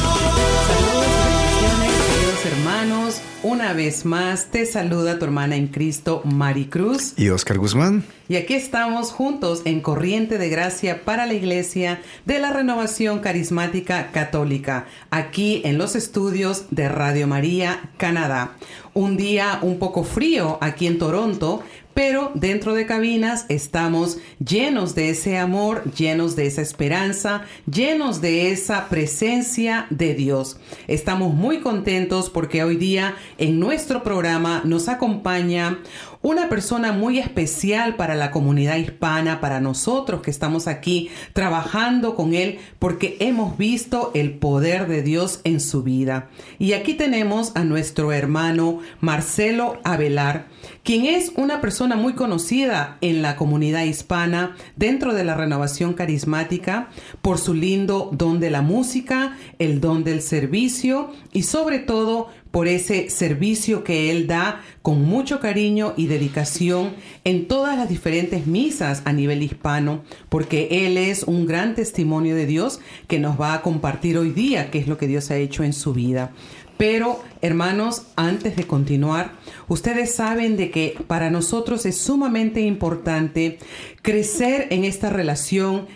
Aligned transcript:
bendiciones, 1.31 1.91
queridos 2.13 2.45
hermanos. 2.45 3.21
Una 3.41 3.73
vez 3.73 4.05
más 4.05 4.51
te 4.51 4.67
saluda 4.67 5.17
tu 5.17 5.25
hermana 5.25 5.55
en 5.55 5.67
Cristo, 5.67 6.21
Mari 6.23 6.65
Cruz. 6.65 7.13
Y 7.17 7.29
Oscar 7.29 7.57
Guzmán. 7.57 8.03
Y 8.27 8.35
aquí 8.35 8.53
estamos 8.53 9.11
juntos 9.11 9.63
en 9.65 9.81
Corriente 9.81 10.37
de 10.37 10.49
Gracia 10.49 11.03
para 11.03 11.25
la 11.25 11.33
Iglesia 11.33 11.99
de 12.25 12.37
la 12.37 12.53
Renovación 12.53 13.19
Carismática 13.21 14.11
Católica, 14.11 14.85
aquí 15.09 15.61
en 15.65 15.79
los 15.79 15.95
estudios 15.95 16.65
de 16.69 16.89
Radio 16.89 17.25
María, 17.25 17.89
Canadá. 17.97 18.55
Un 18.93 19.17
día 19.17 19.59
un 19.61 19.79
poco 19.79 20.03
frío 20.03 20.57
aquí 20.61 20.87
en 20.87 20.99
Toronto, 20.99 21.63
pero 21.95 22.31
dentro 22.35 22.73
de 22.73 22.85
cabinas 22.85 23.45
estamos 23.47 24.17
llenos 24.45 24.95
de 24.95 25.09
ese 25.09 25.37
amor, 25.37 25.89
llenos 25.93 26.35
de 26.35 26.45
esa 26.45 26.61
esperanza, 26.61 27.45
llenos 27.71 28.19
de 28.19 28.51
esa 28.51 28.89
presencia 28.89 29.87
de 29.89 30.13
Dios. 30.13 30.59
Estamos 30.87 31.33
muy 31.33 31.61
contentos 31.61 32.29
porque 32.29 32.65
hoy 32.65 32.75
día 32.75 33.15
en 33.37 33.61
nuestro 33.61 34.03
programa 34.03 34.61
nos 34.65 34.89
acompaña 34.89 35.79
una 36.25 36.49
persona 36.49 36.91
muy 36.91 37.19
especial 37.19 37.97
para 37.97 38.15
la 38.15 38.31
comunidad 38.31 38.77
hispana, 38.77 39.39
para 39.39 39.61
nosotros 39.61 40.23
que 40.23 40.31
estamos 40.31 40.67
aquí 40.67 41.11
trabajando 41.33 42.15
con 42.15 42.33
él, 42.33 42.57
porque 42.79 43.15
hemos 43.19 43.59
visto 43.59 44.09
el 44.15 44.31
poder 44.31 44.87
de 44.87 45.03
Dios 45.03 45.41
en 45.43 45.59
su 45.59 45.83
vida. 45.83 46.29
Y 46.57 46.73
aquí 46.73 46.95
tenemos 46.95 47.51
a 47.55 47.63
nuestro 47.63 48.11
hermano 48.11 48.79
Marcelo 49.01 49.77
Avelar, 49.83 50.47
quien 50.81 51.05
es 51.05 51.31
una 51.35 51.61
persona 51.61 51.95
muy 51.95 52.13
conocida 52.13 52.97
en 53.01 53.21
la 53.21 53.35
comunidad 53.35 53.83
hispana 53.83 54.55
dentro 54.75 55.13
de 55.13 55.25
la 55.25 55.35
renovación 55.35 55.93
carismática 55.93 56.89
por 57.21 57.37
su 57.37 57.53
lindo 57.53 58.09
don 58.11 58.39
de 58.39 58.49
la 58.49 58.63
música, 58.63 59.37
el 59.59 59.79
don 59.79 60.03
del 60.03 60.23
servicio 60.23 61.11
y 61.33 61.43
sobre 61.43 61.77
todo 61.77 62.29
por 62.55 62.69
ese 62.69 63.09
servicio 63.09 63.83
que 63.83 64.09
él 64.11 64.27
da 64.27 64.61
con 64.81 65.03
mucho 65.03 65.41
cariño 65.41 65.93
y 65.97 66.07
dedicación 66.07 66.93
en 67.25 67.49
todas 67.49 67.77
las 67.77 67.89
diferentes 67.89 68.47
misas 68.47 69.01
a 69.03 69.11
nivel 69.11 69.43
hispano, 69.43 70.05
porque 70.29 70.69
él 70.87 70.97
es 70.97 71.23
un 71.23 71.47
gran 71.47 71.75
testimonio 71.75 72.33
de 72.33 72.45
Dios 72.45 72.79
que 73.09 73.19
nos 73.19 73.37
va 73.37 73.55
a 73.55 73.61
compartir 73.61 74.17
hoy 74.17 74.29
día 74.29 74.71
qué 74.71 74.77
es 74.77 74.87
lo 74.87 74.97
que 74.97 75.05
Dios 75.05 75.31
ha 75.31 75.35
hecho 75.35 75.65
en 75.65 75.73
su 75.73 75.93
vida. 75.93 76.31
Pero, 76.77 77.21
hermanos, 77.41 78.03
antes 78.15 78.55
de 78.55 78.63
continuar, 78.63 79.33
ustedes 79.67 80.15
saben 80.15 80.55
de 80.55 80.71
que 80.71 80.97
para 81.07 81.29
nosotros 81.29 81.85
es 81.85 81.97
sumamente 81.97 82.61
importante 82.61 83.57
crecer 84.01 84.67
en 84.69 84.85
esta 84.85 85.09
relación 85.09 85.87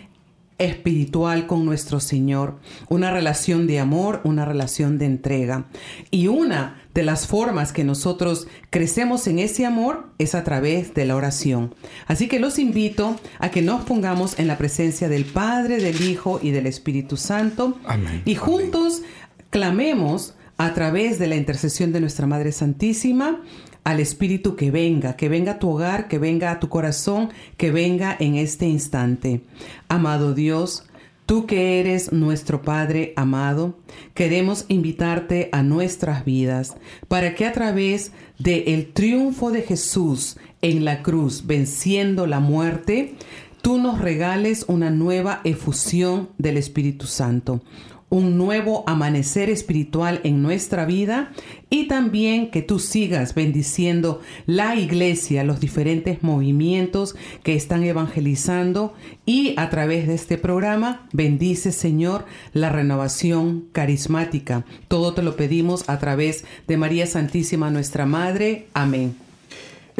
espiritual 0.60 1.46
con 1.46 1.64
nuestro 1.64 1.98
Señor, 1.98 2.58
una 2.88 3.10
relación 3.10 3.66
de 3.66 3.80
amor, 3.80 4.20
una 4.24 4.44
relación 4.44 4.98
de 4.98 5.06
entrega. 5.06 5.64
Y 6.10 6.28
una 6.28 6.80
de 6.94 7.02
las 7.02 7.26
formas 7.26 7.72
que 7.72 7.82
nosotros 7.82 8.46
crecemos 8.68 9.26
en 9.26 9.38
ese 9.38 9.66
amor 9.66 10.10
es 10.18 10.34
a 10.34 10.44
través 10.44 10.94
de 10.94 11.06
la 11.06 11.16
oración. 11.16 11.74
Así 12.06 12.28
que 12.28 12.38
los 12.38 12.58
invito 12.58 13.16
a 13.38 13.50
que 13.50 13.62
nos 13.62 13.84
pongamos 13.84 14.38
en 14.38 14.46
la 14.46 14.58
presencia 14.58 15.08
del 15.08 15.24
Padre, 15.24 15.78
del 15.78 16.02
Hijo 16.02 16.40
y 16.42 16.50
del 16.50 16.66
Espíritu 16.66 17.16
Santo 17.16 17.78
Amén. 17.84 18.22
y 18.24 18.34
juntos 18.34 19.02
clamemos 19.48 20.34
a 20.58 20.74
través 20.74 21.18
de 21.18 21.26
la 21.26 21.36
intercesión 21.36 21.90
de 21.92 22.00
nuestra 22.00 22.26
Madre 22.26 22.52
Santísima 22.52 23.40
al 23.84 24.00
Espíritu 24.00 24.56
que 24.56 24.70
venga, 24.70 25.16
que 25.16 25.28
venga 25.28 25.52
a 25.52 25.58
tu 25.58 25.70
hogar, 25.70 26.08
que 26.08 26.18
venga 26.18 26.50
a 26.50 26.60
tu 26.60 26.68
corazón, 26.68 27.30
que 27.56 27.70
venga 27.70 28.16
en 28.18 28.36
este 28.36 28.66
instante. 28.66 29.42
Amado 29.88 30.34
Dios, 30.34 30.84
tú 31.26 31.46
que 31.46 31.80
eres 31.80 32.12
nuestro 32.12 32.62
Padre 32.62 33.12
amado, 33.16 33.78
queremos 34.14 34.64
invitarte 34.68 35.48
a 35.52 35.62
nuestras 35.62 36.24
vidas 36.24 36.76
para 37.08 37.34
que 37.34 37.46
a 37.46 37.52
través 37.52 38.12
del 38.38 38.64
el 38.66 38.92
triunfo 38.92 39.50
de 39.50 39.62
Jesús 39.62 40.38
en 40.62 40.84
la 40.84 41.02
cruz, 41.02 41.46
venciendo 41.46 42.26
la 42.26 42.40
muerte, 42.40 43.14
tú 43.62 43.78
nos 43.78 44.00
regales 44.00 44.64
una 44.68 44.90
nueva 44.90 45.40
efusión 45.44 46.30
del 46.38 46.56
Espíritu 46.56 47.06
Santo 47.06 47.62
un 48.10 48.36
nuevo 48.36 48.84
amanecer 48.86 49.48
espiritual 49.48 50.20
en 50.24 50.42
nuestra 50.42 50.84
vida 50.84 51.32
y 51.70 51.86
también 51.86 52.50
que 52.50 52.60
tú 52.60 52.78
sigas 52.80 53.34
bendiciendo 53.34 54.20
la 54.46 54.74
iglesia, 54.74 55.44
los 55.44 55.60
diferentes 55.60 56.22
movimientos 56.22 57.14
que 57.42 57.54
están 57.54 57.84
evangelizando 57.84 58.94
y 59.24 59.54
a 59.56 59.70
través 59.70 60.08
de 60.08 60.14
este 60.14 60.36
programa 60.36 61.06
bendice 61.12 61.72
Señor 61.72 62.26
la 62.52 62.68
renovación 62.68 63.66
carismática. 63.72 64.64
Todo 64.88 65.14
te 65.14 65.22
lo 65.22 65.36
pedimos 65.36 65.88
a 65.88 65.98
través 65.98 66.44
de 66.66 66.76
María 66.76 67.06
Santísima 67.06 67.70
nuestra 67.70 68.06
Madre. 68.06 68.66
Amén. 68.74 69.29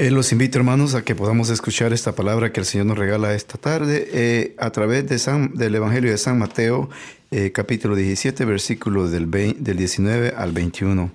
Eh, 0.01 0.11
los 0.11 0.33
invito, 0.33 0.57
hermanos, 0.57 0.95
a 0.95 1.05
que 1.05 1.15
podamos 1.15 1.51
escuchar 1.51 1.93
esta 1.93 2.15
palabra 2.15 2.55
que 2.55 2.61
el 2.61 2.65
Señor 2.65 2.87
nos 2.87 2.97
regala 2.97 3.35
esta 3.35 3.59
tarde 3.59 4.09
eh, 4.15 4.55
a 4.57 4.71
través 4.71 5.05
del 5.07 5.75
Evangelio 5.75 6.11
de 6.11 6.17
San 6.17 6.39
Mateo, 6.39 6.89
eh, 7.31 7.53
capítulo 7.53 7.95
17, 7.95 8.47
versículos 8.47 9.11
del, 9.11 9.27
20 9.27 9.61
del 9.61 9.77
19 9.77 10.33
al 10.35 10.53
21. 10.53 11.13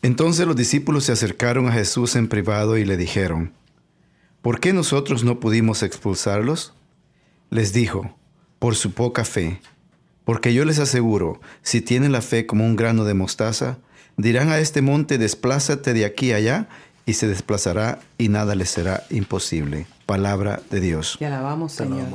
Entonces 0.00 0.46
los 0.46 0.56
discípulos 0.56 1.04
se 1.04 1.12
acercaron 1.12 1.68
a 1.68 1.72
Jesús 1.72 2.16
en 2.16 2.28
privado 2.28 2.78
y 2.78 2.86
le 2.86 2.96
dijeron, 2.96 3.52
¿por 4.40 4.60
qué 4.60 4.72
nosotros 4.72 5.22
no 5.22 5.38
pudimos 5.38 5.82
expulsarlos? 5.82 6.72
Les 7.50 7.74
dijo, 7.74 8.16
por 8.58 8.76
su 8.76 8.92
poca 8.92 9.26
fe, 9.26 9.60
porque 10.24 10.54
yo 10.54 10.64
les 10.64 10.78
aseguro, 10.78 11.38
si 11.60 11.82
tienen 11.82 12.12
la 12.12 12.22
fe 12.22 12.46
como 12.46 12.64
un 12.64 12.76
grano 12.76 13.04
de 13.04 13.12
mostaza, 13.12 13.76
dirán 14.16 14.48
a 14.48 14.58
este 14.58 14.80
monte, 14.80 15.18
desplázate 15.18 15.92
de 15.92 16.06
aquí 16.06 16.32
allá, 16.32 16.66
y 17.06 17.14
se 17.14 17.28
desplazará 17.28 18.00
y 18.18 18.28
nada 18.28 18.54
les 18.54 18.70
será 18.70 19.04
imposible. 19.10 19.86
Palabra 20.10 20.60
de 20.72 20.80
Dios. 20.80 21.14
Te 21.20 21.26
alabamos, 21.26 21.70
Señor. 21.70 22.08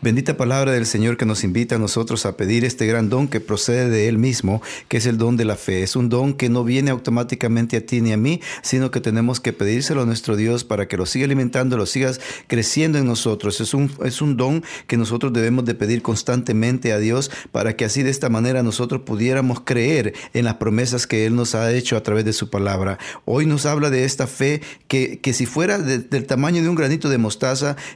Bendita 0.00 0.38
palabra 0.38 0.72
del 0.72 0.86
Señor 0.86 1.18
que 1.18 1.26
nos 1.26 1.44
invita 1.44 1.74
a 1.74 1.78
nosotros 1.78 2.24
a 2.24 2.34
pedir 2.34 2.64
este 2.64 2.86
gran 2.86 3.10
don 3.10 3.28
que 3.28 3.40
procede 3.40 3.90
de 3.90 4.08
Él 4.08 4.16
mismo, 4.16 4.62
que 4.88 4.96
es 4.96 5.04
el 5.04 5.18
don 5.18 5.36
de 5.36 5.44
la 5.44 5.56
fe. 5.56 5.82
Es 5.82 5.94
un 5.94 6.08
don 6.08 6.32
que 6.32 6.48
no 6.48 6.64
viene 6.64 6.90
automáticamente 6.90 7.76
a 7.76 7.84
ti 7.84 8.00
ni 8.00 8.10
a 8.10 8.16
mí, 8.16 8.40
sino 8.62 8.90
que 8.90 9.02
tenemos 9.02 9.38
que 9.38 9.52
pedírselo 9.52 10.00
a 10.00 10.06
nuestro 10.06 10.34
Dios 10.34 10.64
para 10.64 10.88
que 10.88 10.96
lo 10.96 11.04
siga 11.04 11.26
alimentando, 11.26 11.76
lo 11.76 11.84
sigas 11.84 12.22
creciendo 12.46 12.96
en 12.96 13.04
nosotros. 13.04 13.60
Es 13.60 13.74
un, 13.74 13.92
es 14.02 14.22
un 14.22 14.38
don 14.38 14.64
que 14.86 14.96
nosotros 14.96 15.30
debemos 15.34 15.66
de 15.66 15.74
pedir 15.74 16.00
constantemente 16.00 16.90
a 16.94 16.98
Dios 16.98 17.30
para 17.50 17.76
que 17.76 17.84
así 17.84 18.02
de 18.02 18.08
esta 18.08 18.30
manera 18.30 18.62
nosotros 18.62 19.02
pudiéramos 19.02 19.60
creer 19.60 20.14
en 20.32 20.46
las 20.46 20.54
promesas 20.54 21.06
que 21.06 21.26
Él 21.26 21.36
nos 21.36 21.54
ha 21.54 21.70
hecho 21.70 21.98
a 21.98 22.02
través 22.02 22.24
de 22.24 22.32
su 22.32 22.48
palabra. 22.48 22.98
Hoy 23.26 23.44
nos 23.44 23.66
habla 23.66 23.90
de 23.90 24.06
esta 24.06 24.26
fe 24.26 24.62
que, 24.88 25.20
que 25.20 25.34
si 25.34 25.44
fuera 25.44 25.76
de, 25.76 25.98
del 25.98 26.24
tamaño 26.26 26.62
de 26.62 26.70
un 26.70 26.76
granito 26.76 27.10
de 27.10 27.18
mostaza, 27.18 27.41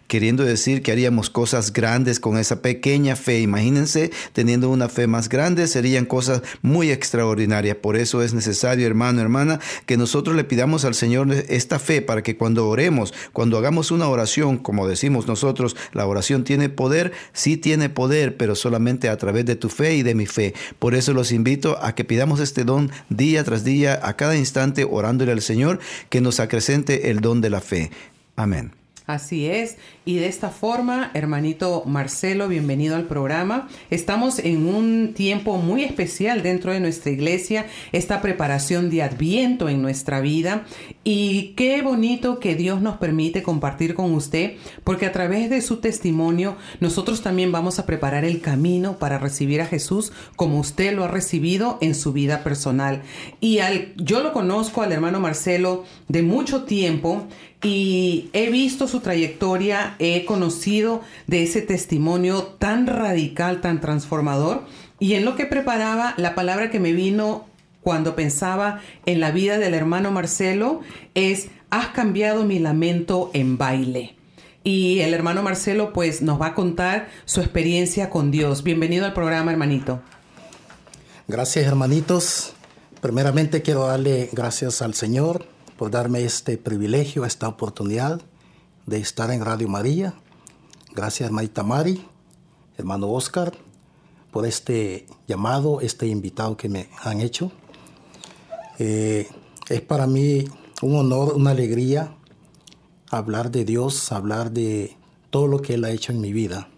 queriendo 0.06 0.44
decir 0.44 0.82
que 0.82 0.93
haríamos 0.93 1.31
cosas 1.31 1.72
grandes 1.72 2.20
con 2.20 2.38
esa 2.38 2.62
pequeña 2.62 3.16
fe. 3.16 3.40
Imagínense, 3.40 4.10
teniendo 4.32 4.70
una 4.70 4.88
fe 4.88 5.06
más 5.06 5.28
grande, 5.28 5.66
serían 5.66 6.04
cosas 6.04 6.43
muy 6.62 6.90
extraordinarias. 6.90 7.76
Por 7.76 7.96
eso 7.96 8.22
es 8.22 8.34
necesario, 8.34 8.87
hermano, 8.87 9.20
hermana, 9.20 9.60
que 9.87 9.96
nosotros 9.96 10.37
le 10.37 10.44
pidamos 10.44 10.84
al 10.84 10.94
Señor 10.94 11.32
esta 11.48 11.78
fe 11.78 12.02
para 12.02 12.22
que 12.22 12.37
cuando 12.37 12.69
oremos, 12.69 13.14
cuando 13.32 13.58
hagamos 13.58 13.90
una 13.90 14.08
oración, 14.08 14.58
como 14.58 14.88
decimos 14.88 15.26
nosotros, 15.26 15.76
la 15.93 16.06
oración 16.06 16.44
tiene 16.44 16.69
poder, 16.69 17.12
sí 17.32 17.56
tiene 17.56 17.88
poder, 17.88 18.37
pero 18.37 18.54
solamente 18.54 19.08
a 19.08 19.16
través 19.16 19.46
de 19.46 19.56
tu 19.56 19.69
fe 19.69 19.94
y 19.94 20.02
de 20.02 20.14
mi 20.14 20.26
fe. 20.26 20.54
Por 20.78 20.94
eso 20.94 21.12
los 21.12 21.32
invito 21.32 21.78
a 21.82 21.94
que 21.94 22.04
pidamos 22.04 22.40
este 22.40 22.64
don 22.64 22.90
día 23.08 23.44
tras 23.44 23.64
día, 23.64 24.00
a 24.02 24.16
cada 24.16 24.37
instante, 24.37 24.87
orándole 24.88 25.32
al 25.32 25.43
Señor, 25.43 25.78
que 26.10 26.20
nos 26.20 26.40
acrecente 26.40 27.10
el 27.10 27.20
don 27.20 27.40
de 27.40 27.50
la 27.50 27.60
fe. 27.60 27.90
Amén. 28.37 28.86
Así 29.06 29.47
es. 29.47 29.76
Y 30.05 30.17
de 30.17 30.26
esta 30.26 30.50
forma, 30.50 31.12
hermanito 31.14 31.85
Marcelo, 31.87 32.49
bienvenido 32.49 32.97
al 32.97 33.05
programa. 33.05 33.69
Estamos 33.88 34.41
en 34.41 34.67
un 34.67 35.14
tiempo 35.14 35.58
muy 35.58 35.85
especial 35.85 36.43
dentro 36.43 36.73
de 36.73 36.81
nuestra 36.81 37.12
iglesia, 37.12 37.67
esta 37.93 38.20
preparación 38.20 38.91
de 38.91 39.05
adviento 39.05 39.69
en 39.69 39.81
nuestra 39.81 40.19
vida. 40.20 40.64
Y 41.05 41.55
qué 41.56 41.82
bonito 41.82 42.41
que 42.41 42.56
Dios 42.56 42.81
nos 42.81 42.97
permite 42.97 43.44
compartir 43.44 43.94
con 43.94 44.12
usted, 44.12 44.55
porque 44.82 45.06
a 45.06 45.12
través 45.12 45.50
de 45.50 45.62
su 45.62 45.76
testimonio 45.76 46.56
nosotros 46.81 47.23
también 47.23 47.53
vamos 47.53 47.79
a 47.79 47.87
preparar 47.87 48.25
el 48.25 48.41
camino 48.41 48.99
para 48.99 49.19
recibir 49.19 49.61
a 49.61 49.67
Jesús 49.67 50.12
como 50.35 50.58
usted 50.58 50.93
lo 50.93 51.05
ha 51.05 51.08
recibido 51.08 51.79
en 51.81 51.94
su 51.94 52.12
vida 52.12 52.43
personal. 52.43 53.03
Y 53.41 53.61
al, 53.61 53.94
yo 53.94 54.20
lo 54.20 54.32
conozco 54.32 54.82
al 54.82 54.91
hermano 54.91 55.20
Marcelo 55.20 55.85
de 56.08 56.23
mucho 56.23 56.64
tiempo 56.64 57.29
y 57.67 58.31
he 58.33 58.49
visto 58.49 58.87
su 58.87 59.01
trayectoria, 59.01 59.97
he 59.99 60.25
conocido 60.25 61.03
de 61.27 61.43
ese 61.43 61.63
testimonio 61.63 62.45
tan 62.45 62.87
radical, 62.87 63.61
tan 63.61 63.81
transformador. 63.81 64.63
Y 65.01 65.15
en 65.15 65.25
lo 65.25 65.35
que 65.35 65.47
preparaba, 65.47 66.15
la 66.17 66.37
palabra 66.37 66.71
que 66.71 66.79
me 66.79 66.93
vino 66.93 67.47
cuando 67.83 68.15
pensaba 68.15 68.81
en 69.05 69.19
la 69.19 69.33
vida 69.33 69.59
del 69.59 69.75
hermano 69.75 70.13
Marcelo 70.13 70.81
es, 71.15 71.49
has 71.71 71.89
cambiado 71.89 72.45
mi 72.45 72.61
lamento 72.61 73.31
en 73.35 73.59
baile. 73.59 74.15
Y 74.63 75.01
el 75.01 75.13
hermano 75.13 75.43
Marcelo 75.43 75.93
pues 75.93 76.23
nos 76.23 76.41
va 76.41 76.49
a 76.49 76.55
contar 76.55 77.09
su 77.25 77.41
experiencia 77.41 78.11
con 78.11 78.31
Dios. 78.31 78.63
Bienvenido 78.63 79.07
al 79.07 79.13
programa, 79.13 79.51
hermanito. 79.51 80.01
Gracias, 81.27 81.67
hermanitos. 81.67 82.53
Primeramente 83.01 83.63
quiero 83.63 83.87
darle 83.87 84.31
gracias 84.33 84.83
al 84.83 84.95
Señor 84.95 85.56
por 85.76 85.90
darme 85.90 86.25
este 86.25 86.56
privilegio, 86.56 87.25
esta 87.25 87.49
oportunidad 87.49 88.20
de 88.87 88.99
estar 88.99 89.31
en 89.31 89.44
Radio 89.44 89.69
María. 89.69 90.14
Gracias, 90.94 91.31
Maita 91.31 91.62
Mari, 91.62 92.06
hermano 92.78 93.11
Oscar, 93.11 93.52
por 94.31 94.46
este 94.46 95.06
llamado, 95.26 95.81
este 95.81 96.06
invitado 96.06 96.56
que 96.56 96.69
me 96.69 96.88
han 97.02 97.20
hecho. 97.20 97.52
Eh, 98.78 99.28
es 99.69 99.81
para 99.82 100.06
mí 100.06 100.44
un 100.82 100.96
honor, 100.96 101.34
una 101.34 101.50
alegría 101.50 102.17
hablar 103.11 103.50
de 103.50 103.64
Dios, 103.64 104.12
hablar 104.12 104.50
de 104.52 104.96
todo 105.31 105.46
lo 105.46 105.61
que 105.61 105.75
Él 105.75 105.84
ha 105.84 105.90
hecho 105.90 106.12
en 106.12 106.20
mi 106.20 106.32
vida. 106.32 106.69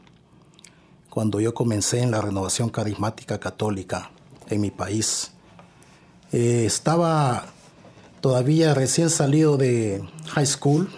Cuando 1.10 1.40
yo 1.40 1.54
comencé 1.54 2.00
en 2.00 2.10
la 2.10 2.20
renovación 2.20 2.68
carismática 2.70 3.38
católica 3.38 4.10
en 4.48 4.60
mi 4.60 4.70
país, 4.70 5.32
eh, 6.32 6.64
estaba 6.66 7.46
todavía 8.20 8.74
recién 8.74 9.10
salido 9.10 9.56
de 9.56 10.02
high 10.28 10.46
school, 10.46 10.88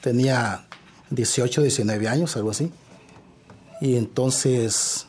tenía 0.00 0.66
18, 1.10 1.62
19 1.62 2.08
años, 2.08 2.36
algo 2.36 2.50
así. 2.50 2.70
Y 3.80 3.96
entonces 3.96 5.06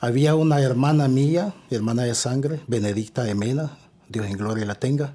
había 0.00 0.34
una 0.34 0.60
hermana 0.60 1.08
mía, 1.08 1.54
hermana 1.70 2.04
de 2.04 2.14
sangre, 2.14 2.60
Benedicta 2.66 3.22
de 3.22 3.34
Mena, 3.34 3.76
Dios 4.08 4.26
en 4.26 4.36
gloria 4.36 4.64
la 4.64 4.74
tenga, 4.74 5.14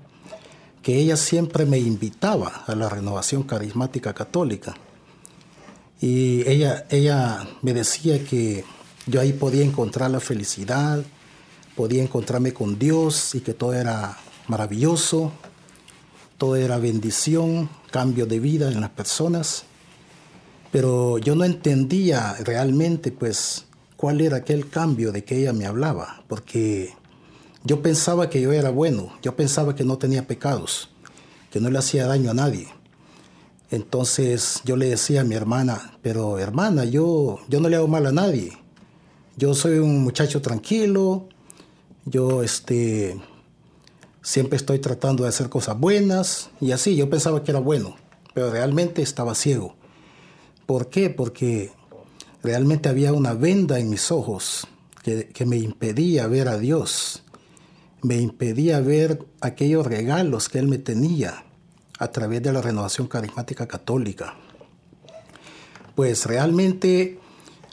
que 0.84 0.98
ella 0.98 1.18
siempre 1.18 1.66
me 1.66 1.80
invitaba 1.80 2.64
a 2.68 2.76
la 2.76 2.88
renovación 2.90 3.44
carismática 3.44 4.14
católica. 4.14 4.76
Y 6.00 6.48
ella, 6.48 6.86
ella 6.90 7.48
me 7.62 7.74
decía 7.74 8.24
que 8.24 8.64
yo 9.08 9.22
ahí 9.22 9.34
podía 9.34 9.64
encontrar 9.64 10.12
la 10.12 10.20
felicidad, 10.20 11.04
podía 11.76 12.04
encontrarme 12.04 12.54
con 12.54 12.78
Dios 12.78 13.34
y 13.34 13.42
que 13.42 13.54
todo 13.54 13.74
era 13.74 14.18
maravilloso, 14.48 15.32
todo 16.38 16.56
era 16.56 16.78
bendición, 16.78 17.70
cambio 17.92 18.26
de 18.26 18.40
vida 18.40 18.72
en 18.72 18.82
las 18.82 18.90
personas, 18.90 19.64
pero 20.72 21.18
yo 21.18 21.36
no 21.36 21.46
entendía 21.46 22.36
realmente 22.44 23.12
pues 23.12 23.66
cuál 23.96 24.22
era 24.22 24.38
aquel 24.38 24.70
cambio 24.70 25.12
de 25.12 25.24
que 25.24 25.38
ella 25.38 25.54
me 25.54 25.66
hablaba, 25.66 26.24
porque 26.28 26.94
yo 27.64 27.82
pensaba 27.82 28.30
que 28.30 28.42
yo 28.42 28.52
era 28.52 28.70
bueno, 28.70 29.14
yo 29.22 29.36
pensaba 29.36 29.76
que 29.76 29.84
no 29.84 29.98
tenía 29.98 30.28
pecados, 30.28 30.90
que 31.50 31.60
no 31.60 31.70
le 31.70 31.80
hacía 31.80 32.06
daño 32.06 32.32
a 32.32 32.34
nadie. 32.34 32.68
Entonces 33.72 34.62
yo 34.66 34.76
le 34.76 34.90
decía 34.90 35.22
a 35.22 35.24
mi 35.24 35.36
hermana, 35.36 35.98
pero 36.02 36.38
hermana, 36.38 36.86
yo, 36.86 37.40
yo 37.48 37.60
no 37.60 37.70
le 37.70 37.78
hago 37.78 37.88
mal 37.88 38.06
a 38.06 38.12
nadie. 38.12 38.52
Yo 39.38 39.54
soy 39.54 39.80
un 39.80 40.04
muchacho 40.04 40.42
tranquilo, 40.42 41.28
yo 42.06 42.44
este, 42.44 43.20
siempre 44.26 44.58
estoy 44.58 44.80
tratando 44.80 45.24
de 45.24 45.30
hacer 45.30 45.50
cosas 45.50 45.80
buenas 45.80 46.50
y 46.60 46.72
así, 46.72 46.96
yo 46.96 47.10
pensaba 47.12 47.44
que 47.44 47.52
era 47.52 47.60
bueno, 47.60 47.96
pero 48.34 48.50
realmente 48.50 49.04
estaba 49.04 49.36
ciego. 49.36 49.76
¿Por 50.66 50.90
qué? 50.90 51.12
Porque 51.12 51.72
realmente 52.42 52.90
había 52.90 53.14
una 53.14 53.36
venda 53.36 53.80
en 53.80 53.88
mis 53.88 54.12
ojos 54.12 54.68
que, 55.04 55.28
que 55.28 55.46
me 55.46 55.58
impedía 55.58 56.26
ver 56.26 56.48
a 56.48 56.58
Dios, 56.58 57.22
me 58.02 58.20
impedía 58.20 58.80
ver 58.80 59.24
aquellos 59.42 59.86
regalos 59.86 60.50
que 60.50 60.58
Él 60.58 60.68
me 60.68 60.80
tenía 60.80 61.46
a 62.00 62.08
través 62.08 62.42
de 62.42 62.52
la 62.52 62.64
renovación 62.64 63.08
carismática 63.08 63.68
católica. 63.68 64.36
Pues 65.94 66.26
realmente, 66.26 67.20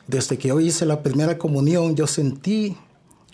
desde 0.06 0.36
que 0.36 0.48
yo 0.48 0.60
hice 0.60 0.84
la 0.84 1.02
primera 1.02 1.38
comunión, 1.38 1.96
yo 1.96 2.06
sentí 2.06 2.76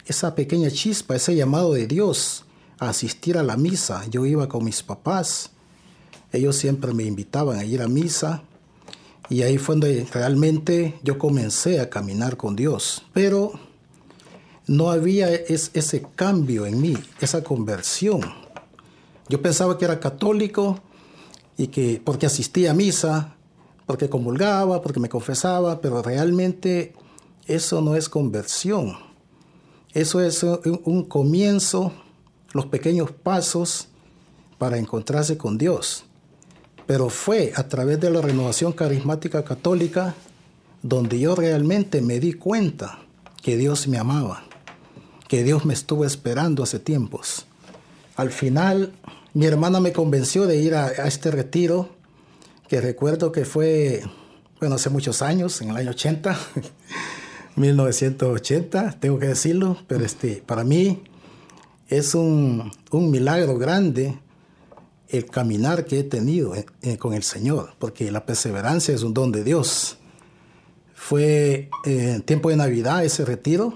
esa 0.07 0.37
pequeña 0.37 0.71
chispa, 0.71 1.17
ese 1.17 1.35
llamado 1.35 1.73
de 1.73 1.89
Dios 1.89 2.45
asistir 2.79 3.39
a 3.39 3.43
la 3.43 3.57
misa. 3.57 4.05
Yo 4.11 4.27
iba 4.27 4.49
con 4.49 4.65
mis 4.65 4.83
papás, 4.83 5.51
ellos 6.33 6.57
siempre 6.57 6.93
me 6.93 7.05
invitaban 7.05 7.59
a 7.59 7.65
ir 7.65 7.83
a 7.83 7.89
misa 7.89 8.43
y 9.31 9.43
ahí 9.43 9.59
fue 9.59 9.75
donde 9.75 10.07
realmente 10.13 10.99
yo 11.03 11.19
comencé 11.19 11.81
a 11.81 11.91
caminar 11.91 12.37
con 12.37 12.57
Dios. 12.57 13.05
Pero 13.13 13.53
no 14.67 14.91
había 14.91 15.33
ese 15.33 16.07
cambio 16.15 16.67
en 16.67 16.81
mí, 16.81 16.97
esa 17.21 17.43
conversión. 17.43 18.21
Yo 19.29 19.43
pensaba 19.43 19.77
que 19.79 19.85
era 19.85 20.01
católico 20.01 20.81
y 21.57 21.69
que 21.69 22.01
porque 22.03 22.27
asistía 22.27 22.71
a 22.71 22.75
misa, 22.75 23.35
porque 23.87 24.09
comulgaba, 24.09 24.83
porque 24.83 25.01
me 25.01 25.09
confesaba, 25.09 25.81
pero 25.81 26.03
realmente 26.03 26.95
eso 27.47 27.81
no 27.81 27.97
es 27.97 28.09
conversión. 28.09 28.97
Eso 29.95 30.21
es 30.21 30.43
un 30.43 31.05
comienzo 31.05 31.93
los 32.53 32.67
pequeños 32.67 33.11
pasos 33.13 33.89
para 34.59 34.79
encontrarse 34.79 35.37
con 35.37 35.59
Dios. 35.59 36.05
Pero 36.87 37.11
fue 37.11 37.53
a 37.55 37.69
través 37.69 38.01
de 38.01 38.11
la 38.11 38.21
renovación 38.21 38.73
carismática 38.73 39.45
católica 39.45 40.15
donde 40.83 41.19
yo 41.19 41.35
realmente 41.35 42.01
me 42.01 42.21
di 42.21 42.33
cuenta 42.33 43.01
que 43.43 43.57
Dios 43.57 43.89
me 43.89 43.99
amaba, 43.99 44.45
que 45.29 45.43
Dios 45.45 45.65
me 45.65 45.75
estuvo 45.75 46.05
esperando 46.05 46.63
hace 46.63 46.79
tiempos. 46.79 47.47
Al 48.17 48.31
final, 48.31 48.93
mi 49.35 49.47
hermana 49.47 49.81
me 49.81 49.93
convenció 49.93 50.47
de 50.47 50.57
ir 50.57 50.75
a, 50.75 50.89
este 50.89 51.31
retiro, 51.31 51.91
que 52.69 52.81
recuerdo 52.81 53.33
que 53.33 53.45
fue, 53.45 54.03
bueno, 54.61 54.77
hace 54.77 54.91
muchos 54.91 55.23
años, 55.23 55.61
en 55.61 55.71
el 55.71 55.77
año 55.77 55.91
80, 55.91 56.39
1980, 57.57 58.97
tengo 59.01 59.19
que 59.19 59.29
decirlo, 59.29 59.79
pero 59.87 60.05
este, 60.05 60.43
para 60.45 60.65
mí 60.65 61.03
es 61.89 62.15
un, 62.15 62.71
milagro 62.93 63.57
grande 63.57 64.19
el 65.09 65.25
caminar 65.25 65.87
que 65.87 66.01
he 66.01 66.05
tenido 66.05 66.55
eh, 66.55 66.67
eh, 66.83 66.99
con 66.99 67.15
el 67.15 67.23
Señor, 67.23 67.75
porque 67.79 68.11
la 68.13 68.27
perseverancia 68.27 68.95
es 68.95 69.03
un 69.03 69.15
don 69.15 69.33
de 69.33 69.43
Dios. 69.43 69.97
Fue 70.95 71.71
en 71.85 72.17
eh, 72.17 72.21
tiempo 72.21 72.51
de 72.51 72.57
Navidad 72.57 73.05
ese 73.05 73.25
retiro 73.25 73.73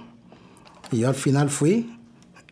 y 0.90 0.98
yo 0.98 1.08
al 1.08 1.14
final 1.14 1.48
fui 1.48 1.98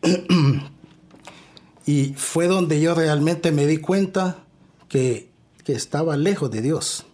y 1.85 2.13
fue 2.15 2.47
donde 2.47 2.81
yo 2.81 2.95
realmente 2.95 3.51
me 3.51 3.67
di 3.67 3.77
cuenta 3.77 4.43
que, 4.89 5.29
que 5.63 5.73
estaba 5.73 6.17
lejos 6.17 6.49
de 6.49 6.63
Dios. 6.63 7.05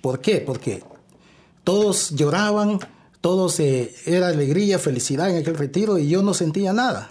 ¿Por 0.00 0.20
qué? 0.20 0.40
Porque 0.40 0.82
todos 1.62 2.10
lloraban, 2.10 2.80
todos 3.20 3.60
era 3.60 4.28
alegría, 4.28 4.80
felicidad 4.80 5.30
en 5.30 5.36
aquel 5.36 5.54
retiro 5.56 5.96
y 5.98 6.08
yo 6.08 6.24
no 6.24 6.34
sentía 6.34 6.72
nada. 6.72 7.08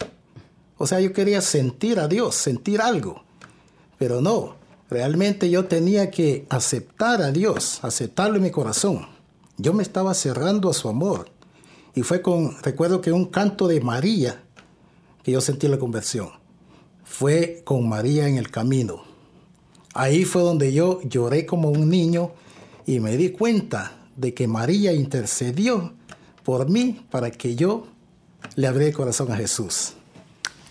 O 0.82 0.86
sea, 0.88 0.98
yo 0.98 1.12
quería 1.12 1.40
sentir 1.40 2.00
a 2.00 2.08
Dios, 2.08 2.34
sentir 2.34 2.80
algo. 2.80 3.22
Pero 3.98 4.20
no, 4.20 4.56
realmente 4.90 5.48
yo 5.48 5.66
tenía 5.66 6.10
que 6.10 6.44
aceptar 6.48 7.22
a 7.22 7.30
Dios, 7.30 7.78
aceptarlo 7.82 8.34
en 8.34 8.42
mi 8.42 8.50
corazón. 8.50 9.06
Yo 9.58 9.74
me 9.74 9.84
estaba 9.84 10.12
cerrando 10.12 10.68
a 10.68 10.74
su 10.74 10.88
amor. 10.88 11.30
Y 11.94 12.02
fue 12.02 12.20
con, 12.20 12.60
recuerdo 12.64 13.00
que 13.00 13.12
un 13.12 13.26
canto 13.26 13.68
de 13.68 13.80
María 13.80 14.42
que 15.22 15.30
yo 15.30 15.40
sentí 15.40 15.68
la 15.68 15.78
conversión. 15.78 16.30
Fue 17.04 17.62
con 17.64 17.88
María 17.88 18.26
en 18.26 18.36
el 18.36 18.50
camino. 18.50 19.04
Ahí 19.94 20.24
fue 20.24 20.42
donde 20.42 20.72
yo 20.72 21.00
lloré 21.02 21.46
como 21.46 21.70
un 21.70 21.90
niño 21.90 22.32
y 22.86 22.98
me 22.98 23.16
di 23.16 23.30
cuenta 23.30 24.00
de 24.16 24.34
que 24.34 24.48
María 24.48 24.92
intercedió 24.92 25.92
por 26.42 26.68
mí 26.68 27.06
para 27.08 27.30
que 27.30 27.54
yo 27.54 27.86
le 28.56 28.66
abriera 28.66 28.88
el 28.88 28.96
corazón 28.96 29.30
a 29.30 29.36
Jesús. 29.36 29.94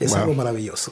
Es 0.01 0.13
algo 0.13 0.34
maravilloso. 0.34 0.91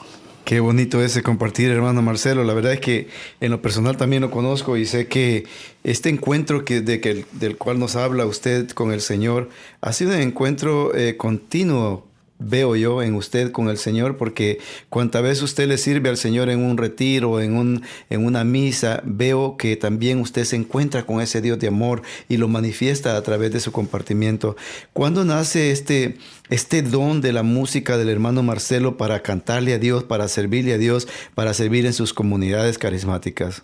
Qué 0.49 0.59
bonito 0.59 1.03
ese 1.03 1.21
compartir, 1.21 1.69
hermano 1.69 2.01
Marcelo. 2.01 2.43
La 2.43 2.55
verdad 2.55 2.73
es 2.73 2.79
que 2.79 3.07
en 3.39 3.51
lo 3.51 3.61
personal 3.61 3.97
también 3.97 4.23
lo 4.23 4.31
conozco 4.31 4.77
y 4.77 4.85
sé 4.87 5.07
que 5.07 5.45
este 5.83 6.09
encuentro 6.09 6.65
que, 6.65 6.81
de 6.81 6.99
que, 6.99 7.25
del 7.33 7.55
cual 7.55 7.77
nos 7.77 7.95
habla 7.95 8.25
usted 8.25 8.67
con 8.71 8.91
el 8.91 9.01
Señor 9.01 9.49
ha 9.81 9.93
sido 9.93 10.11
un 10.11 10.21
encuentro 10.21 10.95
eh, 10.95 11.17
continuo 11.17 12.08
veo 12.39 12.77
yo 12.77 13.03
en 13.03 13.15
usted 13.15 13.51
con 13.51 13.69
el 13.69 13.77
Señor, 13.77 14.17
porque 14.17 14.59
cuanta 14.89 15.21
vez 15.21 15.41
usted 15.41 15.67
le 15.67 15.77
sirve 15.77 16.09
al 16.09 16.17
Señor 16.17 16.49
en 16.49 16.63
un 16.63 16.77
retiro, 16.77 17.41
en, 17.41 17.55
un, 17.55 17.83
en 18.09 18.25
una 18.25 18.43
misa, 18.45 19.01
veo 19.05 19.57
que 19.57 19.75
también 19.75 20.19
usted 20.19 20.45
se 20.45 20.55
encuentra 20.55 21.05
con 21.05 21.21
ese 21.21 21.41
Dios 21.41 21.59
de 21.59 21.67
amor 21.67 22.01
y 22.29 22.37
lo 22.37 22.47
manifiesta 22.47 23.15
a 23.15 23.21
través 23.21 23.51
de 23.51 23.59
su 23.59 23.71
compartimiento. 23.71 24.55
¿Cuándo 24.93 25.25
nace 25.25 25.71
este, 25.71 26.17
este 26.49 26.81
don 26.81 27.21
de 27.21 27.33
la 27.33 27.43
música 27.43 27.97
del 27.97 28.09
hermano 28.09 28.41
Marcelo 28.41 28.97
para 28.97 29.21
cantarle 29.21 29.73
a 29.73 29.77
Dios, 29.79 30.05
para 30.05 30.27
servirle 30.29 30.73
a 30.73 30.77
Dios, 30.77 31.07
para 31.35 31.53
servir 31.53 31.85
en 31.85 31.93
sus 31.93 32.13
comunidades 32.13 32.77
carismáticas? 32.77 33.63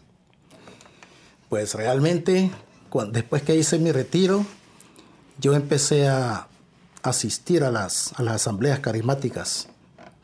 Pues 1.48 1.74
realmente, 1.76 2.52
después 3.12 3.42
que 3.42 3.56
hice 3.56 3.80
mi 3.80 3.94
retiro, 3.94 4.46
yo 5.40 5.54
empecé 5.54 6.08
a 6.08 6.48
asistir 7.10 7.64
a 7.64 7.72
las, 7.72 8.14
a 8.18 8.24
las 8.24 8.36
asambleas 8.36 8.80
carismáticas. 8.80 9.68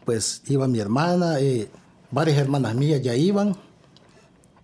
Pues 0.05 0.41
iba 0.47 0.67
mi 0.67 0.79
hermana, 0.79 1.39
y 1.39 1.69
varias 2.11 2.37
hermanas 2.37 2.75
mías 2.75 3.01
ya 3.01 3.15
iban. 3.15 3.55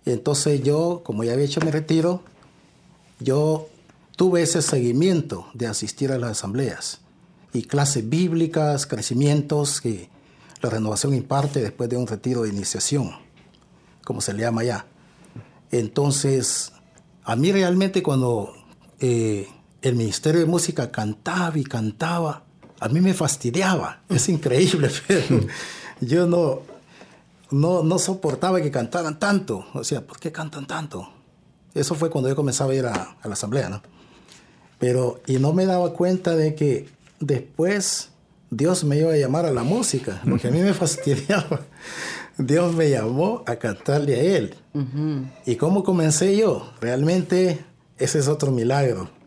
entonces 0.04 0.62
yo, 0.62 1.02
como 1.04 1.24
ya 1.24 1.32
había 1.32 1.44
hecho 1.44 1.60
mi 1.60 1.70
retiro, 1.70 2.22
yo 3.20 3.68
tuve 4.16 4.42
ese 4.42 4.62
seguimiento 4.62 5.46
de 5.54 5.66
asistir 5.66 6.12
a 6.12 6.18
las 6.18 6.32
asambleas 6.32 7.00
y 7.52 7.62
clases 7.62 8.08
bíblicas, 8.08 8.86
crecimientos 8.86 9.80
que 9.80 10.08
la 10.60 10.70
renovación 10.70 11.14
imparte 11.14 11.60
después 11.60 11.88
de 11.88 11.96
un 11.96 12.06
retiro 12.06 12.42
de 12.42 12.50
iniciación, 12.50 13.12
como 14.04 14.20
se 14.20 14.32
le 14.32 14.40
llama 14.42 14.64
ya. 14.64 14.86
Entonces, 15.70 16.72
a 17.24 17.36
mí 17.36 17.52
realmente 17.52 18.02
cuando 18.02 18.54
eh, 19.00 19.48
el 19.82 19.94
Ministerio 19.94 20.40
de 20.40 20.46
Música 20.46 20.90
cantaba 20.90 21.56
y 21.58 21.64
cantaba. 21.64 22.42
A 22.80 22.88
mí 22.88 23.00
me 23.00 23.14
fastidiaba, 23.14 24.02
es 24.08 24.28
increíble, 24.28 24.90
pero 25.06 25.40
yo 26.00 26.26
no, 26.26 26.62
no, 27.50 27.82
no 27.82 27.98
soportaba 27.98 28.60
que 28.60 28.70
cantaran 28.70 29.18
tanto. 29.18 29.66
O 29.74 29.84
sea, 29.84 30.00
¿por 30.00 30.18
qué 30.18 30.30
cantan 30.30 30.66
tanto? 30.66 31.08
Eso 31.74 31.94
fue 31.94 32.10
cuando 32.10 32.28
yo 32.28 32.36
comenzaba 32.36 32.72
a 32.72 32.74
ir 32.74 32.86
a, 32.86 33.16
la 33.22 33.32
asamblea, 33.32 33.68
¿no? 33.68 33.82
Pero, 34.78 35.20
y 35.26 35.38
no 35.38 35.52
me 35.52 35.66
daba 35.66 35.92
cuenta 35.92 36.36
de 36.36 36.54
que 36.54 36.88
después 37.18 38.10
Dios 38.50 38.84
me 38.84 38.96
iba 38.96 39.12
a 39.12 39.16
llamar 39.16 39.44
a 39.44 39.50
la 39.50 39.64
música, 39.64 40.22
porque 40.28 40.48
a 40.48 40.50
mí 40.50 40.60
me 40.60 40.72
fastidiaba. 40.74 41.62
Dios 42.36 42.74
me 42.74 42.88
llamó 42.88 43.42
a 43.46 43.56
cantarle 43.56 44.14
a 44.14 44.22
Él. 44.22 44.54
¿Y 45.44 45.56
cómo 45.56 45.82
comencé 45.82 46.36
yo? 46.36 46.72
Realmente 46.80 47.64
ese 47.98 48.20
es 48.20 48.28
otro 48.28 48.52
milagro 48.52 49.17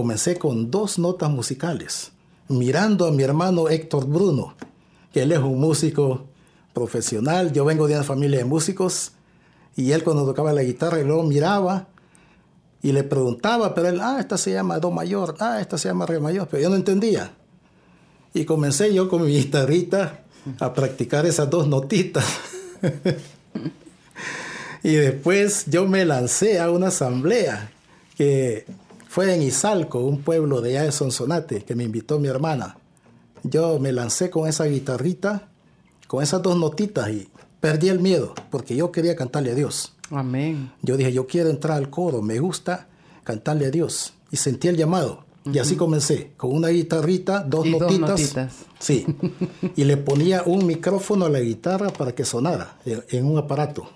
comencé 0.00 0.38
con 0.38 0.70
dos 0.70 0.98
notas 0.98 1.28
musicales, 1.28 2.12
mirando 2.48 3.06
a 3.06 3.10
mi 3.10 3.22
hermano 3.22 3.68
Héctor 3.68 4.06
Bruno, 4.06 4.54
que 5.12 5.24
él 5.24 5.32
es 5.32 5.40
un 5.40 5.60
músico 5.60 6.24
profesional, 6.72 7.52
yo 7.52 7.66
vengo 7.66 7.86
de 7.86 7.96
una 7.96 8.02
familia 8.02 8.38
de 8.38 8.46
músicos, 8.46 9.12
y 9.76 9.92
él 9.92 10.02
cuando 10.02 10.24
tocaba 10.24 10.54
la 10.54 10.62
guitarra, 10.62 11.00
y 11.00 11.04
luego 11.04 11.22
miraba 11.24 11.88
y 12.80 12.92
le 12.92 13.02
preguntaba, 13.02 13.74
pero 13.74 13.88
él, 13.88 14.00
ah, 14.00 14.16
esta 14.20 14.38
se 14.38 14.52
llama 14.52 14.78
Do 14.78 14.90
mayor, 14.90 15.36
ah, 15.38 15.60
esta 15.60 15.76
se 15.76 15.88
llama 15.88 16.06
Re 16.06 16.18
mayor, 16.18 16.48
pero 16.50 16.62
yo 16.62 16.70
no 16.70 16.76
entendía. 16.76 17.34
Y 18.32 18.46
comencé 18.46 18.94
yo 18.94 19.06
con 19.06 19.26
mi 19.26 19.32
guitarrita 19.32 20.20
a 20.60 20.72
practicar 20.72 21.26
esas 21.26 21.50
dos 21.50 21.68
notitas. 21.68 22.24
y 24.82 24.94
después 24.94 25.66
yo 25.66 25.86
me 25.86 26.06
lancé 26.06 26.58
a 26.58 26.70
una 26.70 26.88
asamblea 26.88 27.70
que 28.16 28.64
fue 29.10 29.34
en 29.34 29.42
Izalco, 29.42 29.98
un 29.98 30.22
pueblo 30.22 30.60
de 30.60 30.70
allá 30.70 30.84
de 30.84 30.92
Sonsonate, 30.92 31.64
que 31.64 31.74
me 31.74 31.82
invitó 31.82 32.20
mi 32.20 32.28
hermana. 32.28 32.78
Yo 33.42 33.80
me 33.80 33.90
lancé 33.90 34.30
con 34.30 34.48
esa 34.48 34.66
guitarrita, 34.66 35.48
con 36.06 36.22
esas 36.22 36.40
dos 36.42 36.56
notitas 36.56 37.10
y 37.10 37.28
perdí 37.58 37.88
el 37.88 37.98
miedo, 37.98 38.34
porque 38.52 38.76
yo 38.76 38.92
quería 38.92 39.16
cantarle 39.16 39.50
a 39.50 39.54
Dios. 39.56 39.96
Amén. 40.12 40.70
Yo 40.82 40.96
dije, 40.96 41.12
yo 41.12 41.26
quiero 41.26 41.50
entrar 41.50 41.76
al 41.76 41.90
coro, 41.90 42.22
me 42.22 42.38
gusta 42.38 42.86
cantarle 43.24 43.66
a 43.66 43.72
Dios. 43.72 44.14
Y 44.30 44.36
sentí 44.36 44.68
el 44.68 44.76
llamado. 44.76 45.24
Y 45.44 45.58
así 45.58 45.74
comencé, 45.74 46.30
con 46.36 46.54
una 46.54 46.68
guitarrita, 46.68 47.42
dos 47.42 47.66
notitas. 47.66 47.90
Dos 47.90 48.10
notitas. 48.10 48.56
Sí. 48.78 49.04
y 49.74 49.82
le 49.82 49.96
ponía 49.96 50.44
un 50.46 50.66
micrófono 50.66 51.24
a 51.24 51.30
la 51.30 51.40
guitarra 51.40 51.88
para 51.88 52.14
que 52.14 52.24
sonara 52.24 52.78
en 52.84 53.26
un 53.26 53.38
aparato 53.38 53.90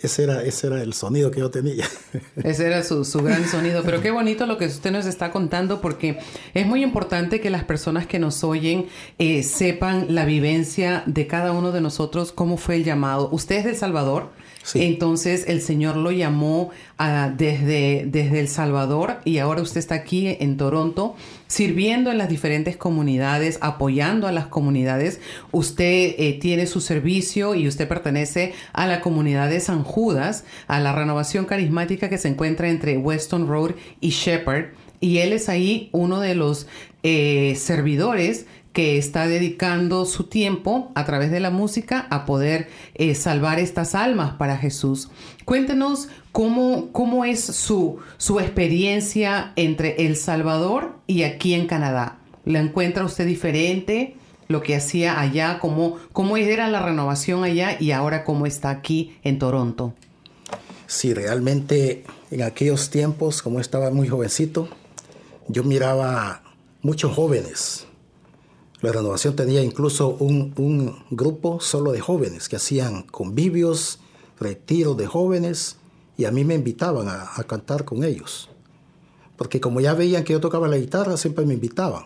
ese, 0.00 0.24
era, 0.24 0.42
ese 0.42 0.66
era 0.68 0.82
el 0.82 0.92
sonido 0.94 1.30
que 1.30 1.40
yo 1.40 1.50
tenía. 1.50 1.84
Ese 2.36 2.66
era 2.66 2.82
su, 2.82 3.04
gran 3.22 3.46
sonido. 3.46 3.82
Pero 3.84 4.00
qué 4.00 4.10
bonito 4.10 4.46
lo 4.46 4.58
que 4.58 4.66
usted 4.66 4.90
nos 4.90 5.06
está 5.06 5.30
contando 5.30 5.80
porque 5.80 6.18
es 6.54 6.66
muy 6.66 6.82
importante 6.82 7.40
que 7.40 7.50
las 7.50 7.64
personas 7.64 8.06
que 8.06 8.18
nos 8.18 8.42
oyen 8.44 8.86
eh, 9.18 9.42
sepan 9.42 10.06
la 10.14 10.24
vivencia 10.24 11.02
de 11.06 11.26
cada 11.26 11.52
uno 11.52 11.72
de 11.72 11.80
nosotros, 11.80 12.32
cómo 12.32 12.56
fue 12.56 12.76
el 12.76 12.84
llamado. 12.84 13.28
Usted 13.30 13.56
es 13.56 13.64
de 13.64 13.74
Salvador. 13.74 14.30
Entonces 14.74 15.44
el 15.48 15.62
Señor 15.62 15.96
lo 15.96 16.10
llamó 16.10 16.70
desde, 17.36 18.04
desde 18.06 18.40
El 18.40 18.48
Salvador 18.48 19.18
y 19.24 19.38
ahora 19.38 19.62
usted 19.62 19.78
está 19.78 19.94
aquí 19.94 20.36
en 20.40 20.56
Toronto 20.56 21.16
sirviendo 21.46 22.10
en 22.10 22.18
las 22.18 22.28
diferentes 22.28 22.76
comunidades, 22.76 23.58
apoyando 23.62 24.26
a 24.26 24.32
las 24.32 24.46
comunidades. 24.46 25.20
Usted 25.50 26.14
eh, 26.18 26.38
tiene 26.40 26.66
su 26.66 26.80
servicio 26.80 27.54
y 27.54 27.66
usted 27.66 27.88
pertenece 27.88 28.52
a 28.72 28.86
la 28.86 29.00
comunidad 29.00 29.48
de 29.48 29.60
San 29.60 29.82
Judas, 29.82 30.44
a 30.66 30.78
la 30.78 30.94
renovación 30.94 31.46
carismática 31.46 32.08
que 32.08 32.18
se 32.18 32.28
encuentra 32.28 32.68
entre 32.68 32.98
Weston 32.98 33.48
Road 33.48 33.72
y 34.00 34.10
Shepherd. 34.10 34.74
Y 35.00 35.18
él 35.18 35.32
es 35.32 35.48
ahí 35.48 35.88
uno 35.92 36.20
de 36.20 36.34
los 36.34 36.66
eh, 37.02 37.54
servidores 37.56 38.46
que 38.72 38.98
está 38.98 39.26
dedicando 39.26 40.04
su 40.04 40.24
tiempo 40.24 40.92
a 40.94 41.04
través 41.04 41.30
de 41.30 41.40
la 41.40 41.50
música 41.50 42.06
a 42.10 42.24
poder 42.26 42.68
eh, 42.94 43.14
salvar 43.14 43.58
estas 43.58 43.94
almas 43.94 44.34
para 44.34 44.56
Jesús. 44.56 45.10
Cuéntenos 45.44 46.08
cómo, 46.32 46.90
cómo 46.92 47.24
es 47.24 47.42
su, 47.42 47.98
su 48.18 48.40
experiencia 48.40 49.52
entre 49.56 50.06
El 50.06 50.16
Salvador 50.16 50.96
y 51.06 51.24
aquí 51.24 51.54
en 51.54 51.66
Canadá. 51.66 52.18
¿La 52.44 52.60
encuentra 52.60 53.04
usted 53.04 53.26
diferente? 53.26 54.14
Lo 54.46 54.62
que 54.62 54.76
hacía 54.76 55.20
allá, 55.20 55.58
cómo, 55.58 55.96
cómo 56.12 56.36
era 56.36 56.68
la 56.68 56.80
renovación 56.80 57.44
allá 57.44 57.76
y 57.80 57.90
ahora 57.90 58.24
cómo 58.24 58.46
está 58.46 58.70
aquí 58.70 59.16
en 59.22 59.38
Toronto. 59.38 59.94
Sí, 60.86 61.12
realmente 61.12 62.04
en 62.30 62.42
aquellos 62.42 62.88
tiempos, 62.88 63.42
como 63.42 63.60
estaba 63.60 63.90
muy 63.90 64.08
jovencito, 64.08 64.68
yo 65.48 65.64
miraba 65.64 66.42
muchos 66.80 67.12
jóvenes 67.14 67.87
la 68.80 68.92
renovación 68.92 69.34
tenía 69.34 69.62
incluso 69.62 70.10
un, 70.20 70.54
grupo 71.10 71.60
solo 71.60 71.92
de 71.92 72.00
jóvenes 72.00 72.48
que 72.48 72.56
hacían 72.56 73.02
convivios, 73.02 73.98
retiros 74.38 74.96
de 74.96 75.06
jóvenes 75.06 75.76
y 76.16 76.26
a 76.26 76.30
mí 76.30 76.44
me 76.44 76.54
invitaban 76.54 77.08
a, 77.08 77.42
cantar 77.44 77.84
con 77.84 78.04
ellos. 78.04 78.48
Porque 79.36 79.60
como 79.60 79.80
ya 79.80 79.94
veían 79.94 80.24
que 80.24 80.32
yo 80.32 80.40
tocaba 80.40 80.68
la 80.68 80.78
guitarra, 80.78 81.16
siempre 81.16 81.44
me 81.44 81.54
invitaban. 81.54 82.04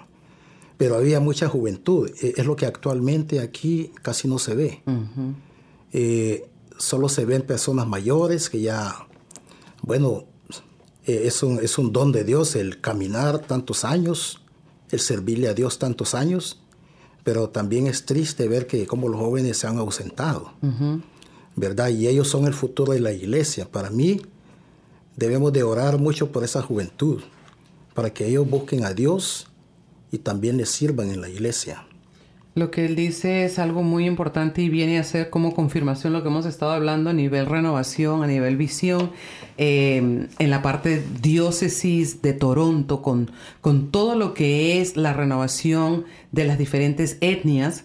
Pero 0.79 0.97
había 0.97 1.21
mucha 1.21 1.49
juventud. 1.49 2.11
E, 2.21 2.35
es 2.37 2.47
lo 2.47 2.57
que 2.57 2.67
actualmente 2.67 3.41
aquí 3.41 3.93
casi 4.03 4.29
no 4.29 4.39
se 4.39 4.55
ve. 4.55 4.83
Eh, 5.93 6.49
solo 6.79 7.09
se 7.09 7.27
ven 7.27 7.43
personas 7.43 7.87
mayores 7.87 8.49
que 8.49 8.61
ya, 8.61 9.07
bueno, 9.83 10.25
eh, 11.07 11.23
es, 11.25 11.43
un, 11.43 11.59
es 11.59 11.77
un 11.77 11.93
don 11.93 12.13
de 12.13 12.25
Dios 12.25 12.57
el 12.57 12.81
caminar 12.81 13.41
tantos 13.41 13.85
años, 13.85 14.43
el 14.91 15.01
servirle 15.01 15.49
a 15.49 15.55
Dios 15.55 15.79
tantos 15.79 16.15
años 16.15 16.62
pero 17.25 17.49
también 17.51 17.87
es 17.87 18.05
triste 18.05 18.49
ver 18.49 18.67
que 18.67 18.87
como 18.87 19.09
los 19.09 19.21
jóvenes 19.21 19.57
se 19.57 19.67
han 19.67 19.79
ausentado, 19.79 20.53
¿verdad? 21.57 21.91
Y 21.91 22.09
ellos 22.09 22.29
son 22.29 22.47
el 22.47 22.55
futuro 22.55 22.93
de 22.93 23.01
la 23.01 23.13
iglesia. 23.13 23.71
Para 23.71 23.91
mí 23.91 24.23
debemos 25.17 25.53
de 25.53 25.63
orar 25.63 25.99
mucho 25.99 26.33
por 26.33 26.45
esa 26.45 26.63
juventud, 26.63 27.23
para 27.95 28.13
que 28.13 28.27
ellos 28.27 28.49
busquen 28.49 28.85
a 28.85 28.93
Dios 28.93 29.49
y 30.11 30.19
también 30.19 30.57
les 30.57 30.71
sirvan 30.71 31.11
en 31.11 31.21
la 31.21 31.29
iglesia. 31.29 31.87
Lo 32.55 32.71
que 32.71 32.85
él 32.85 32.97
dice 32.97 33.45
es 33.45 33.59
algo 33.59 33.83
muy 33.83 34.05
importante 34.05 34.61
y 34.61 34.69
viene 34.69 34.99
a 34.99 35.05
ser 35.05 35.31
como 35.31 35.55
confirmación 35.55 36.13
lo 36.13 36.23
que 36.23 36.29
hemos 36.29 36.45
estado 36.45 36.73
hablando 36.73 37.09
a 37.09 37.15
nivel 37.15 37.47
renovación, 37.47 38.23
a 38.23 38.27
nivel 38.27 38.59
visión, 38.59 39.11
eh, 39.57 40.29
en 40.39 40.51
la 40.51 40.61
parte 40.61 41.03
diócesis 41.23 42.21
de 42.21 42.35
Toronto, 42.35 43.01
con, 43.01 43.31
con 43.63 43.91
todo 43.91 44.17
lo 44.17 44.35
que 44.35 44.83
es 44.83 44.99
la 44.99 45.15
renovación 45.15 46.05
de 46.31 46.45
las 46.45 46.59
diferentes 46.59 47.17
etnias. 47.23 47.85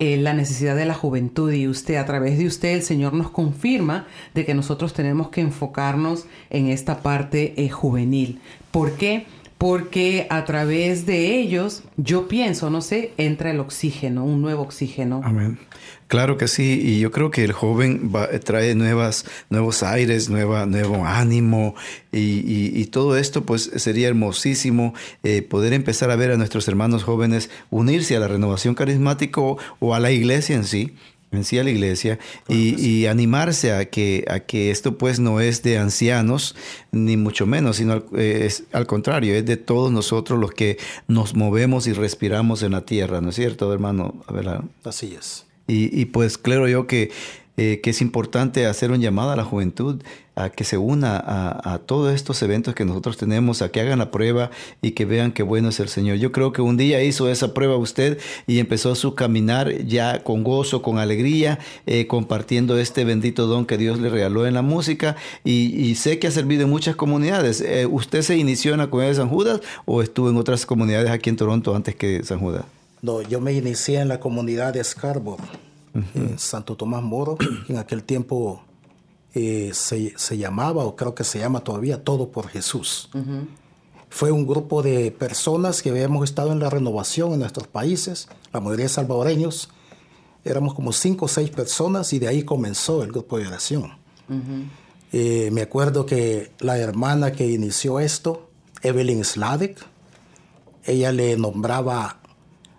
Eh, 0.00 0.16
la 0.16 0.32
necesidad 0.32 0.76
de 0.76 0.84
la 0.84 0.94
juventud 0.94 1.52
y 1.52 1.66
usted, 1.66 1.96
a 1.96 2.06
través 2.06 2.38
de 2.38 2.46
usted, 2.46 2.68
el 2.70 2.82
Señor 2.82 3.14
nos 3.14 3.30
confirma 3.30 4.06
de 4.32 4.44
que 4.44 4.54
nosotros 4.54 4.94
tenemos 4.94 5.30
que 5.30 5.40
enfocarnos 5.40 6.26
en 6.50 6.68
esta 6.68 7.02
parte 7.02 7.54
eh, 7.56 7.68
juvenil. 7.68 8.40
¿Por 8.70 8.92
qué? 8.92 9.26
Porque 9.58 10.28
a 10.30 10.44
través 10.44 11.04
de 11.04 11.38
ellos, 11.40 11.82
yo 11.96 12.28
pienso, 12.28 12.70
no 12.70 12.80
sé, 12.80 13.12
entra 13.18 13.50
el 13.50 13.58
oxígeno, 13.58 14.24
un 14.24 14.40
nuevo 14.40 14.62
oxígeno. 14.62 15.20
Amén. 15.24 15.58
Claro 16.06 16.38
que 16.38 16.48
sí, 16.48 16.80
y 16.82 17.00
yo 17.00 17.10
creo 17.10 17.30
que 17.30 17.44
el 17.44 17.52
joven 17.52 18.10
trae 18.44 18.74
nuevas, 18.74 19.26
nuevos 19.50 19.82
aires, 19.82 20.30
nuevo 20.30 20.56
ánimo, 21.04 21.74
y, 22.12 22.86
todo 22.86 23.18
esto 23.18 23.44
pues 23.44 23.70
sería 23.76 24.08
hermosísimo 24.08 24.94
eh, 25.22 25.42
poder 25.42 25.74
empezar 25.74 26.10
a 26.10 26.16
ver 26.16 26.30
a 26.30 26.36
nuestros 26.38 26.66
hermanos 26.68 27.04
jóvenes 27.04 27.50
unirse 27.68 28.16
a 28.16 28.20
la 28.20 28.28
renovación 28.28 28.74
carismática 28.74 29.42
o 29.42 29.94
a 29.94 30.00
la 30.00 30.10
iglesia 30.10 30.56
en 30.56 30.64
sí, 30.64 30.94
en 31.30 31.44
sí 31.44 31.58
a 31.58 31.64
la 31.64 31.70
iglesia 31.70 32.18
y, 32.48 33.06
animarse 33.06 33.72
a 33.72 33.84
que, 33.86 34.24
a 34.28 34.40
que 34.40 34.70
esto 34.70 34.98
pues 34.98 35.20
no 35.20 35.40
es 35.40 35.62
de 35.62 35.78
ancianos 35.78 36.56
ni 36.90 37.16
mucho 37.16 37.46
menos, 37.46 37.76
sino 37.76 37.92
al, 37.94 38.04
eh, 38.16 38.42
es, 38.46 38.64
al 38.72 38.86
contrario, 38.86 39.34
es 39.34 39.44
de 39.44 39.56
todos 39.56 39.92
nosotros 39.92 40.38
los 40.38 40.52
que 40.52 40.78
nos 41.06 41.34
movemos 41.34 41.86
y 41.86 41.92
respiramos 41.92 42.62
en 42.62 42.72
la 42.72 42.84
tierra, 42.84 43.20
¿no 43.20 43.30
es 43.30 43.36
cierto, 43.36 43.72
hermano? 43.72 44.22
Así 44.84 45.14
es. 45.18 45.46
Y, 45.66 46.00
y 46.00 46.06
pues 46.06 46.38
claro 46.38 46.66
yo 46.66 46.86
que 46.86 47.10
eh, 47.58 47.80
que 47.82 47.90
es 47.90 48.00
importante 48.00 48.66
hacer 48.66 48.92
un 48.92 49.00
llamado 49.00 49.30
a 49.32 49.36
la 49.36 49.44
juventud 49.44 50.00
a 50.38 50.50
que 50.50 50.62
se 50.62 50.78
una 50.78 51.16
a, 51.18 51.78
todos 51.78 52.14
estos 52.14 52.40
eventos 52.42 52.74
que 52.74 52.84
nosotros 52.84 53.16
tenemos, 53.16 53.60
a 53.60 53.70
que 53.70 53.80
hagan 53.80 53.98
la 53.98 54.12
prueba 54.12 54.50
y 54.80 54.92
que 54.92 55.04
vean 55.04 55.32
qué 55.32 55.42
bueno 55.42 55.70
es 55.70 55.80
el 55.80 55.88
Señor. 55.88 56.18
Yo 56.18 56.30
creo 56.30 56.52
que 56.52 56.62
un 56.62 56.76
día 56.76 57.02
hizo 57.02 57.28
esa 57.28 57.52
prueba 57.52 57.76
usted 57.76 58.18
y 58.46 58.60
empezó 58.60 58.94
su 58.94 59.16
caminar 59.16 59.72
ya 59.86 60.22
con 60.22 60.44
gozo, 60.44 60.80
con 60.80 60.98
alegría, 60.98 61.58
eh, 61.86 62.06
compartiendo 62.06 62.78
este 62.78 63.04
bendito 63.04 63.48
don 63.48 63.66
que 63.66 63.76
Dios 63.76 63.98
le 63.98 64.08
regaló 64.08 64.46
en 64.46 64.54
la 64.54 64.62
música 64.62 65.16
y, 65.44 65.96
sé 65.96 66.20
que 66.20 66.28
ha 66.28 66.30
servido 66.30 66.62
en 66.62 66.70
muchas 66.70 66.94
comunidades. 66.94 67.60
Eh, 67.60 67.86
¿Usted 67.86 68.22
se 68.22 68.36
inició 68.36 68.72
en 68.72 68.78
la 68.78 68.86
comunidad 68.88 69.10
de 69.10 69.16
San 69.16 69.28
Judas 69.28 69.60
o 69.84 70.02
estuvo 70.02 70.30
en 70.30 70.36
otras 70.36 70.64
comunidades 70.64 71.10
aquí 71.10 71.30
en 71.30 71.36
Toronto 71.36 71.74
antes 71.74 71.96
que 71.96 72.22
San 72.22 72.38
Judas? 72.38 72.64
No, 73.02 73.22
yo 73.22 73.40
me 73.40 73.52
inicié 73.52 74.00
en 74.00 74.08
la 74.08 74.20
comunidad 74.20 74.74
de 74.74 74.84
Scarborough 74.84 75.67
Santo 76.36 76.76
Tomás 76.76 77.02
Moro. 77.02 77.36
En 77.68 77.78
aquel 77.78 78.04
tiempo 78.04 78.62
eh, 79.34 79.70
se, 79.74 80.38
llamaba, 80.38 80.84
o 80.84 80.96
creo 80.96 81.14
que 81.14 81.24
se 81.24 81.38
llama 81.38 81.60
todavía, 81.60 82.02
Todo 82.02 82.30
por 82.30 82.48
Jesús. 82.48 83.10
Fue 84.10 84.32
un 84.32 84.46
grupo 84.46 84.82
de 84.82 85.10
personas 85.10 85.82
que 85.82 85.90
habíamos 85.90 86.24
estado 86.24 86.52
en 86.52 86.60
la 86.60 86.70
renovación 86.70 87.34
en 87.34 87.40
nuestros 87.40 87.68
países, 87.68 88.28
la 88.52 88.60
mayoría 88.60 88.88
salvadoreños. 88.88 89.68
Éramos 90.44 90.74
como 90.74 90.92
cinco 90.92 91.26
o 91.26 91.28
seis 91.28 91.50
personas 91.50 92.12
y 92.12 92.18
de 92.18 92.28
ahí 92.28 92.42
comenzó 92.42 93.02
el 93.02 93.12
grupo 93.12 93.38
de 93.38 93.46
oración. 93.46 93.92
Eh, 95.12 95.50
me 95.52 95.62
acuerdo 95.62 96.06
que 96.06 96.52
la 96.58 96.78
hermana 96.78 97.32
que 97.32 97.50
inició 97.50 98.00
esto, 98.00 98.48
Evelyn 98.82 99.24
Sladek, 99.24 99.84
ella 100.84 101.12
le 101.12 101.36
nombraba 101.36 102.20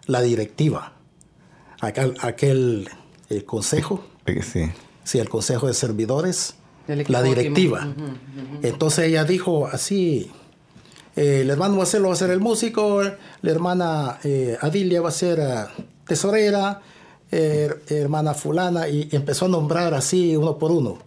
la 0.08 0.22
directiva. 0.22 0.94
aquel 1.80 2.90
el 3.30 3.46
consejo. 3.46 4.04
Sí. 4.26 4.72
Sí, 5.10 5.18
el 5.18 5.28
consejo 5.28 5.66
de 5.66 5.74
servidores, 5.74 6.54
la 6.88 7.24
directiva. 7.24 7.88
Entonces 8.62 9.06
ella 9.06 9.24
dijo 9.24 9.66
así, 9.66 10.30
eh, 11.16 11.42
el 11.42 11.50
hermano 11.50 11.78
Marcelo 11.78 12.10
va 12.10 12.14
a 12.14 12.18
ser 12.18 12.30
el 12.30 12.40
músico, 12.40 13.02
la 13.02 13.52
hermana 13.52 14.20
eh, 14.24 14.56
Adilia 14.62 15.02
va 15.02 15.10
a 15.10 15.12
ser 15.12 15.40
eh, 15.40 15.84
tesorera, 16.06 16.82
hermana 17.32 18.36
fulana, 18.36 18.88
y 18.88 19.10
empezó 19.12 19.46
a 19.46 19.50
nombrar 19.50 19.96
así 19.96 20.36
uno 20.36 20.60
por 20.60 20.72
uno. 20.72 21.00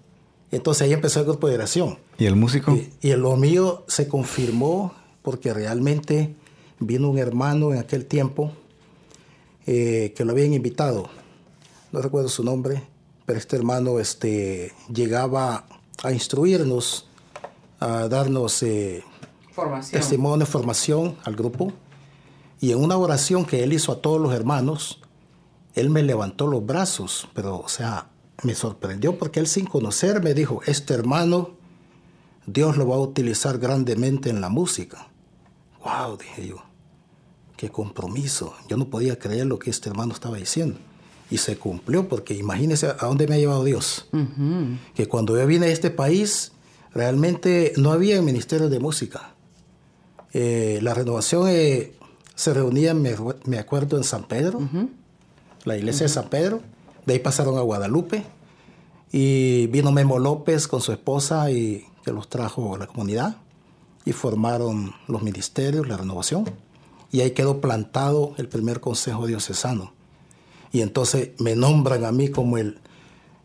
Entonces 0.51 0.83
ahí 0.83 0.93
empezó 0.93 1.21
el 1.21 1.27
grupo 1.27 1.47
de 1.47 1.55
oración. 1.55 1.99
¿Y 2.19 2.27
el 2.27 2.35
músico? 2.35 2.73
Y, 2.73 2.91
y 3.01 3.13
lo 3.15 3.37
mío 3.37 3.85
se 3.87 4.09
confirmó 4.09 4.95
porque 5.23 5.55
realmente 5.55 6.35
vino 6.81 7.09
un 7.09 7.19
hermano 7.19 7.73
en 7.73 7.79
aquel 7.79 8.07
tiempo 8.07 8.53
que 9.65 10.13
lo 10.19 10.33
habían 10.33 10.55
invitado 10.55 11.09
no 11.93 12.01
recuerdo 12.01 12.31
su 12.31 12.43
nombre, 12.43 12.83
pero 13.27 13.39
este 13.39 13.57
hermano 13.57 14.01
este, 14.01 14.73
llegaba 14.93 15.67
a 16.03 16.13
instruirnos, 16.13 17.07
a 17.81 18.09
darnos 18.09 18.63
eh, 18.63 19.05
testimonio, 19.91 20.47
formación 20.47 21.17
al 21.25 21.37
grupo. 21.37 21.73
Y 22.61 22.73
en 22.73 22.83
una 22.83 22.97
oración 22.97 23.45
que 23.45 23.63
él 23.63 23.73
hizo 23.73 23.93
a 23.93 24.01
todos 24.01 24.21
los 24.21 24.33
hermanos, 24.33 25.01
él 25.75 25.91
me 25.91 26.03
levantó 26.03 26.47
los 26.47 26.65
brazos, 26.65 27.29
pero 27.35 27.59
o 27.59 27.69
sea, 27.69 28.09
me 28.43 28.55
sorprendió 28.55 29.19
porque 29.19 29.41
él 29.41 29.47
sin 29.47 29.67
conocerme 29.67 30.33
dijo, 30.33 30.61
este 30.67 30.95
hermano, 30.95 31.51
Dios 32.47 32.77
lo 32.77 32.89
va 32.89 32.97
a 32.97 33.01
utilizar 33.01 33.59
grandemente 33.59 34.31
en 34.31 34.41
la 34.41 34.49
música. 34.49 35.09
¡Wow! 35.85 36.17
dije 36.17 36.47
yo, 36.49 36.57
qué 37.57 37.69
compromiso. 37.71 38.55
Yo 38.69 38.77
no 38.77 38.89
podía 38.89 39.19
creer 39.19 39.47
lo 39.47 39.59
que 39.59 39.71
este 39.71 39.91
hermano 39.91 40.15
estaba 40.15 40.39
diciendo 40.39 40.79
y 41.33 41.39
se 41.39 41.57
cumplió, 41.57 42.09
porque 42.09 42.35
imagínense 42.35 42.89
a 42.89 43.07
dónde 43.07 43.27
me 43.27 43.37
ha 43.37 43.39
llevado 43.39 43.65
Dios. 43.65 44.07
Que 44.95 45.09
cuando 45.09 45.35
yo 45.39 45.47
vine 45.47 45.67
a 45.67 45.71
este 45.71 45.91
país, 45.91 46.53
realmente 46.93 47.73
no 47.79 47.91
había 47.91 48.21
ministerio 48.21 48.69
de 48.69 48.79
música. 48.79 49.35
Eh, 50.35 50.79
la 50.83 50.93
renovación 50.93 51.49
eh, 51.49 51.95
se 52.35 52.53
reunía, 52.53 52.93
me, 52.93 53.59
acuerdo, 53.59 53.97
en 53.97 54.05
San 54.05 54.29
Pedro, 54.29 54.61
la 55.65 55.75
iglesia 55.79 56.05
de 56.05 56.13
San 56.13 56.29
Pedro. 56.29 56.61
De 57.07 57.15
ahí 57.15 57.19
pasaron 57.19 57.57
a 57.57 57.63
Guadalupe 57.63 58.25
y 59.11 59.69
vino 59.69 59.91
Memo 59.91 60.19
López 60.19 60.69
con 60.69 60.83
su 60.83 60.93
esposa 60.93 61.51
y 61.51 61.87
que 62.05 62.13
los 62.13 62.29
trajo 62.29 62.75
a 62.75 62.79
la 62.79 62.87
comunidad 62.87 63.39
y 64.05 64.13
formaron 64.13 64.93
los 65.09 65.23
ministerios, 65.23 65.89
la 65.89 65.97
renovación. 65.97 66.45
Y 67.11 67.23
ahí 67.23 67.31
quedó 67.31 67.63
plantado 67.63 68.35
el 68.37 68.49
primer 68.49 68.81
consejo 68.81 69.27
diocesano 69.27 69.95
y 70.73 70.81
entonces 70.81 71.31
me 71.39 71.55
nombran 71.55 72.05
a 72.05 72.13
mí 72.13 72.29
como 72.31 72.57
el, 72.57 72.79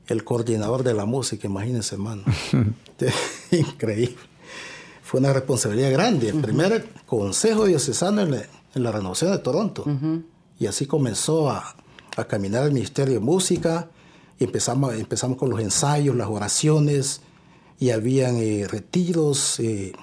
el 0.08 0.24
coordinador 0.24 0.84
de 0.84 0.94
la 0.94 1.06
música, 1.06 1.48
imagínense, 1.48 1.96
hermano. 1.96 2.24
Increíble. 3.52 4.16
Fue 5.04 5.20
una 5.20 5.34
responsabilidad 5.34 5.92
grande. 5.92 6.30
El 6.30 6.42
primer 6.42 6.86
consejo 7.06 7.66
diocesano 7.66 8.22
en 8.22 8.84
la, 8.84 8.92
renovación 8.92 9.32
de 9.32 9.38
Toronto. 9.40 9.86
Y 10.60 10.66
así 10.66 10.86
comenzó 10.86 11.50
a, 11.50 11.76
caminar 12.28 12.63
el 12.63 12.74
Ministerio 12.74 13.13
de 13.16 13.20
Música. 13.20 13.90
Y 14.40 14.44
empezamos, 14.44 14.94
empezamos 14.96 15.38
con 15.38 15.50
los 15.50 15.62
ensayos, 15.62 16.16
las 16.16 16.28
oraciones. 16.28 17.22
Y 17.80 17.92
habían 17.92 18.38
eh, 18.38 18.68
retiros, 18.70 19.60
eh, 19.60 19.94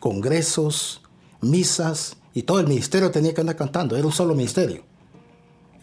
congresos, 0.00 1.02
misas. 1.42 2.16
Y 2.32 2.44
todo 2.44 2.60
el 2.60 2.66
ministerio 2.66 3.10
tenía 3.10 3.34
que 3.34 3.42
andar 3.42 3.56
cantando. 3.56 3.96
Era 3.96 4.06
un 4.06 4.12
solo 4.12 4.34
ministerio 4.34 4.82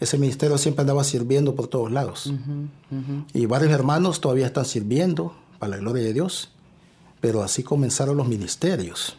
ese 0.02 0.18
ministerio 0.18 0.58
siempre 0.58 0.82
andaba 0.82 1.04
sirviendo 1.04 1.54
por 1.54 1.68
todos 1.68 1.90
lados. 1.90 2.32
Y 3.32 3.46
varios 3.46 3.72
hermanos 3.72 4.20
todavía 4.20 4.46
están 4.46 4.64
sirviendo 4.64 5.34
para 5.58 5.70
la 5.70 5.76
gloria 5.78 6.02
de 6.02 6.12
Dios, 6.12 6.50
pero 7.20 7.42
así 7.42 7.62
comenzaron 7.62 8.16
los 8.16 8.28
ministerios. 8.28 9.16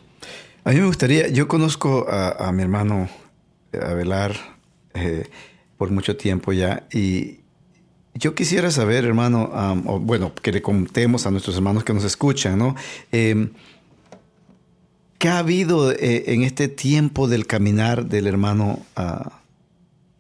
A 0.63 0.71
mí 0.71 0.79
me 0.79 0.85
gustaría, 0.85 1.27
yo 1.29 1.47
conozco 1.47 2.05
a, 2.09 2.51
mi 2.51 2.63
hermano 2.63 3.09
Abelar 3.73 4.35
eh, 4.93 5.27
por 5.77 5.89
mucho 5.89 6.15
tiempo 6.15 6.53
ya 6.53 6.87
y 6.91 7.39
yo 8.15 8.35
quisiera 8.35 8.69
saber, 8.69 9.05
hermano, 9.05 9.49
bueno, 10.01 10.33
que 10.35 10.51
le 10.51 10.61
contemos 10.61 11.25
a 11.25 11.31
nuestros 11.31 11.55
hermanos 11.55 11.83
que 11.83 11.93
nos 11.93 12.03
escuchan, 12.03 12.59
¿no? 12.59 12.75
Em, 13.11 13.51
¿Qué 15.17 15.29
ha 15.29 15.39
habido 15.39 15.91
eh, 15.91 16.25
en 16.33 16.43
este 16.43 16.67
tiempo 16.67 17.27
del 17.27 17.47
caminar 17.47 18.05
del 18.07 18.27
hermano 18.27 18.85
uh, 18.97 19.29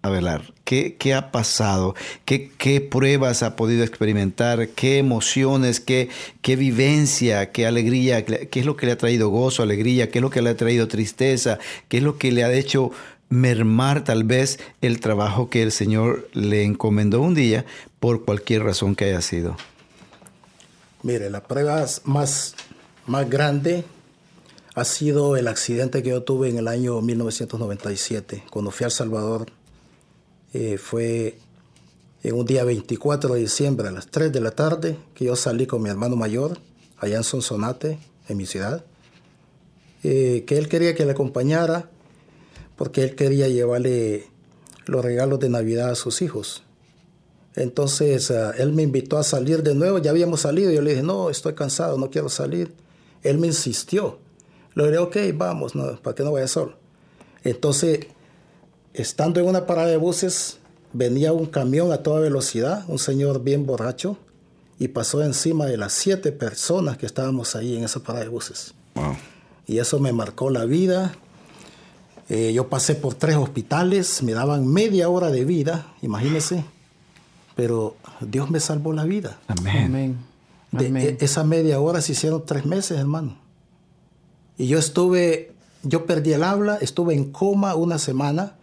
Abelar, 0.05 0.53
¿qué, 0.65 0.97
¿qué, 0.99 1.13
ha 1.13 1.31
pasado? 1.31 1.95
¿Qué, 2.25 2.51
¿Qué, 2.57 2.81
pruebas 2.81 3.41
ha 3.41 3.55
podido 3.55 3.85
experimentar? 3.85 4.67
¿Qué 4.67 4.97
emociones? 4.97 5.79
Qué, 5.79 6.09
¿Qué 6.41 6.57
vivencia? 6.57 7.53
¿Qué 7.53 7.65
alegría? 7.65 8.25
¿Qué 8.25 8.49
es 8.59 8.65
lo 8.65 8.75
que 8.75 8.85
le 8.85 8.91
ha 8.91 8.97
traído 8.97 9.29
gozo, 9.29 9.63
alegría? 9.63 10.11
¿Qué 10.11 10.19
es 10.19 10.21
lo 10.21 10.29
que 10.29 10.41
le 10.41 10.49
ha 10.49 10.57
traído 10.57 10.89
tristeza? 10.89 11.57
¿Qué 11.87 11.99
es 11.99 12.03
lo 12.03 12.17
que 12.17 12.33
le 12.33 12.43
ha 12.43 12.51
hecho 12.51 12.91
mermar 13.29 14.03
tal 14.03 14.25
vez 14.25 14.59
el 14.81 14.99
trabajo 14.99 15.49
que 15.49 15.63
el 15.63 15.71
Señor 15.71 16.27
le 16.33 16.65
encomendó 16.65 17.21
un 17.21 17.33
día 17.33 17.63
por 18.01 18.25
cualquier 18.25 18.63
razón 18.63 18.97
que 18.97 19.05
haya 19.05 19.21
sido? 19.21 19.55
Mire, 21.01 21.29
la 21.29 21.43
prueba 21.43 21.85
más, 22.03 22.55
más 23.07 23.29
grande 23.29 23.85
ha 24.75 24.83
sido 24.83 25.37
el 25.37 25.47
accidente 25.47 26.03
que 26.03 26.09
yo 26.09 26.23
tuve 26.23 26.49
en 26.49 26.57
el 26.57 26.67
año 26.67 26.99
1997, 26.99 28.43
cuando 28.49 28.69
fui 28.69 28.83
a 28.83 28.87
El 28.87 28.91
Salvador 28.91 29.62
Eh, 30.53 30.77
fue 30.77 31.37
en 32.21 32.35
un 32.35 32.45
día 32.45 32.63
24 32.63 33.33
de 33.33 33.39
diciembre 33.39 33.87
a 33.87 33.91
las 33.91 34.07
3 34.07 34.31
de 34.31 34.39
la 34.39 34.51
tarde 34.51 34.97
que 35.15 35.25
yo 35.25 35.35
salí 35.35 35.65
con 35.65 35.81
mi 35.81 35.89
hermano 35.89 36.15
mayor 36.15 36.59
allá 36.97 37.17
en 37.17 37.23
Sonsonate, 37.23 37.99
en 38.29 38.37
mi 38.37 38.45
ciudad, 38.45 38.85
eh, 40.03 40.43
que 40.45 40.57
él 40.57 40.69
quería 40.69 40.95
que 40.95 41.05
le 41.05 41.11
acompañara 41.11 41.89
porque 42.75 43.03
él 43.03 43.15
quería 43.15 43.47
llevarle 43.47 44.27
los 44.85 45.03
regalos 45.03 45.39
de 45.39 45.49
Navidad 45.49 45.89
a 45.89 45.95
sus 45.95 46.21
hijos. 46.21 46.63
Entonces 47.55 48.31
ah, 48.31 48.51
él 48.57 48.73
me 48.73 48.83
invitó 48.83 49.17
a 49.17 49.23
salir 49.23 49.63
de 49.63 49.75
nuevo, 49.75 49.97
ya 49.97 50.11
habíamos 50.11 50.41
salido, 50.41 50.71
yo 50.71 50.81
le 50.81 50.91
dije, 50.91 51.03
no, 51.03 51.29
estoy 51.29 51.53
cansado, 51.55 51.97
no 51.97 52.09
quiero 52.09 52.29
salir. 52.29 52.73
Él 53.21 53.37
me 53.37 53.47
insistió. 53.47 54.19
Le 54.75 54.85
dije, 54.85 54.97
ok, 54.97 55.17
vamos, 55.35 55.75
no, 55.75 55.99
para 56.01 56.15
que 56.15 56.23
no 56.23 56.31
vaya 56.31 56.47
solo. 56.47 56.77
Entonces, 57.43 57.99
estando 58.93 59.39
en 59.39 59.47
una 59.47 59.65
parada 59.65 59.87
de 59.87 59.97
buses, 59.97 60.57
venía 60.93 61.33
un 61.33 61.47
camión 61.47 61.91
a 61.91 61.97
toda 61.97 62.19
velocidad, 62.19 62.85
un 62.87 62.99
señor 62.99 63.43
bien 63.43 63.65
borracho, 63.65 64.17
y 64.79 64.89
pasó 64.89 65.23
encima 65.23 65.65
de 65.65 65.77
las 65.77 65.93
siete 65.93 66.31
personas 66.31 66.97
que 66.97 67.05
estábamos 67.05 67.55
ahí 67.55 67.77
en 67.77 67.83
esa 67.83 68.01
parada 68.01 68.25
de 68.25 68.29
buses. 68.29 68.73
Y 69.65 69.79
eso 69.79 69.99
me 69.99 70.11
marcó 70.11 70.49
la 70.49 70.65
vida. 70.65 71.13
Eh, 72.29 72.53
yo 72.53 72.69
pasé 72.69 72.95
por 72.95 73.13
tres 73.13 73.35
hospitales, 73.35 74.23
me 74.23 74.33
daban 74.33 74.67
media 74.67 75.09
hora 75.09 75.29
de 75.29 75.45
vida, 75.45 75.93
imagínense, 76.01 76.63
pero 77.55 77.95
Dios 78.21 78.49
me 78.49 78.59
salvó 78.59 78.93
la 78.93 79.03
vida. 79.03 79.39
Amén. 79.47 80.17
De 80.71 80.87
e- 80.87 81.17
esa 81.19 81.43
media 81.43 81.79
hora 81.79 82.01
se 82.01 82.13
hicieron 82.13 82.45
tres 82.45 82.65
meses, 82.65 82.97
hermano. 82.97 83.37
Y 84.57 84.67
yo 84.67 84.79
estuve, 84.79 85.51
yo 85.83 86.05
perdí 86.05 86.33
el 86.33 86.43
habla, 86.43 86.77
estuve 86.77 87.13
en 87.13 87.31
coma 87.31 87.75
una 87.75 87.99
semana, 87.99 88.55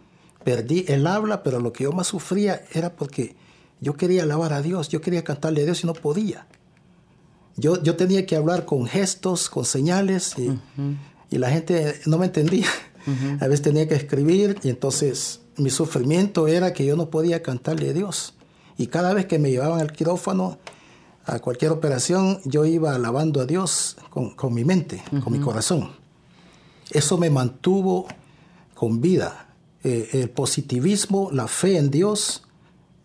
perdí 0.43 0.85
el 0.87 1.07
habla, 1.07 1.43
pero 1.43 1.59
lo 1.59 1.73
que 1.73 1.85
yo 1.85 1.91
más 1.91 2.07
sufría 2.07 2.63
era 2.73 2.93
porque 2.95 3.35
yo 3.79 3.95
quería 3.95 4.23
alabar 4.23 4.53
a 4.53 4.61
Dios, 4.61 4.89
yo 4.89 5.01
quería 5.01 5.23
cantarle 5.23 5.61
a 5.61 5.65
Dios 5.65 5.83
y 5.83 5.87
no 5.87 5.93
podía. 5.93 6.47
Yo, 7.57 7.81
yo 7.81 7.95
tenía 7.95 8.25
que 8.25 8.35
hablar 8.35 8.65
con 8.65 8.85
gestos, 8.85 9.49
con 9.49 9.65
señales, 9.65 10.35
y, 10.37 10.57
y 11.29 11.37
la 11.37 11.49
gente 11.49 11.99
no 12.05 12.17
me 12.17 12.27
entendía. 12.27 12.67
A 13.39 13.47
veces 13.47 13.63
tenía 13.63 13.87
que 13.87 13.95
escribir, 13.95 14.59
y 14.63 14.69
entonces 14.69 15.41
mi 15.57 15.69
sufrimiento 15.69 16.47
era 16.47 16.73
que 16.73 16.85
yo 16.85 16.95
no 16.95 17.09
podía 17.09 17.41
cantarle 17.41 17.89
a 17.89 17.93
Dios. 17.93 18.35
Y 18.77 18.87
cada 18.87 19.13
vez 19.13 19.25
que 19.25 19.39
me 19.39 19.49
llevaban 19.49 19.81
al 19.81 19.91
quirófano, 19.91 20.59
a 21.25 21.39
cualquier 21.39 21.71
operación, 21.71 22.39
yo 22.45 22.65
iba 22.65 22.95
alabando 22.95 23.41
a 23.41 23.45
Dios 23.45 23.97
con, 24.09 24.31
con 24.31 24.53
mi 24.53 24.63
mente, 24.63 25.03
con 25.23 25.33
mi 25.33 25.39
corazón. 25.39 25.91
Eso 26.89 27.17
me 27.17 27.29
mantuvo 27.29 28.07
con 28.73 29.01
vida. 29.01 29.50
Eh, 29.83 30.09
el 30.13 30.29
positivismo, 30.29 31.29
la 31.31 31.47
fe 31.47 31.77
en 31.77 31.89
Dios, 31.89 32.43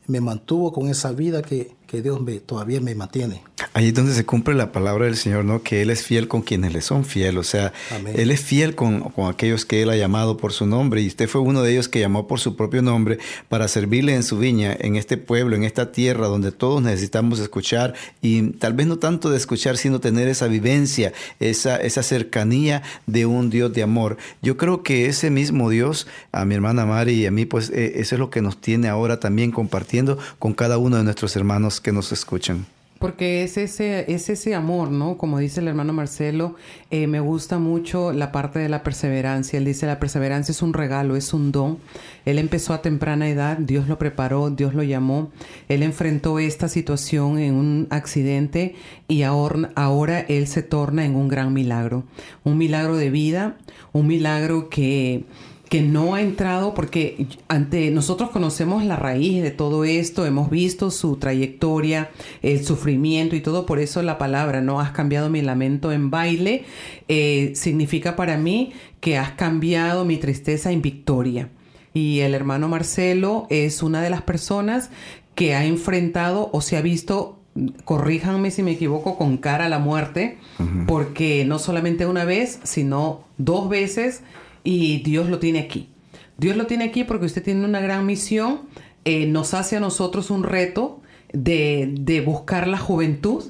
me 0.07 0.21
mantuvo 0.21 0.73
con 0.73 0.89
esa 0.89 1.13
vida 1.13 1.43
que, 1.43 1.76
que 1.87 2.03
Dios 2.03 2.21
me, 2.21 2.41
todavía 2.41 2.81
me 2.81 2.95
mantiene. 2.95 3.43
Ahí 3.73 3.89
es 3.89 3.95
donde 3.95 4.13
se 4.13 4.25
cumple 4.25 4.55
la 4.55 4.73
palabra 4.73 5.07
del 5.07 5.17
Señor, 5.17 5.45
¿no? 5.45 5.63
Que 5.63 5.83
Él 5.83 5.91
es 5.91 6.03
fiel 6.03 6.29
con 6.29 6.43
quienes 6.43 6.73
le 6.73 6.83
son 6.83 7.05
fiel. 7.05 7.39
O 7.39 7.43
sea, 7.43 7.73
Amén. 7.91 8.15
Él 8.17 8.31
es 8.31 8.41
fiel 8.41 8.75
con, 8.75 9.01
con, 9.11 9.31
aquellos 9.31 9.65
que 9.65 9.83
Él 9.83 9.91
ha 9.91 9.97
llamado 9.97 10.37
por 10.37 10.53
su 10.53 10.67
nombre. 10.67 11.01
Y 11.01 11.07
usted 11.07 11.29
fue 11.29 11.41
uno 11.41 11.63
de 11.63 11.73
ellos 11.73 11.89
que 11.89 12.01
llamó 12.01 12.27
por 12.27 12.41
su 12.41 12.57
propio 12.57 12.83
nombre 12.83 13.19
para 13.49 13.69
servirle 13.69 14.15
en 14.15 14.23
su 14.25 14.39
viña, 14.39 14.77
en 14.79 14.97
este 14.97 15.17
pueblo, 15.17 15.57
en 15.57 15.65
esta 15.65 15.93
tierra 15.93 16.27
donde 16.27 16.53
todos 16.53 16.83
necesitamos 16.83 17.39
escuchar. 17.39 17.95
Y 18.21 18.51
tal 18.53 18.75
vez 18.75 18.87
no 18.87 18.99
tanto 18.99 19.31
de 19.31 19.37
escuchar, 19.37 19.77
sino 19.77 20.01
tener 20.01 20.29
esa 20.29 20.49
vivencia, 20.49 21.13
esa, 21.41 21.77
esa 21.77 22.03
cercanía 22.03 22.83
de 23.07 23.27
un 23.27 23.49
Dios 23.49 23.73
de 23.73 23.83
amor. 23.83 24.17
Yo 24.43 24.57
creo 24.57 24.83
que 24.83 25.07
ese 25.07 25.31
mismo 25.31 25.71
Dios, 25.71 26.07
a 26.33 26.45
mi 26.45 26.55
hermana 26.55 26.85
Mari 26.85 27.13
y 27.13 27.27
a 27.27 27.31
mí, 27.31 27.47
pues 27.47 27.71
eh, 27.71 27.95
eso 27.97 28.17
es 28.17 28.19
lo 28.19 28.31
que 28.31 28.43
nos 28.43 28.61
tiene 28.61 28.89
ahora 28.89 29.21
también 29.21 29.51
compartiendo 29.51 30.19
con 30.39 30.53
cada 30.53 30.79
uno 30.79 30.97
de 30.97 31.05
nuestros 31.05 31.37
hermanos 31.37 31.76
que 31.81 31.93
nos 31.93 32.13
escuchan. 32.13 32.67
Porque 32.99 33.45
es 33.45 33.59
ese, 33.59 34.11
es 34.11 34.31
ese 34.31 34.55
amor, 34.55 34.91
¿no? 34.91 35.19
Como 35.19 35.39
dice 35.39 35.61
el 35.61 35.69
hermano 35.69 35.93
Marcelo, 35.93 36.55
eh, 36.91 37.07
me 37.07 37.21
gusta 37.21 37.59
mucho 37.59 38.15
la 38.15 38.33
parte 38.33 38.59
de 38.59 38.71
la 38.71 38.83
perseverancia. 38.83 39.59
Él 39.59 39.67
dice, 39.67 39.85
la 39.85 39.99
perseverancia 39.99 40.53
es 40.53 40.63
un 40.63 40.73
regalo, 40.73 41.15
es 41.15 41.35
un 41.35 41.53
don. 41.53 41.79
Él 42.25 42.39
empezó 42.39 42.73
a 42.73 42.81
temprana 42.81 43.29
edad, 43.29 43.59
Dios 43.59 43.87
lo 43.87 43.99
preparó, 43.99 44.49
Dios 44.49 44.73
lo 44.73 44.83
llamó. 44.83 45.31
Él 45.69 45.83
enfrentó 45.83 46.39
esta 46.39 46.69
situación 46.69 47.39
en 47.39 47.55
un 47.55 47.87
accidente 47.91 48.77
y 49.09 49.23
ahora, 49.25 49.73
ahora 49.75 50.21
él 50.21 50.47
se 50.47 50.63
torna 50.63 51.05
en 51.05 51.17
un 51.17 51.29
gran 51.29 51.53
milagro. 51.53 52.05
Un 52.45 52.57
milagro 52.57 52.97
de 52.97 53.11
vida, 53.11 53.59
un 53.93 54.07
milagro 54.07 54.71
que 54.71 55.27
que 55.69 55.83
no 55.83 56.15
ha 56.15 56.21
entrado 56.21 56.75
porque 56.75 57.27
ante 57.49 57.91
nosotros 57.91 58.31
conocemos 58.31 58.85
la 58.85 58.97
raíz 58.97 59.43
de 59.43 59.51
todo 59.51 59.85
esto, 59.85 60.25
hemos 60.25 60.49
visto 60.49 60.91
su 60.91 61.17
trayectoria, 61.17 62.11
el 62.43 62.65
sufrimiento 62.65 63.35
y 63.35 63.41
todo, 63.41 63.67
por 63.67 63.81
eso 63.81 64.03
la 64.03 64.19
palabra 64.19 64.61
no 64.61 64.81
has 64.81 64.93
cambiado 64.93 65.29
mi 65.29 65.43
lamento 65.43 65.91
en 65.93 66.11
baile 66.11 66.65
eh, 67.09 67.53
significa 67.55 68.15
para 68.15 68.37
mí 68.37 68.73
que 69.01 69.19
has 69.19 69.33
cambiado 69.33 70.05
mi 70.05 70.17
tristeza 70.19 70.71
en 70.71 70.83
victoria. 70.83 71.49
Y 71.93 72.21
el 72.21 72.35
hermano 72.35 72.69
Marcelo 72.69 73.47
es 73.49 73.83
una 73.83 74.03
de 74.03 74.11
las 74.11 74.23
personas 74.23 74.91
que 75.35 75.55
ha 75.55 75.65
enfrentado 75.65 76.51
o 76.53 76.61
se 76.61 76.77
ha 76.77 76.83
visto 76.83 77.41
corríjanme 77.85 78.51
si 78.51 78.63
me 78.63 78.73
equivoco, 78.73 79.17
con 79.17 79.39
cara 79.39 79.65
a 79.65 79.69
la 79.71 79.79
muerte, 79.79 80.37
uh 80.59 80.63
-huh. 80.63 80.87
porque 80.87 81.45
no 81.47 81.59
solamente 81.59 82.05
una 82.05 82.27
vez, 82.27 82.61
sino 82.65 83.25
dos 83.39 83.71
veces 83.71 84.23
y 84.67 84.99
Dios 84.99 85.29
lo 85.31 85.39
tiene 85.39 85.61
aquí. 85.61 85.89
Dios 86.37 86.57
lo 86.57 86.67
tiene 86.67 86.85
aquí 86.85 87.05
porque 87.05 87.27
usted 87.27 87.43
tiene 87.43 87.65
una 87.65 87.81
gran 87.81 88.05
misión, 88.05 88.63
eh, 89.05 89.27
nos 89.27 89.55
hace 89.55 89.77
a 89.77 89.81
nosotros 89.81 90.31
un 90.31 90.43
reto 90.43 91.01
de, 91.33 91.95
de, 92.01 92.21
buscar 92.21 92.67
la 92.67 92.77
juventud 92.77 93.45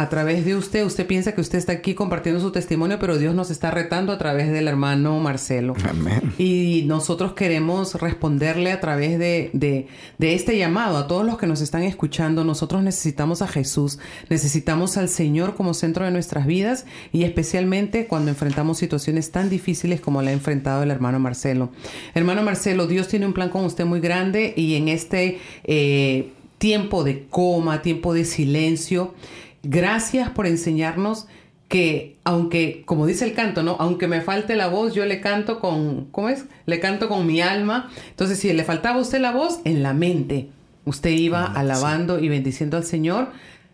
a 0.00 0.08
través 0.08 0.44
de 0.44 0.56
usted. 0.56 0.84
Usted 0.84 1.06
piensa 1.06 1.32
que 1.32 1.40
usted 1.40 1.58
está 1.58 1.72
aquí 1.72 1.94
compartiendo 1.94 2.40
su 2.40 2.50
testimonio, 2.52 2.98
pero 2.98 3.18
Dios 3.18 3.34
nos 3.34 3.50
está 3.50 3.70
retando 3.70 4.12
a 4.12 4.18
través 4.18 4.50
del 4.50 4.66
hermano 4.66 5.18
Marcelo. 5.20 5.74
Amén. 5.88 6.32
Y 6.38 6.84
nosotros 6.86 7.34
queremos 7.34 7.94
responderle 7.94 8.72
a 8.72 8.80
través 8.80 9.18
de, 9.18 9.50
de, 9.52 9.88
de, 10.18 10.34
este 10.34 10.56
llamado 10.56 10.96
a 10.96 11.06
todos 11.06 11.26
los 11.26 11.36
que 11.36 11.46
nos 11.46 11.60
están 11.60 11.82
escuchando. 11.82 12.44
Nosotros 12.44 12.82
necesitamos 12.82 13.42
a 13.42 13.48
Jesús, 13.48 13.98
necesitamos 14.28 14.96
al 14.96 15.08
Señor 15.08 15.54
como 15.54 15.74
centro 15.74 16.04
de 16.04 16.10
nuestras 16.10 16.46
vidas 16.46 16.86
y 17.12 17.24
especialmente 17.24 18.06
cuando 18.06 18.30
enfrentamos 18.30 18.78
situaciones 18.78 19.30
tan 19.30 19.50
difíciles 19.50 20.00
como 20.00 20.22
la 20.22 20.30
ha 20.30 20.32
enfrentado 20.32 20.82
el 20.82 20.90
hermano 20.90 21.18
Marcelo. 21.18 21.70
Hermano 22.14 22.42
Marcelo, 22.42 22.86
Dios 22.86 23.08
tiene 23.08 23.26
un 23.26 23.34
plan 23.34 23.50
con 23.50 23.64
usted 23.64 23.84
muy 23.84 24.00
grande 24.00 24.54
y 24.56 24.76
en 24.76 24.88
este 24.88 25.38
eh, 25.64 26.30
tiempo 26.60 27.04
de 27.04 27.24
coma, 27.30 27.80
tiempo 27.80 28.12
de 28.12 28.26
silencio, 28.26 29.14
Gracias 29.62 30.30
por 30.30 30.46
enseñarnos 30.46 31.26
que 31.68 32.18
aunque, 32.24 32.82
como 32.84 33.06
dice 33.06 33.24
el 33.24 33.34
canto, 33.34 33.62
¿no? 33.62 33.76
Aunque 33.78 34.08
me 34.08 34.20
falte 34.20 34.56
la 34.56 34.66
voz, 34.66 34.92
yo 34.92 35.06
le 35.06 35.20
canto 35.20 35.60
con, 35.60 36.06
¿cómo 36.06 36.28
es? 36.28 36.46
Le 36.66 36.80
canto 36.80 37.08
con 37.08 37.26
mi 37.26 37.40
alma. 37.40 37.90
Entonces, 38.10 38.38
si 38.38 38.52
le 38.52 38.64
faltaba 38.64 38.98
a 38.98 39.02
usted 39.02 39.20
la 39.20 39.30
voz, 39.30 39.60
en 39.64 39.82
la 39.82 39.94
mente, 39.94 40.48
usted 40.84 41.10
iba 41.10 41.44
ah, 41.44 41.60
alabando 41.60 42.18
sí. 42.18 42.24
y 42.24 42.28
bendiciendo 42.28 42.76
al 42.76 42.84
Señor 42.84 43.28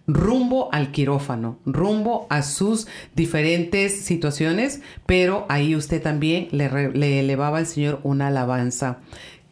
rumbo 0.06 0.68
al 0.72 0.92
quirófano, 0.92 1.58
rumbo 1.64 2.26
a 2.30 2.42
sus 2.42 2.86
diferentes 3.14 4.02
situaciones, 4.02 4.80
pero 5.04 5.46
ahí 5.48 5.74
usted 5.74 6.00
también 6.00 6.48
le, 6.52 6.90
le 6.90 7.20
elevaba 7.20 7.58
al 7.58 7.66
Señor 7.66 8.00
una 8.04 8.28
alabanza. 8.28 8.98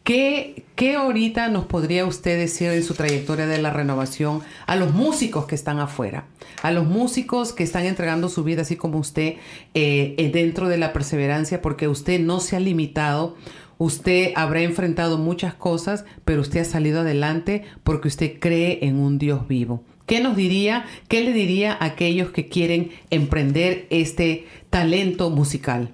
¿Qué, 0.05 0.65
¿Qué, 0.75 0.93
ahorita 0.93 1.49
nos 1.49 1.65
podría 1.65 2.05
usted 2.05 2.37
decir 2.37 2.69
en 2.69 2.83
su 2.83 2.93
trayectoria 2.93 3.47
de 3.47 3.59
la 3.59 3.71
renovación 3.71 4.41
a 4.67 4.75
los 4.75 4.93
músicos 4.93 5.47
que 5.47 5.55
están 5.55 5.79
afuera? 5.79 6.27
A 6.61 6.69
los 6.69 6.85
músicos 6.85 7.53
que 7.53 7.63
están 7.63 7.85
entregando 7.85 8.29
su 8.29 8.43
vida 8.43 8.61
así 8.61 8.75
como 8.75 8.99
usted 8.99 9.37
eh, 9.73 10.29
dentro 10.31 10.69
de 10.69 10.77
la 10.77 10.93
perseverancia 10.93 11.59
porque 11.59 11.87
usted 11.87 12.19
no 12.19 12.39
se 12.39 12.55
ha 12.55 12.59
limitado. 12.59 13.35
Usted 13.79 14.33
habrá 14.35 14.61
enfrentado 14.61 15.17
muchas 15.17 15.55
cosas, 15.55 16.05
pero 16.23 16.41
usted 16.41 16.59
ha 16.59 16.65
salido 16.65 16.99
adelante 16.99 17.63
porque 17.83 18.07
usted 18.07 18.39
cree 18.39 18.85
en 18.85 18.99
un 18.99 19.17
Dios 19.17 19.47
vivo. 19.47 19.83
¿Qué 20.05 20.19
nos 20.19 20.35
diría, 20.35 20.85
qué 21.07 21.23
le 21.23 21.33
diría 21.33 21.73
a 21.73 21.85
aquellos 21.85 22.29
que 22.29 22.47
quieren 22.47 22.91
emprender 23.09 23.87
este 23.89 24.45
talento 24.69 25.31
musical? 25.31 25.89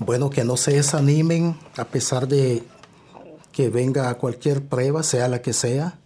Bueno, 0.00 0.30
que 0.30 0.44
no 0.44 0.56
se 0.56 0.72
desanimen 0.72 1.58
a 1.76 1.84
pesar 1.84 2.26
de 2.26 2.64
que 3.52 3.68
venga 3.68 4.16
cualquier 4.16 4.64
prueba, 4.64 5.02
sea 5.02 5.28
la 5.28 5.42
que 5.42 5.52
sea, 5.52 5.98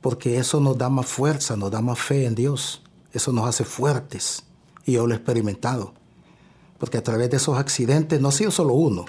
porque 0.00 0.38
eso 0.38 0.58
nos 0.58 0.76
da 0.76 0.88
más 0.88 1.06
fuerza, 1.06 1.56
nos 1.56 1.70
da 1.70 1.80
más 1.80 2.00
fe 2.00 2.26
en 2.26 2.34
Dios, 2.34 2.82
eso 3.12 3.32
nos 3.32 3.46
hace 3.46 3.64
fuertes. 3.64 4.42
Y 4.84 4.94
yo 4.94 5.06
lo 5.06 5.14
he 5.14 5.16
experimentado, 5.16 5.94
porque 6.78 6.98
a 6.98 7.02
través 7.04 7.30
de 7.30 7.36
esos 7.36 7.56
accidentes, 7.58 8.20
no 8.20 8.28
ha 8.28 8.32
sido 8.32 8.50
solo 8.50 8.74
uno, 8.74 9.04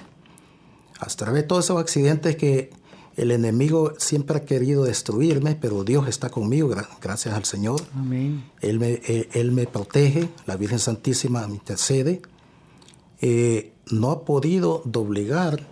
a 1.00 1.06
través 1.06 1.42
de 1.42 1.48
todos 1.48 1.64
esos 1.64 1.80
accidentes 1.80 2.36
que 2.36 2.70
el 3.16 3.32
enemigo 3.32 3.94
siempre 3.98 4.36
ha 4.36 4.44
querido 4.44 4.84
destruirme, 4.84 5.56
pero 5.56 5.82
Dios 5.82 6.06
está 6.06 6.30
conmigo, 6.30 6.72
gracias 7.02 7.34
al 7.34 7.44
Señor. 7.44 7.80
Amén. 7.96 8.44
Él 8.60 8.78
me, 8.78 9.00
él, 9.06 9.28
él 9.32 9.50
me 9.50 9.66
protege, 9.66 10.28
la 10.46 10.56
Virgen 10.56 10.78
Santísima 10.78 11.48
me 11.48 11.54
intercede. 11.54 12.22
Eh, 13.20 13.73
no 13.90 14.10
ha 14.10 14.24
podido 14.24 14.82
doblegar 14.84 15.66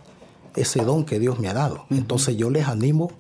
ese 0.55 0.85
don 0.85 1.05
que 1.05 1.19
Dios 1.19 1.39
me 1.39 1.49
ha 1.49 1.55
dado. 1.55 1.87
Entonces 1.91 2.37
yo 2.37 2.51
les 2.51 2.69
animo 2.69 3.11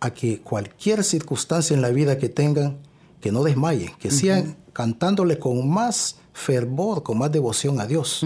a 0.00 0.10
que 0.10 0.40
cualquier 0.40 1.04
circunstancia 1.04 1.74
en 1.74 1.82
la 1.82 1.90
vida 1.90 2.18
que 2.18 2.28
tengan, 2.28 2.78
que 3.20 3.32
no 3.32 3.42
desmayen, 3.42 3.90
que 3.98 4.10
sigan 4.10 4.56
cantándole 4.72 5.38
con 5.38 5.68
más 5.68 6.16
fervor, 6.32 7.02
con 7.02 7.18
más 7.18 7.30
devoción 7.32 7.80
a 7.80 7.86
Dios. 7.86 8.24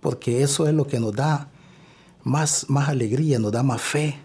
Porque 0.00 0.42
eso 0.42 0.68
es 0.68 0.74
lo 0.74 0.86
que 0.86 1.00
nos 1.00 1.14
da 1.14 1.48
más, 2.22 2.66
más 2.68 2.88
alegría, 2.88 3.38
nos 3.38 3.52
da 3.52 3.62
más 3.62 3.80
fe, 3.80 4.18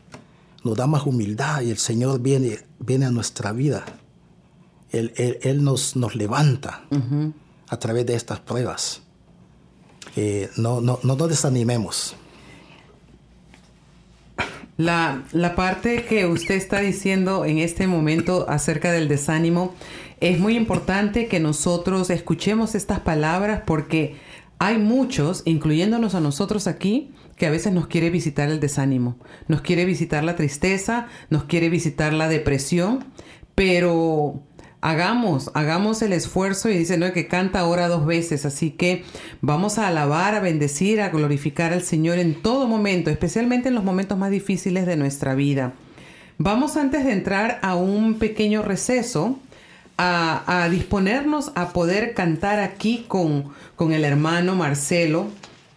nos 0.63 0.77
da 0.77 0.87
más 0.87 1.05
humildad 1.05 1.61
y 1.61 1.71
el 1.71 1.77
Señor 1.77 2.19
viene, 2.19 2.59
viene 2.79 3.05
a 3.05 3.11
nuestra 3.11 3.51
vida. 3.51 3.85
Él, 4.91 5.13
él, 5.15 5.63
nos, 5.63 5.95
nos 5.95 6.15
levanta 6.15 6.83
a 7.67 7.77
través 7.77 8.05
de 8.05 8.15
estas 8.15 8.39
pruebas. 8.39 9.03
No, 10.57 10.81
no, 10.81 10.99
no 11.03 11.15
nos 11.15 11.29
desanimemos. 11.29 12.15
La, 14.77 15.23
la, 15.33 15.55
parte 15.55 16.05
que 16.05 16.25
usted 16.25 16.55
está 16.55 16.79
diciendo 16.79 17.43
en 17.43 17.57
este 17.57 17.85
momento 17.85 18.45
acerca 18.49 18.93
del 18.93 19.09
desánimo, 19.09 19.75
es 20.21 20.39
muy 20.39 20.55
importante 20.55 21.27
que 21.27 21.39
nosotros 21.39 22.09
escuchemos 22.09 22.75
estas 22.75 23.01
palabras 23.01 23.63
porque 23.65 24.15
hay 24.57 24.77
muchos, 24.77 25.43
incluyéndonos 25.45 26.15
a 26.15 26.19
nosotros 26.19 26.67
aquí, 26.67 27.11
que 27.37 27.45
a 27.45 27.51
veces 27.51 27.71
nos 27.71 27.87
quiere 27.87 28.09
visitar 28.09 28.49
el 28.49 28.59
desánimo, 28.59 29.17
nos 29.47 29.61
quiere 29.61 29.85
visitar 29.85 30.23
la 30.25 30.35
tristeza, 30.35 31.07
nos 31.29 31.45
quiere 31.45 31.69
visitar 31.69 32.13
la 32.13 32.27
depresión, 32.27 33.05
pero 33.55 34.43
hagamos, 34.81 35.51
hagamos 35.53 36.01
el 36.01 36.13
esfuerzo 36.13 36.69
y 36.69 36.77
dice, 36.77 36.97
no, 36.97 37.11
que 37.11 37.27
canta 37.27 37.59
ahora 37.59 37.87
dos 37.87 38.05
veces, 38.05 38.45
así 38.45 38.71
que 38.71 39.03
vamos 39.41 39.77
a 39.77 39.87
alabar, 39.87 40.35
a 40.35 40.39
bendecir, 40.39 41.01
a 41.01 41.09
glorificar 41.09 41.73
al 41.73 41.83
Señor 41.83 42.19
en 42.19 42.41
todo 42.41 42.67
momento, 42.67 43.09
especialmente 43.09 43.69
en 43.69 43.75
los 43.75 43.83
momentos 43.83 44.17
más 44.17 44.31
difíciles 44.31 44.85
de 44.85 44.95
nuestra 44.95 45.35
vida. 45.35 45.73
Vamos 46.37 46.77
antes 46.77 47.03
de 47.03 47.11
entrar 47.11 47.59
a 47.61 47.75
un 47.75 48.15
pequeño 48.19 48.61
receso, 48.61 49.39
a, 49.97 50.63
a 50.63 50.69
disponernos 50.69 51.51
a 51.55 51.73
poder 51.73 52.13
cantar 52.13 52.59
aquí 52.59 53.03
con, 53.09 53.49
con 53.75 53.91
el 53.91 54.05
hermano 54.05 54.55
Marcelo 54.55 55.27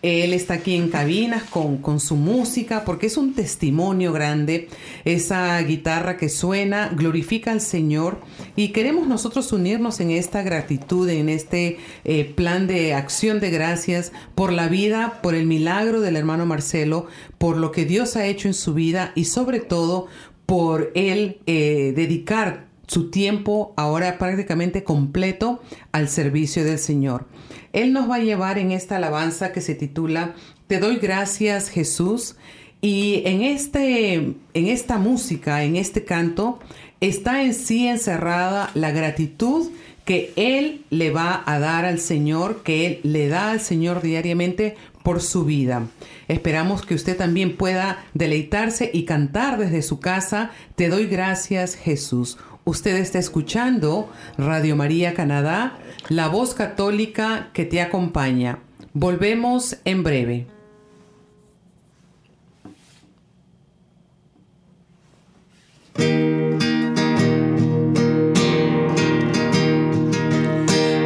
él 0.03 0.35
está 0.35 0.55
aquí 0.55 0.75
en 0.75 0.89
cabinas 0.89 1.45
con, 1.45 2.01
su 2.01 2.17
música 2.17 2.85
porque 2.85 3.07
es 3.07 3.17
un 3.17 3.35
testimonio 3.35 4.13
grande. 4.13 4.69
Esa 5.05 5.61
guitarra 5.63 6.17
que 6.17 6.29
suena 6.29 6.89
glorifica 6.89 7.53
al 7.53 7.61
Señor 7.61 8.21
y 8.57 8.69
queremos 8.69 9.07
nosotros 9.07 9.53
unirnos 9.53 10.01
en 10.01 10.11
esta 10.11 10.43
gratitud, 10.43 11.09
en 11.09 11.29
este 11.29 11.79
eh, 12.05 12.25
plan 12.25 12.67
de 12.67 12.95
acción 12.95 13.39
de 13.39 13.51
gracias 13.51 14.13
por 14.35 14.53
la 14.53 14.67
vida, 14.67 15.21
por 15.23 15.37
el 15.37 15.47
milagro 15.47 16.01
del 16.01 16.17
hermano 16.17 16.47
Marcelo, 16.47 17.07
por 17.39 17.57
lo 17.57 17.71
que 17.71 17.85
Dios 17.85 18.17
ha 18.17 18.27
hecho 18.27 18.49
en 18.49 18.55
su 18.55 18.75
vida 18.75 19.13
y 19.15 19.27
sobre 19.27 19.61
todo 19.61 20.09
por 20.47 20.91
él 20.95 21.39
eh, 21.47 21.93
dedicar 21.95 22.67
su 22.89 23.11
tiempo 23.11 23.73
ahora 23.77 24.19
prácticamente 24.19 24.85
completo 24.85 25.63
al 25.93 26.09
servicio 26.09 26.65
del 26.65 26.79
Señor. 26.79 27.27
Él 27.73 27.93
nos 27.93 28.09
va 28.09 28.17
a 28.17 28.21
llevar 28.21 28.59
en 28.59 28.73
esta 28.73 28.97
alabanza 28.97 29.53
que 29.53 29.61
se 29.61 29.75
titula 29.75 30.35
Te 30.67 30.79
doy 30.79 30.97
gracias 30.97 31.69
Jesús. 31.69 32.37
Y 32.81 33.23
en, 33.27 33.43
este, 33.43 34.15
en 34.15 34.37
esta 34.55 34.99
música, 34.99 35.63
en 35.63 35.77
este 35.77 36.05
canto, 36.05 36.59
está 37.01 37.43
en 37.45 37.55
sí 37.55 37.87
encerrada 37.87 38.71
la 38.75 38.91
gratitud 38.91 39.69
que 40.05 40.33
Él 40.37 40.85
le 40.91 41.11
va 41.11 41.43
a 41.47 41.59
dar 41.59 41.85
al 41.85 42.01
Señor, 42.01 42.63
que 42.63 42.87
Él 42.87 43.01
le 43.05 43.29
da 43.29 43.53
al 43.53 43.61
Señor 43.61 44.03
diariamente 44.03 44.77
por 45.03 45.21
su 45.21 45.45
vida. 45.45 45.87
Esperamos 46.29 46.85
que 46.85 46.95
usted 46.95 47.17
también 47.17 47.57
pueda 47.57 48.05
deleitarse 48.15 48.91
y 48.93 49.05
cantar 49.05 49.59
desde 49.59 49.83
su 49.83 50.01
casa, 50.01 50.51
Te 50.77 50.89
doy 50.89 51.07
gracias 51.07 51.75
Jesús. 51.75 52.39
Usted 52.65 52.97
está 52.97 53.19
escuchando 53.19 54.09
Radio 54.39 54.77
María 54.77 55.15
Canadá, 55.15 55.79
la 56.09 56.29
voz 56.29 56.55
católica 56.55 57.51
que 57.53 57.65
te 57.65 57.81
acompaña. 57.81 58.61
Volvemos 58.95 59.79
en 59.85 60.05
breve. 60.05 60.47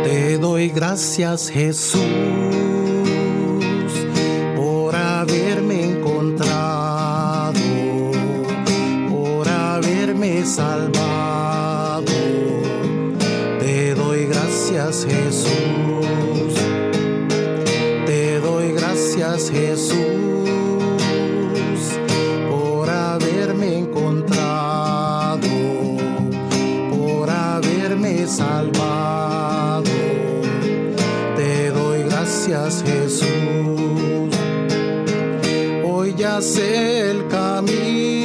Te 0.04 0.38
doy 0.38 0.68
gracias 0.68 1.48
Jesús 1.48 2.02
por 4.54 4.94
haberme 4.94 5.84
encontrado, 5.92 7.58
por 9.08 9.48
haberme 9.48 10.44
salvado 10.44 10.75
Jesús. 14.86 16.54
Te 18.06 18.38
doy 18.38 18.70
gracias 18.70 19.50
Jesús 19.50 19.98
por 22.48 22.88
haberme 22.88 23.78
encontrado, 23.78 25.48
por 26.88 27.28
haberme 27.28 28.28
salvado. 28.28 29.90
Te 31.34 31.70
doy 31.70 32.04
gracias 32.04 32.84
Jesús. 32.86 33.26
Hoy 35.84 36.14
ya 36.16 36.40
sé 36.40 37.10
el 37.10 37.26
camino 37.26 38.20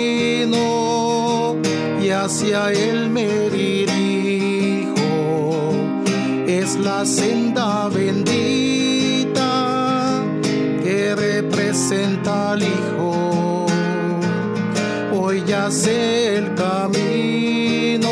y 2.04 2.10
hacia 2.10 2.72
él 2.72 3.01
Sé 15.72 16.36
el 16.38 16.54
camino 16.56 18.10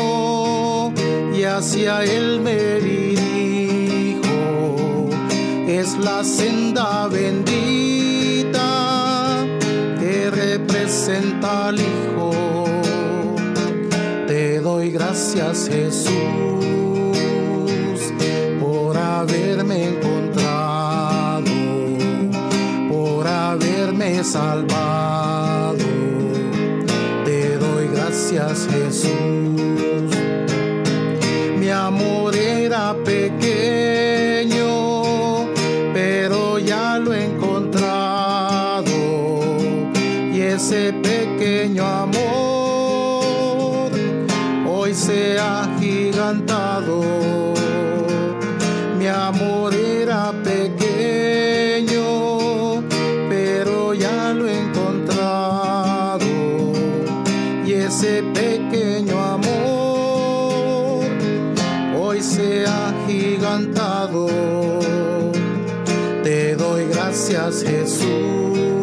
y 1.36 1.44
hacia 1.44 2.02
él 2.04 2.40
me 2.40 2.80
dirijo. 2.80 4.30
Es 5.68 5.96
la 5.98 6.24
senda 6.24 7.06
bendita 7.08 8.64
que 10.00 10.30
representa 10.30 11.68
al 11.68 11.78
Hijo. 11.78 12.64
Te 14.26 14.60
doy 14.60 14.90
gracias 14.90 15.68
Jesús 15.70 16.40
haberme 19.20 19.88
encontrado, 19.88 21.44
por 22.88 23.26
haberme 23.26 24.24
salvado. 24.24 24.79
Ese 58.10 58.22
pequeño 58.22 59.18
amor 59.18 61.04
hoy 61.96 62.20
se 62.20 62.64
ha 62.66 62.92
gigantado. 63.06 64.26
Te 66.22 66.56
doy 66.56 66.86
gracias 66.86 67.62
Jesús 67.62 68.79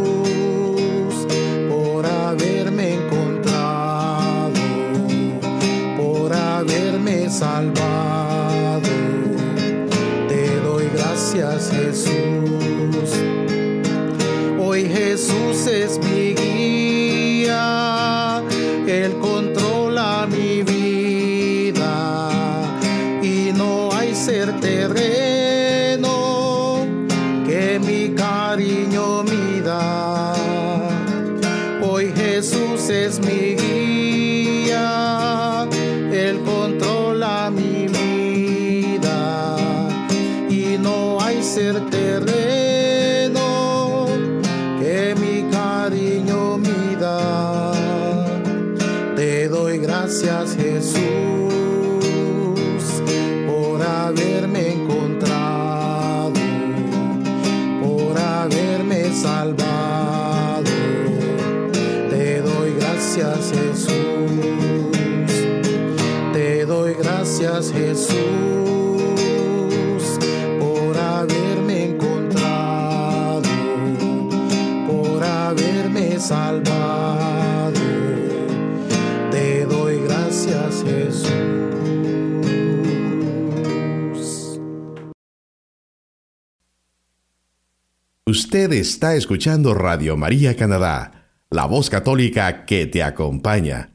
Usted 88.57 88.73
está 88.73 89.15
escuchando 89.15 89.75
Radio 89.75 90.17
María 90.17 90.55
Canadá, 90.55 91.29
la 91.51 91.67
voz 91.67 91.91
católica 91.91 92.65
que 92.65 92.87
te 92.87 93.03
acompaña. 93.03 93.91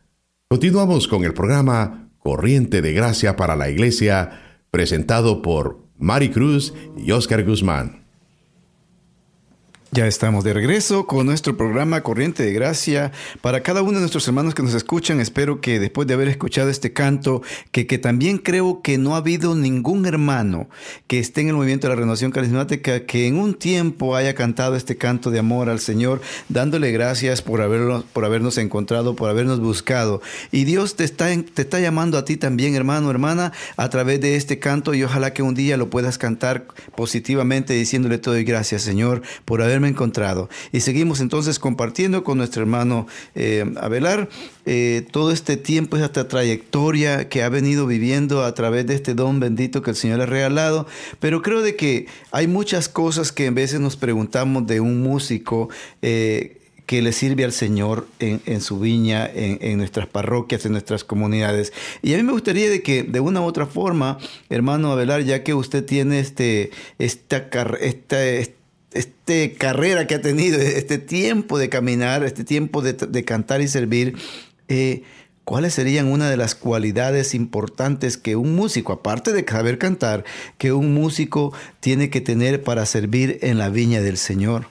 Continuamos 0.48 1.09
con 1.09 1.25
el 1.25 1.35
programa 1.35 2.12
Corriente 2.18 2.81
de 2.81 2.92
Gracia 2.92 3.35
para 3.35 3.57
la 3.57 3.70
Iglesia, 3.70 4.62
presentado 4.70 5.42
por 5.42 5.88
Mari 5.98 6.31
Cruz 6.31 6.75
y 6.96 7.11
Oscar 7.11 7.44
Guzmán. 7.44 8.02
Ya 9.94 10.07
estamos 10.07 10.42
de 10.42 10.55
regreso 10.55 11.07
con 11.07 11.26
nuestro 11.26 11.55
programa 11.59 12.00
Corriente 12.00 12.42
de 12.42 12.55
Gracia. 12.55 13.12
Para 13.42 13.62
cada 13.62 13.83
uno 13.83 13.92
de 13.92 13.98
nuestros 13.98 14.26
hermanos 14.26 14.55
que 14.55 14.62
nos 14.62 14.72
escuchan, 14.72 15.20
espero 15.20 15.61
que 15.61 15.78
después 15.78 16.09
de 16.09 16.14
haber 16.14 16.28
escuchado 16.28 16.70
este 16.70 16.94
canto, 16.94 17.42
que, 17.72 17.85
también 17.98 18.38
creo 18.38 18.81
que 18.81 18.96
no 18.96 19.14
ha 19.14 19.18
habido 19.18 19.55
ningún 19.55 20.07
hermano 20.07 20.70
que 21.09 21.18
esté 21.18 21.42
en 21.42 21.48
el 21.48 21.57
movimiento 21.57 21.88
de 21.88 21.94
la 21.94 22.00
renovación 22.00 22.31
carismática 22.31 23.05
que 23.05 23.26
en 23.26 23.38
un 23.38 23.52
tiempo 23.52 24.16
haya 24.16 24.35
cantado 24.35 24.76
este 24.76 24.96
canto 24.96 25.31
de 25.31 25.40
amor 25.40 25.68
al 25.68 25.78
Señor, 25.78 26.22
dándole 26.48 26.90
gracias 26.90 27.42
por, 27.42 27.61
haberlo, 27.61 28.02
por 28.14 28.24
habernos 28.24 28.57
encontrado, 28.57 29.14
por 29.14 29.28
habernos 29.28 29.61
buscado. 29.61 30.22
Y 30.52 30.64
Dios 30.64 30.96
te 30.96 31.05
está, 31.05 31.26
te 31.26 31.61
está 31.61 31.81
llamando 31.81 32.16
a 32.16 32.24
ti 32.24 32.38
también, 32.38 32.74
hermano, 32.74 33.11
hermana, 33.11 33.52
a 33.76 33.90
través 33.90 34.22
de 34.22 34.37
este 34.37 34.59
canto 34.59 34.94
y 34.94 35.05
ojalá 35.05 35.35
que 35.35 35.42
un 35.42 35.55
día 35.55 35.76
lo 35.76 35.90
puedas 35.90 36.16
cantar 36.16 36.64
positivamente 36.96 37.74
diciéndole 37.74 38.16
todo 38.16 38.38
y 38.38 38.44
gracias, 38.44 38.81
Señor, 38.81 39.20
por 39.44 39.61
haberme 39.61 39.82
encontrado. 39.88 40.49
Y 40.73 40.81
seguimos 40.81 41.21
entonces 41.21 41.59
compartiendo 41.59 42.25
con 42.25 42.38
nuestro 42.38 42.62
hermano 42.62 43.07
eh, 43.35 43.64
Abelar 43.81 44.29
eh, 44.66 45.07
todo 45.11 45.33
este 45.33 45.57
tiempo, 45.57 45.97
esta 45.97 46.29
trayectoria 46.29 47.29
que 47.29 47.42
ha 47.42 47.49
venido 47.49 47.87
viviendo 47.87 48.45
a 48.45 48.55
través 48.55 48.87
de 48.87 48.95
este 48.95 49.14
don 49.14 49.40
bendito 49.40 49.83
que 49.83 49.90
el 49.90 49.97
Señor 49.97 50.21
ha 50.21 50.27
regalado. 50.27 50.87
Pero 51.21 51.42
creo 51.42 51.62
de 51.62 51.77
que 51.77 52.07
hay 52.31 52.47
muchas 52.47 52.88
cosas 52.88 53.33
que 53.33 53.47
en 53.47 53.55
veces 53.55 53.81
nos 53.81 53.97
preguntamos 53.97 54.66
de 54.66 54.81
un 54.81 55.03
músico. 55.03 55.68
Eh, 56.03 56.59
que 56.87 57.01
le 57.01 57.12
sirve 57.12 57.45
al 57.45 57.53
Señor 57.53 58.07
en, 58.18 58.61
su 58.61 58.79
viña, 58.79 59.25
en, 59.27 59.59
en, 59.62 59.79
nuestras 59.79 60.07
parroquias, 60.07 60.66
en 60.66 60.73
nuestras 60.73 61.05
comunidades. 61.05 61.73
Y 62.03 62.12
a 62.12 62.16
mí 62.18 62.23
me 62.23 62.33
gustaría 62.33 62.68
de 62.68 62.83
que 62.83 63.03
de 63.03 63.21
una 63.21 63.40
u 63.40 63.45
otra 63.45 63.64
forma, 63.66 64.18
hermano 64.51 64.92
Abelar, 64.92 65.23
ya 65.23 65.42
que 65.42 65.55
usted 65.55 65.87
tiene 65.87 66.18
este, 66.18 66.71
esta, 66.99 67.49
esta, 67.81 68.18
este 68.94 69.55
carrera 69.55 70.07
que 70.07 70.16
ha 70.16 70.22
tenido, 70.22 70.61
este 70.61 70.98
tiempo 70.98 71.59
de 71.59 71.68
caminar, 71.68 72.24
este 72.24 72.44
tiempo 72.44 72.83
de, 72.83 73.24
cantar 73.24 73.61
y 73.61 73.68
servir, 73.68 74.16
eh, 74.68 75.02
¿cuáles 75.44 75.74
serían 75.74 76.09
una 76.09 76.28
de 76.31 76.37
las 76.37 76.55
cualidades 76.55 77.35
importantes 77.35 78.16
que 78.16 78.37
un 78.37 78.55
músico, 78.55 78.92
aparte 78.92 79.33
de 79.33 79.44
saber 79.48 79.78
cantar, 79.78 80.24
que 80.59 80.72
un 80.72 80.94
músico 80.94 81.52
tiene 81.81 82.11
que 82.11 82.20
tener 82.20 82.62
para 82.62 82.87
servir 82.87 83.38
en 83.42 83.59
la 83.59 83.68
viña 83.68 84.00
del 84.00 84.18
Señor? 84.18 84.66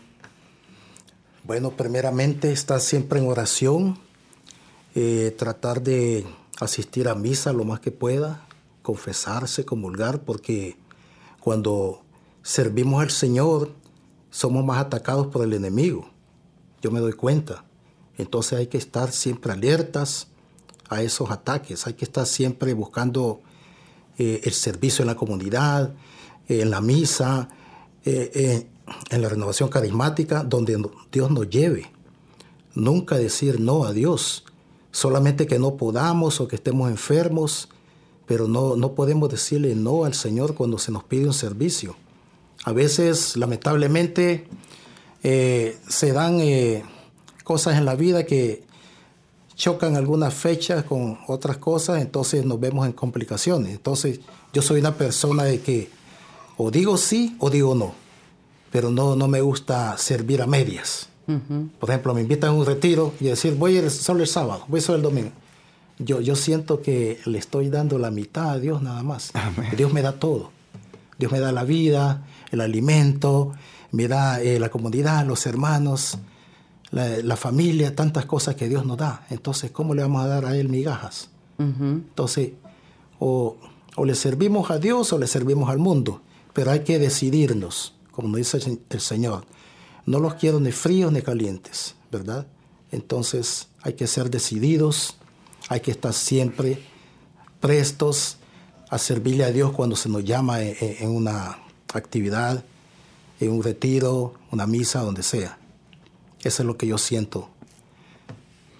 Bueno, 1.43 1.71
primeramente 1.71 2.51
estar 2.51 2.79
siempre 2.79 3.19
en 3.19 3.27
oración, 3.27 3.99
eh, 4.95 5.35
tratar 5.37 5.81
de 5.81 6.25
asistir 6.59 7.07
a 7.07 7.15
misa 7.15 7.51
lo 7.51 7.65
más 7.65 7.79
que 7.79 7.91
pueda, 7.91 8.45
confesarse, 8.83 9.65
comulgar, 9.65 10.21
porque 10.21 10.77
cuando 11.39 12.03
servimos 12.43 13.01
al 13.01 13.09
Señor 13.09 13.80
somos 14.31 14.65
más 14.65 14.79
atacados 14.79 15.27
por 15.27 15.43
el 15.43 15.53
enemigo. 15.53 16.09
Yo 16.81 16.89
me 16.89 16.99
doy 16.99 17.13
cuenta. 17.13 17.65
Entonces 18.17 18.57
hay 18.57 18.67
que 18.67 18.77
estar 18.77 19.11
siempre 19.11 19.51
alertas 19.51 20.27
a 20.89 21.01
esos 21.01 21.29
ataques, 21.31 21.87
hay 21.87 21.93
que 21.93 22.05
estar 22.05 22.25
siempre 22.25 22.73
buscando 22.73 23.41
eh, 24.17 24.41
el 24.43 24.53
servicio 24.53 25.03
en 25.03 25.07
la 25.07 25.15
comunidad, 25.15 25.93
eh, 26.47 26.61
en 26.61 26.69
la 26.69 26.81
misa, 26.81 27.49
eh, 28.03 28.67
en 29.09 29.21
la 29.21 29.29
renovación 29.29 29.69
carismática, 29.69 30.43
donde 30.43 30.83
Dios 31.11 31.31
nos 31.31 31.49
lleve. 31.49 31.91
Nunca 32.73 33.17
decir 33.17 33.59
no 33.59 33.85
a 33.85 33.93
Dios, 33.93 34.43
solamente 34.91 35.47
que 35.47 35.59
no 35.59 35.77
podamos 35.77 36.41
o 36.41 36.47
que 36.47 36.57
estemos 36.57 36.89
enfermos, 36.89 37.69
pero 38.25 38.47
no, 38.47 38.75
no 38.75 38.93
podemos 38.93 39.29
decirle 39.29 39.75
no 39.75 40.03
al 40.03 40.13
Señor 40.13 40.55
cuando 40.55 40.77
se 40.77 40.91
nos 40.91 41.03
pide 41.03 41.27
un 41.27 41.33
servicio. 41.33 41.95
A 42.63 42.73
veces, 42.73 43.37
lamentablemente, 43.37 44.47
eh, 45.23 45.77
se 45.87 46.13
dan 46.13 46.39
eh, 46.39 46.83
cosas 47.43 47.77
en 47.77 47.85
la 47.85 47.95
vida 47.95 48.25
que 48.25 48.63
chocan 49.55 49.95
algunas 49.95 50.33
fechas 50.33 50.83
con 50.83 51.19
otras 51.27 51.57
cosas, 51.57 52.01
entonces 52.01 52.45
nos 52.45 52.59
vemos 52.59 52.85
en 52.85 52.93
complicaciones. 52.93 53.71
Entonces, 53.71 54.19
yo 54.53 54.61
soy 54.61 54.79
una 54.79 54.95
persona 54.95 55.43
de 55.43 55.61
que 55.61 55.89
o 56.57 56.71
digo 56.71 56.97
sí 56.97 57.35
o 57.39 57.49
digo 57.49 57.75
no, 57.75 57.93
pero 58.71 58.89
no, 58.89 59.15
no 59.15 59.27
me 59.27 59.41
gusta 59.41 59.97
servir 59.97 60.41
a 60.41 60.47
medias. 60.47 61.07
Por 61.79 61.89
ejemplo, 61.89 62.13
me 62.13 62.21
invitan 62.21 62.49
a 62.49 62.53
un 62.53 62.65
retiro 62.65 63.13
y 63.21 63.25
decir, 63.25 63.55
voy 63.55 63.77
ir 63.77 63.89
solo 63.89 64.19
el 64.21 64.27
sábado, 64.27 64.65
voy 64.67 64.81
solo 64.81 64.97
el 64.97 65.03
domingo. 65.03 65.31
Yo, 65.97 66.19
yo 66.19 66.35
siento 66.35 66.81
que 66.81 67.19
le 67.25 67.37
estoy 67.37 67.69
dando 67.69 67.97
la 67.99 68.11
mitad 68.11 68.49
a 68.49 68.59
Dios 68.59 68.81
nada 68.81 69.01
más. 69.01 69.31
Dios 69.77 69.93
me 69.93 70.01
da 70.01 70.13
todo. 70.13 70.51
Dios 71.17 71.31
me 71.31 71.39
da 71.39 71.53
la 71.53 71.63
vida, 71.63 72.25
el 72.51 72.61
alimento, 72.61 73.53
me 73.91 74.07
da 74.07 74.41
eh, 74.41 74.59
la 74.59 74.69
comunidad, 74.69 75.25
los 75.25 75.45
hermanos, 75.45 76.17
la, 76.91 77.17
la, 77.17 77.35
familia, 77.35 77.95
tantas 77.95 78.25
cosas 78.25 78.55
que 78.55 78.67
Dios 78.69 78.85
nos 78.85 78.97
da. 78.97 79.25
Entonces, 79.29 79.71
¿cómo 79.71 79.95
le 79.95 80.01
vamos 80.01 80.23
a 80.23 80.27
dar 80.27 80.45
a 80.45 80.55
Él 80.55 80.69
migajas? 80.69 81.29
Uh 81.57 81.63
-huh. 81.63 81.93
Entonces, 81.93 82.51
o, 83.19 83.57
o, 83.95 84.05
le 84.05 84.15
servimos 84.15 84.71
a 84.71 84.79
Dios 84.79 85.13
o 85.13 85.17
le 85.17 85.27
servimos 85.27 85.69
al 85.69 85.77
mundo, 85.77 86.21
pero 86.53 86.71
hay 86.71 86.81
que 86.81 86.99
decidirnos, 86.99 87.93
como 88.11 88.35
dice 88.37 88.59
el 88.89 88.99
Señor. 88.99 89.45
No 90.05 90.19
los 90.19 90.33
quiero 90.35 90.59
ni 90.59 90.71
fríos 90.71 91.11
ni 91.11 91.21
calientes, 91.21 91.95
¿verdad? 92.11 92.47
Entonces, 92.91 93.67
hay 93.83 93.93
que 93.93 94.07
ser 94.07 94.29
decididos, 94.29 95.15
hay 95.69 95.79
que 95.79 95.91
estar 95.91 96.13
siempre 96.13 96.81
prestos 97.59 98.37
a 98.89 98.97
servirle 98.97 99.45
a 99.45 99.51
Dios 99.51 99.71
cuando 99.71 99.95
se 99.95 100.09
nos 100.09 100.23
llama 100.25 100.61
en, 100.61 100.75
en 100.79 101.09
una 101.09 101.59
actividad, 101.99 102.63
en 103.39 103.51
un 103.51 103.63
retiro, 103.63 104.33
una 104.51 104.67
misa, 104.67 105.01
donde 105.01 105.23
sea. 105.23 105.57
Eso 106.43 106.63
es 106.63 106.67
lo 106.67 106.77
que 106.77 106.87
yo 106.87 106.97
siento. 106.97 107.49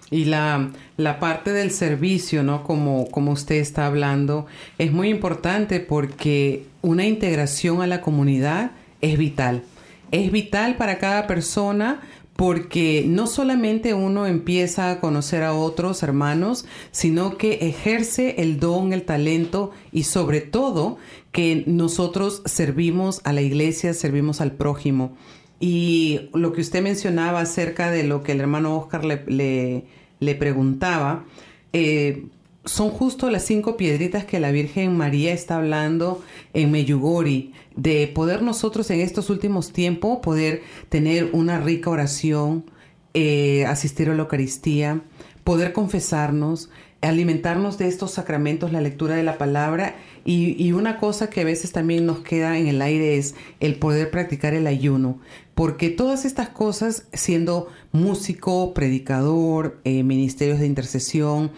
Y 0.10 0.26
la, 0.26 0.72
la 0.98 1.20
parte 1.20 1.54
del 1.54 1.72
servicio, 1.72 2.44
¿no? 2.44 2.64
Como, 2.64 3.10
como 3.10 3.32
usted 3.32 3.56
está 3.56 3.86
hablando, 3.86 4.46
es 4.78 4.92
muy 4.92 5.10
importante 5.10 5.80
porque 5.80 6.66
una 6.82 7.06
integración 7.06 7.82
a 7.82 7.88
la 7.88 8.02
comunidad 8.02 8.72
es 9.00 9.18
vital. 9.18 9.64
Es 10.12 10.32
vital 10.32 10.76
para 10.76 10.98
cada 11.00 11.28
persona 11.28 12.02
porque 12.36 13.04
no 13.08 13.28
solamente 13.28 13.94
uno 13.94 14.26
empieza 14.26 14.90
a 14.90 15.00
conocer 15.00 15.44
a 15.44 15.54
otros 15.54 16.02
hermanos, 16.02 16.66
sino 16.92 17.38
que 17.38 17.68
ejerce 17.68 18.36
el 18.42 18.60
don, 18.60 18.94
el 18.94 19.04
talento 19.04 19.72
y 19.92 20.04
sobre 20.04 20.42
todo 20.42 20.98
que 21.32 21.64
nosotros 21.68 22.42
servimos 22.46 23.22
a 23.26 23.34
la 23.34 23.42
iglesia, 23.42 23.94
servimos 23.94 24.42
al 24.42 24.54
prójimo. 24.54 25.16
Y 25.60 26.30
lo 26.34 26.54
que 26.54 26.62
usted 26.62 26.82
mencionaba 26.82 27.42
acerca 27.42 27.92
de 27.92 28.04
lo 28.04 28.24
que 28.24 28.32
el 28.32 28.40
hermano 28.40 28.76
Oscar 28.76 29.06
le, 29.06 29.86
le, 30.20 30.36
preguntaba, 30.36 31.26
eh, 31.74 32.26
son 32.66 32.90
justo 32.90 33.30
las 33.30 33.44
cinco 33.44 33.76
piedritas 33.76 34.26
que 34.26 34.40
la 34.40 34.52
Virgen 34.52 34.96
María 34.96 35.34
está 35.34 35.58
hablando 35.58 36.24
en 36.54 36.72
Meyugori, 36.72 37.54
de 37.76 38.08
poder 38.08 38.44
nosotros 38.44 38.90
en 38.92 39.02
estos 39.02 39.30
últimos 39.30 39.74
tiempos 39.74 40.20
poder 40.20 40.62
tener 40.90 41.30
una 41.34 41.60
rica 41.60 41.90
oración, 41.90 42.66
eh, 43.14 43.66
asistir 43.66 44.10
a 44.10 44.14
la 44.14 44.22
Eucaristía, 44.22 45.02
poder 45.44 45.74
confesarnos, 45.74 46.70
alimentarnos 47.02 47.80
de 47.80 47.88
estos 47.88 48.12
sacramentos, 48.12 48.72
la 48.72 48.80
lectura 48.80 49.16
de 49.16 49.24
la 49.24 49.40
palabra 49.40 49.96
y, 50.24 50.72
una 50.72 50.98
cosa 50.98 51.32
que 51.32 51.42
a 51.42 51.46
veces 51.46 51.72
también 51.72 52.06
nos 52.06 52.20
queda 52.20 52.60
en 52.60 52.68
el 52.68 52.82
aire 52.82 53.18
es 53.18 53.34
el 53.60 53.76
poder 53.76 54.12
practicar 54.12 54.54
el 54.54 54.68
ayuno, 54.68 55.20
porque 55.56 55.90
todas 55.90 56.26
estas 56.26 56.50
cosas, 56.50 57.06
siendo 57.12 57.70
músico, 57.92 58.76
predicador, 58.76 59.80
eh, 59.84 60.04
ministerios 60.04 60.60
de 60.60 60.68
intercesión, 60.68 61.52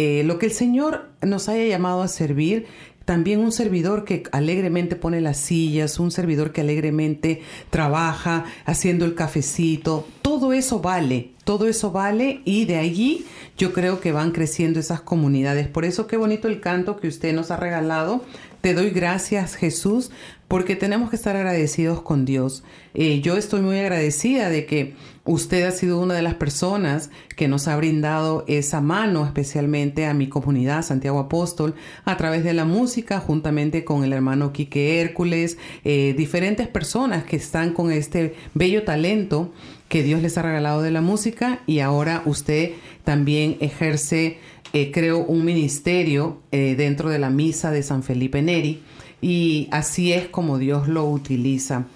eh, 0.00 0.22
lo 0.22 0.38
que 0.38 0.46
el 0.46 0.52
Señor 0.52 1.08
nos 1.22 1.48
haya 1.48 1.64
llamado 1.64 2.02
a 2.02 2.08
servir, 2.08 2.66
también 3.04 3.40
un 3.40 3.50
servidor 3.50 4.04
que 4.04 4.22
alegremente 4.30 4.94
pone 4.94 5.20
las 5.20 5.38
sillas, 5.38 5.98
un 5.98 6.12
servidor 6.12 6.52
que 6.52 6.60
alegremente 6.60 7.42
trabaja 7.68 8.44
haciendo 8.64 9.04
el 9.06 9.16
cafecito, 9.16 10.06
todo 10.22 10.52
eso 10.52 10.78
vale, 10.78 11.32
todo 11.42 11.66
eso 11.66 11.90
vale 11.90 12.42
y 12.44 12.64
de 12.66 12.76
allí 12.76 13.26
yo 13.56 13.72
creo 13.72 14.00
que 14.00 14.12
van 14.12 14.30
creciendo 14.30 14.78
esas 14.78 15.00
comunidades. 15.00 15.66
Por 15.66 15.84
eso 15.84 16.06
qué 16.06 16.16
bonito 16.16 16.46
el 16.46 16.60
canto 16.60 16.96
que 17.00 17.08
usted 17.08 17.34
nos 17.34 17.50
ha 17.50 17.56
regalado. 17.56 18.22
Te 18.60 18.74
doy 18.74 18.90
gracias 18.90 19.56
Jesús 19.56 20.12
porque 20.46 20.76
tenemos 20.76 21.10
que 21.10 21.16
estar 21.16 21.34
agradecidos 21.34 22.02
con 22.02 22.24
Dios. 22.24 22.62
Eh, 22.94 23.20
yo 23.20 23.36
estoy 23.36 23.62
muy 23.62 23.80
agradecida 23.80 24.48
de 24.48 24.64
que 24.64 24.94
usted 25.28 25.64
ha 25.64 25.70
sido 25.70 26.00
una 26.00 26.14
de 26.14 26.22
las 26.22 26.34
personas 26.34 27.10
que 27.36 27.48
nos 27.48 27.68
ha 27.68 27.76
brindado 27.76 28.44
esa 28.48 28.80
mano, 28.80 29.26
especialmente 29.26 30.06
a 30.06 30.14
mi 30.14 30.28
comunidad 30.28 30.82
Santiago 30.82 31.18
Apóstol, 31.18 31.74
a 32.04 32.16
través 32.16 32.44
de 32.44 32.54
la 32.54 32.64
música, 32.64 33.20
juntamente 33.20 33.84
con 33.84 34.04
el 34.04 34.12
hermano 34.12 34.52
Quique 34.52 35.00
Hércules, 35.00 35.58
eh, 35.84 36.14
diferentes 36.16 36.66
personas 36.66 37.24
que 37.24 37.36
están 37.36 37.74
con 37.74 37.92
este 37.92 38.34
bello 38.54 38.84
talento 38.84 39.52
que 39.88 40.02
Dios 40.02 40.22
les 40.22 40.38
ha 40.38 40.42
regalado 40.42 40.82
de 40.82 40.90
la 40.90 41.02
música 41.02 41.60
y 41.66 41.80
ahora 41.80 42.22
usted 42.24 42.72
también 43.04 43.58
ejerce, 43.60 44.38
eh, 44.72 44.90
creo, 44.90 45.18
un 45.18 45.44
ministerio 45.44 46.40
dentro 46.50 47.10
de 47.10 47.18
la 47.18 47.30
misa 47.30 47.70
de 47.70 47.82
San 47.82 48.02
Felipe 48.02 48.42
Neri 48.42 48.82
y 49.20 49.68
así 49.70 50.12
es 50.12 50.28
como 50.28 50.58
Dios 50.58 50.88
lo 50.88 51.04
utiliza. 51.06 51.86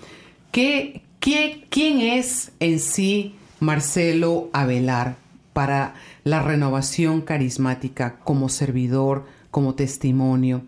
¿Qué, 0.50 1.02
quién 1.22 2.00
es 2.00 2.50
en 2.58 2.80
sí 2.80 3.36
Marcelo 3.60 4.50
Avelar 4.52 5.16
para 5.52 5.94
la 6.24 6.42
renovación 6.42 7.20
carismática 7.20 8.18
como 8.24 8.48
servidor, 8.48 9.24
como 9.50 9.74
testimonio? 9.74 10.62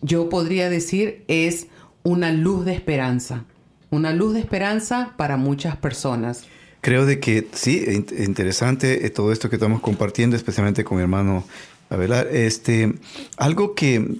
Yo 0.00 0.28
podría 0.28 0.68
decir 0.68 1.24
es 1.28 1.68
una 2.02 2.32
luz 2.32 2.64
de 2.64 2.74
esperanza, 2.74 3.44
una 3.90 4.12
luz 4.12 4.34
de 4.34 4.40
esperanza 4.40 5.14
para 5.16 5.36
muchas 5.36 5.76
personas. 5.76 6.44
Creo 6.80 7.06
de 7.06 7.20
que 7.20 7.46
sí, 7.52 7.84
interesante 8.18 9.06
eh, 9.06 9.10
todo 9.10 9.30
esto 9.30 9.48
que 9.48 9.54
estamos 9.54 9.80
compartiendo, 9.80 10.34
especialmente 10.34 10.82
con 10.82 10.96
mi 10.96 11.02
hermano 11.04 11.44
Avelar. 11.90 12.26
Este, 12.26 12.92
algo 13.36 13.76
que, 13.76 14.16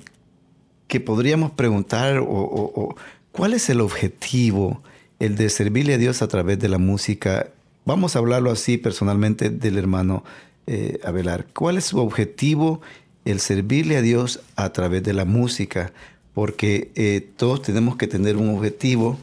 que 0.86 1.00
podríamos 1.00 1.50
preguntar 1.50 2.20
o, 2.24 2.94
cuál 3.32 3.54
es 3.54 3.68
el 3.68 3.80
objetivo, 3.80 4.82
el 5.22 5.36
de 5.36 5.48
servirle 5.50 5.94
a 5.94 5.98
Dios 5.98 6.20
a 6.20 6.26
través 6.26 6.58
de 6.58 6.68
la 6.68 6.78
música. 6.78 7.46
Vamos 7.84 8.16
a 8.16 8.18
hablarlo 8.18 8.50
así 8.50 8.76
personalmente 8.76 9.50
del 9.50 9.78
hermano 9.78 10.24
eh, 10.66 10.98
Abelar. 11.04 11.46
¿Cuál 11.54 11.78
es 11.78 11.84
su 11.84 11.98
objetivo, 11.98 12.80
el 13.24 13.38
servirle 13.38 13.96
a 13.96 14.02
Dios 14.02 14.40
a 14.56 14.72
través 14.72 15.04
de 15.04 15.12
la 15.12 15.24
música? 15.24 15.92
Porque 16.34 16.90
eh, 16.96 17.24
todos 17.36 17.62
tenemos 17.62 17.94
que 17.94 18.08
tener 18.08 18.36
un 18.36 18.56
objetivo, 18.56 19.16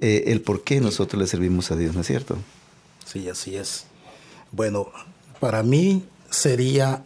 eh, 0.00 0.24
el 0.28 0.40
por 0.40 0.64
qué 0.64 0.80
nosotros 0.80 1.20
le 1.20 1.26
servimos 1.26 1.70
a 1.70 1.76
Dios, 1.76 1.94
¿no 1.94 2.00
es 2.00 2.06
cierto? 2.06 2.38
Sí, 3.04 3.28
así 3.28 3.54
es. 3.54 3.84
Bueno, 4.50 4.88
para 5.40 5.62
mí 5.62 6.04
sería 6.30 7.04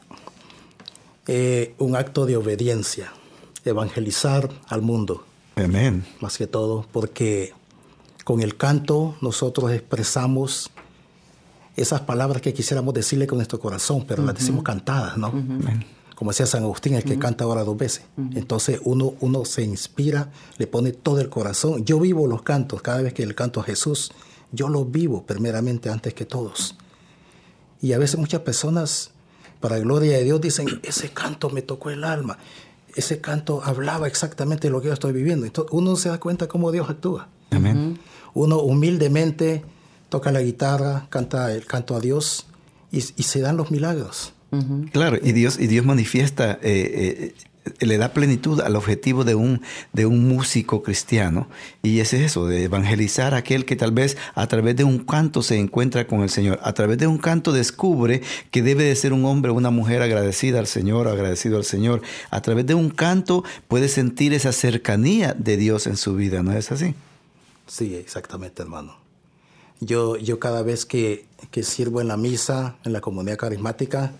un 1.79 1.97
acto 1.97 2.27
de 2.27 2.37
obediencia 2.37 3.13
evangelizar 3.65 4.49
al 4.69 4.83
mundo. 4.83 5.25
Amén. 5.57 6.05
Más 6.21 6.39
que 6.39 6.47
todo, 6.47 6.87
porque 6.93 7.53
con 8.33 8.41
el 8.41 8.57
canto 8.57 9.15
nosotros 9.21 9.73
expresamos 9.73 10.71
esas 11.77 12.01
palabras 12.01 12.41
que 12.41 12.55
quisiéramos 12.55 12.95
decirle 12.95 13.27
con 13.27 13.37
nuestro 13.37 13.61
corazón, 13.61 14.07
pero 14.09 14.25
las 14.25 14.37
decimos 14.37 14.65
cantadas, 14.65 15.19
¿no? 15.19 15.31
Como 16.15 16.31
decía 16.31 16.47
San 16.47 16.63
Agustín, 16.63 16.95
el 16.95 17.05
que 17.05 17.19
canta 17.19 17.45
ahora 17.45 17.63
dos 17.63 17.77
veces. 17.77 18.05
Entonces 18.35 18.81
uno, 18.85 19.13
uno 19.21 19.45
se 19.45 19.65
inspira, 19.65 20.31
le 20.57 20.67
pone 20.67 20.93
todo 20.93 21.21
el 21.21 21.29
corazón. 21.29 21.85
Yo 21.85 22.01
vivo 22.01 22.27
los 22.27 22.41
cantos, 22.41 22.81
cada 22.81 23.03
vez 23.03 23.13
que 23.13 23.27
le 23.27 23.35
canto 23.35 23.61
a 23.61 23.65
Jesús, 23.65 24.13
yo 24.51 24.71
los 24.71 24.91
vivo 24.91 25.27
primeramente 25.27 25.91
antes 25.91 26.15
que 26.15 26.25
todos. 26.25 26.75
Y 27.83 27.93
a 27.93 27.99
veces 27.99 28.19
muchas 28.19 28.41
personas, 28.41 29.11
para 29.61 29.79
gloria 29.79 30.13
de 30.13 30.25
Dios, 30.25 30.41
dicen, 30.41 30.81
ese 30.85 31.11
canto 31.11 31.51
me 31.51 31.61
tocó 31.61 31.91
el 31.91 32.03
alma 32.03 32.39
ese 32.95 33.23
canto 33.23 33.63
hablaba 33.65 34.07
exactamente 34.07 34.69
de 34.69 34.71
lo 34.71 34.83
que 34.83 34.89
yo 34.89 34.93
estoy 34.93 35.13
viviendo. 35.13 35.47
Entonces, 35.47 35.73
uno 35.73 35.97
se 35.97 36.11
da 36.11 36.21
cuenta 36.21 36.47
cómo 36.47 36.71
Dios 36.71 36.91
actúa. 36.91 37.29
Amén. 37.51 37.99
Uno 38.35 38.59
humildemente 38.59 39.63
toca 40.09 40.33
la 40.33 40.43
guitarra, 40.43 41.07
canta 41.11 41.53
el 41.53 41.67
canto 41.67 41.97
a 41.97 42.01
Dios 42.01 42.47
y, 42.91 43.01
se 43.01 43.41
dan 43.41 43.57
los 43.57 43.71
milagros. 43.71 44.33
Claro, 44.93 45.17
y 45.23 45.33
Dios, 45.33 45.59
y 45.59 45.67
Dios 45.67 45.87
manifiesta 45.87 46.59
eh, 46.61 46.61
eh, 46.61 47.35
le 47.81 47.99
da 47.99 48.13
plenitud 48.13 48.61
al 48.61 48.77
objetivo 48.77 49.25
de 49.25 49.35
un, 49.35 49.63
de 49.93 50.07
un 50.07 50.29
músico 50.29 50.83
cristiano. 50.83 51.49
Y 51.83 52.01
es 52.01 52.13
eso, 52.13 52.47
de 52.47 52.65
evangelizar 52.65 53.35
a 53.35 53.39
aquel 53.39 53.65
que 53.65 53.77
tal 53.77 53.93
vez 53.93 54.17
a 54.35 54.47
través 54.47 54.77
de 54.77 54.85
un 54.85 54.99
canto 54.99 55.43
se 55.43 55.59
encuentra 55.59 56.07
con 56.07 56.23
el 56.23 56.31
Señor. 56.31 56.59
A 56.63 56.73
través 56.73 56.99
de 56.99 57.07
un 57.07 57.19
canto 57.19 57.53
descubre 57.53 58.23
que 58.51 58.63
debe 58.63 58.85
de 58.85 58.97
ser 58.97 59.13
un 59.13 59.25
hombre 59.25 59.51
o 59.51 59.55
una 59.55 59.71
mujer 59.71 60.03
agradecida 60.03 60.59
al 60.59 60.67
Señor, 60.67 61.09
agradecido 61.09 61.57
al 61.57 61.65
Señor. 61.65 62.03
A 62.31 62.43
través 62.43 62.67
de 62.67 62.75
un 62.75 62.91
canto 62.91 63.45
puede 63.69 63.89
sentir 63.89 64.35
esa 64.35 64.53
cercanía 64.53 65.35
de 65.35 65.57
Dios 65.57 65.87
en 65.87 65.97
su 65.97 66.15
vida, 66.15 66.43
¿no 66.43 66.53
es 66.53 66.73
así? 66.73 66.95
Sí, 67.67 67.95
exactamente, 67.95 68.63
hermano. 68.63 68.97
Yo, 69.81 70.17
yo 70.17 70.39
cada 70.39 70.63
vez 70.63 70.87
que, 70.87 71.27
que 71.51 71.63
sirvo 71.63 72.01
en 72.01 72.09
la 72.09 72.17
misa, 72.17 72.77
en 72.85 72.93
la 72.93 73.01
comunidad 73.01 73.37
carismática, 73.37 74.13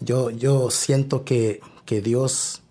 yo, 0.00 0.30
yo 0.30 0.70
siento 0.70 1.24
que 1.24 1.60
que 1.90 2.00
Dios 2.00 2.62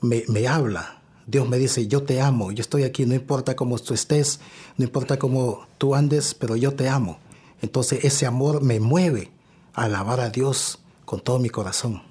me, 0.00 0.48
habla. 0.48 1.02
Dios 1.26 1.46
me 1.46 1.58
dice, 1.58 1.88
yo 1.88 2.04
te 2.04 2.22
amo, 2.22 2.52
yo 2.52 2.62
estoy 2.62 2.84
aquí, 2.84 3.04
no 3.04 3.14
importa 3.14 3.54
cómo 3.54 3.78
tú 3.78 3.92
estés, 3.92 4.40
no 4.78 4.84
importa 4.86 5.18
cómo 5.18 5.66
tú 5.76 5.94
andes, 5.94 6.32
pero 6.32 6.56
yo 6.56 6.72
te 6.72 6.88
amo. 6.88 7.18
Entonces 7.60 8.06
ese 8.06 8.24
amor 8.24 8.62
me 8.62 8.80
mueve 8.80 9.30
a 9.74 9.82
alabar 9.82 10.20
a 10.20 10.30
Dios 10.30 10.78
con 11.04 11.20
todo 11.20 11.38
mi 11.38 11.50
corazón. 11.50 12.02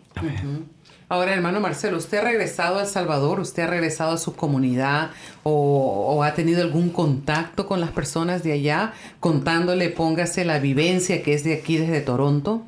Ahora, 1.09 1.33
hermano 1.33 1.61
Marcelo, 1.61 1.97
¿usted 1.97 2.17
ha 2.17 2.21
regresado 2.21 2.79
a 2.79 2.81
El 2.81 2.87
Salvador? 2.87 3.39
¿Usted 3.39 3.63
ha 3.63 3.67
regresado 3.67 4.11
a 4.11 4.17
su 4.17 4.35
comunidad 4.35 5.11
o, 5.43 6.21
ha 6.21 6.33
tenido 6.33 6.61
algún 6.61 6.89
contacto 6.89 7.65
con 7.65 7.79
las 7.79 7.91
personas 7.91 8.43
de 8.43 8.51
allá 8.51 8.93
contándole, 9.21 9.89
póngase 9.89 10.43
la 10.43 10.59
vivencia 10.59 11.23
que 11.23 11.33
es 11.33 11.45
de 11.45 11.53
aquí 11.53 11.77
desde 11.77 12.01
Toronto? 12.01 12.61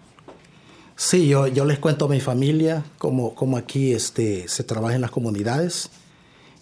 Sí, 0.96 1.28
yo, 1.28 1.48
yo 1.48 1.66
les 1.66 1.80
cuento 1.80 2.06
a 2.06 2.08
mi 2.08 2.22
familia 2.22 2.86
cómo, 2.98 3.36
cómo 3.36 3.58
aquí 3.58 3.92
este, 3.92 4.48
se 4.48 4.64
trabaja 4.64 4.96
en 4.96 5.02
las 5.02 5.12
comunidades 5.12 5.90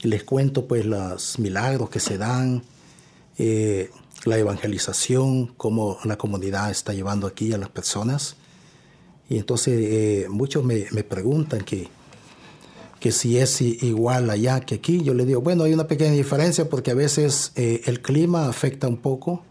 y 0.01 0.07
les 0.07 0.23
cuento 0.23 0.65
pues 0.65 0.83
los 0.83 1.37
milagros 1.37 1.91
que 1.91 1.99
se 1.99 2.17
dan, 2.17 2.63
eh, 3.37 3.91
la 4.25 4.39
evangelización, 4.39 5.47
cómo 5.57 5.99
la 6.05 6.17
comunidad 6.17 6.71
está 6.71 6.93
llevando 6.93 7.27
aquí 7.27 7.53
a 7.53 7.59
las 7.59 7.69
personas. 7.69 8.35
Y 9.29 9.37
entonces 9.37 9.73
eh, 9.77 10.27
muchos 10.29 10.63
me, 10.63 10.85
me, 10.91 11.03
preguntan 11.03 11.61
que, 11.61 11.89
que 12.99 13.11
si 13.11 13.37
es 13.37 13.61
igual 13.61 14.29
allá 14.29 14.61
que 14.61 14.75
aquí. 14.75 15.03
Yo 15.03 15.13
les 15.13 15.27
digo, 15.27 15.41
bueno, 15.41 15.63
hay 15.63 15.73
una 15.73 15.87
pequeña 15.87 16.13
diferencia 16.13 16.69
porque 16.69 16.91
a 16.91 16.95
veces 16.95 17.51
eh, 17.55 17.81
el 17.85 18.01
clima 18.01 18.47
afecta 18.47 18.87
un 18.87 18.97
poco. 18.97 19.43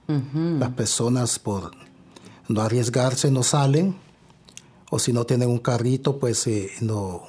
Las 0.59 0.71
personas 0.71 1.39
por 1.39 1.73
no 2.49 2.61
arriesgarse 2.63 3.31
no 3.31 3.43
salen 3.43 3.97
o 4.91 4.99
si 4.99 5.13
no 5.13 5.27
tienen 5.27 5.49
un 5.49 5.59
carrito, 5.59 6.19
pues 6.19 6.47
eh, 6.47 6.71
no, 6.81 7.23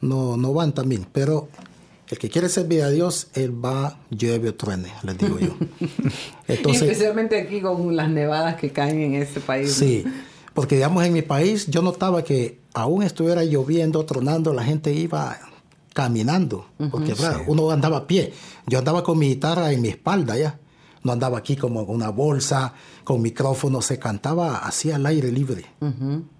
no, 0.00 0.36
no 0.36 0.52
van 0.52 0.72
también. 0.72 1.06
Pero 1.12 1.48
el 2.08 2.18
que 2.18 2.28
quiere 2.28 2.48
servir 2.48 2.82
a 2.82 2.90
Dios, 2.90 3.28
él 3.34 3.64
va, 3.64 4.00
llueve 4.10 4.48
o 4.48 4.54
truene, 4.54 4.92
les 5.04 5.16
digo 5.16 5.38
yo. 5.38 5.56
Entonces, 6.48 6.82
especialmente 6.82 7.40
aquí 7.40 7.60
con 7.60 7.94
las 7.94 8.10
nevadas 8.10 8.56
que 8.56 8.70
caen 8.70 9.00
en 9.00 9.14
este 9.14 9.40
país. 9.40 9.72
Sí, 9.72 10.04
porque 10.54 10.76
digamos 10.76 11.04
en 11.04 11.12
mi 11.12 11.22
país 11.22 11.66
yo 11.68 11.82
notaba 11.82 12.22
que 12.24 12.60
aún 12.74 13.02
estuviera 13.02 13.44
lloviendo, 13.44 14.04
tronando, 14.04 14.52
la 14.52 14.64
gente 14.64 14.92
iba 14.92 15.38
caminando, 15.92 16.66
porque 16.90 17.14
uno 17.46 17.70
andaba 17.70 17.98
a 17.98 18.06
pie. 18.06 18.32
Yo 18.66 18.78
andaba 18.78 19.02
con 19.02 19.18
mi 19.18 19.28
guitarra 19.28 19.72
en 19.72 19.82
mi 19.82 19.88
espalda 19.88 20.36
ya. 20.36 20.58
No 21.02 21.12
andaba 21.12 21.38
aquí 21.38 21.56
como 21.56 21.86
con 21.86 21.96
una 21.96 22.10
bolsa, 22.10 22.74
con 23.04 23.22
micrófono, 23.22 23.80
se 23.80 23.98
cantaba 23.98 24.58
así 24.58 24.90
al 24.90 25.06
aire 25.06 25.32
libre. 25.32 25.64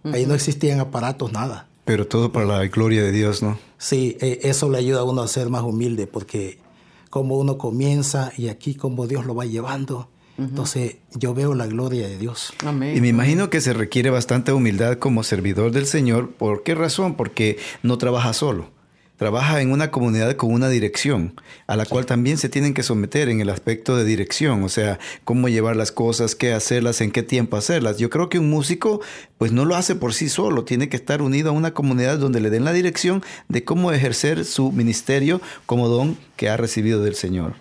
Ahí 0.04 0.26
no 0.26 0.34
existían 0.34 0.80
aparatos, 0.80 1.32
nada. 1.32 1.66
Pero 1.84 2.06
todo 2.06 2.30
para 2.30 2.46
la 2.46 2.66
gloria 2.66 3.02
de 3.02 3.10
Dios, 3.10 3.42
¿no? 3.42 3.58
Sí, 3.78 4.16
e, 4.20 4.40
eso 4.44 4.68
le 4.68 4.78
ayuda 4.78 5.00
a 5.00 5.04
uno 5.04 5.22
a 5.22 5.28
ser 5.28 5.48
más 5.48 5.62
humilde, 5.62 6.06
porque 6.06 6.58
como 7.08 7.38
uno 7.38 7.58
comienza 7.58 8.32
y 8.36 8.48
aquí 8.48 8.74
como 8.74 9.06
Dios 9.06 9.26
lo 9.26 9.34
va 9.34 9.46
llevando, 9.46 10.08
Entonces 10.40 10.96
yo 11.14 11.34
veo 11.34 11.54
la 11.54 11.66
gloria 11.66 12.08
de 12.08 12.16
Dios. 12.16 12.54
Amén. 12.64 12.96
Y 12.96 13.00
me 13.00 13.08
imagino 13.08 13.50
que 13.50 13.60
se 13.60 13.74
requiere 13.74 14.08
bastante 14.08 14.52
humildad 14.52 14.98
como 14.98 15.22
servidor 15.22 15.70
del 15.70 15.86
Señor. 15.86 16.30
¿Por 16.30 16.62
qué 16.62 16.74
razón? 16.74 17.14
Porque 17.14 17.58
no 17.82 17.98
trabaja 17.98 18.32
solo. 18.32 18.70
Trabaja 19.18 19.60
en 19.60 19.70
una 19.70 19.90
comunidad 19.90 20.34
con 20.36 20.50
una 20.50 20.70
dirección, 20.70 21.38
a 21.66 21.76
la 21.76 21.84
cual 21.84 22.06
también 22.06 22.38
se 22.38 22.48
tienen 22.48 22.72
que 22.72 22.82
someter 22.82 23.28
en 23.28 23.42
el 23.42 23.50
aspecto 23.50 23.94
de 23.94 24.06
dirección, 24.06 24.62
o 24.62 24.70
sea, 24.70 24.98
cómo 25.24 25.50
llevar 25.50 25.76
las 25.76 25.92
cosas, 25.92 26.34
qué 26.34 26.54
hacerlas, 26.54 27.02
en 27.02 27.10
qué 27.10 27.22
tiempo 27.22 27.58
hacerlas. 27.58 27.98
Yo 27.98 28.08
creo 28.08 28.30
que 28.30 28.38
un 28.38 28.48
músico 28.48 29.02
pues 29.36 29.52
no 29.52 29.66
lo 29.66 29.76
hace 29.76 29.94
por 29.94 30.14
sí 30.14 30.30
solo, 30.30 30.64
tiene 30.64 30.88
que 30.88 30.96
estar 30.96 31.20
unido 31.20 31.50
a 31.50 31.52
una 31.52 31.74
comunidad 31.74 32.18
donde 32.18 32.40
le 32.40 32.48
den 32.48 32.64
la 32.64 32.72
dirección 32.72 33.22
de 33.48 33.62
cómo 33.62 33.92
ejercer 33.92 34.46
su 34.46 34.72
ministerio 34.72 35.42
como 35.66 35.88
don 35.88 36.16
que 36.36 36.48
ha 36.48 36.56
recibido 36.56 37.02
del 37.02 37.14
Señor. 37.14 37.56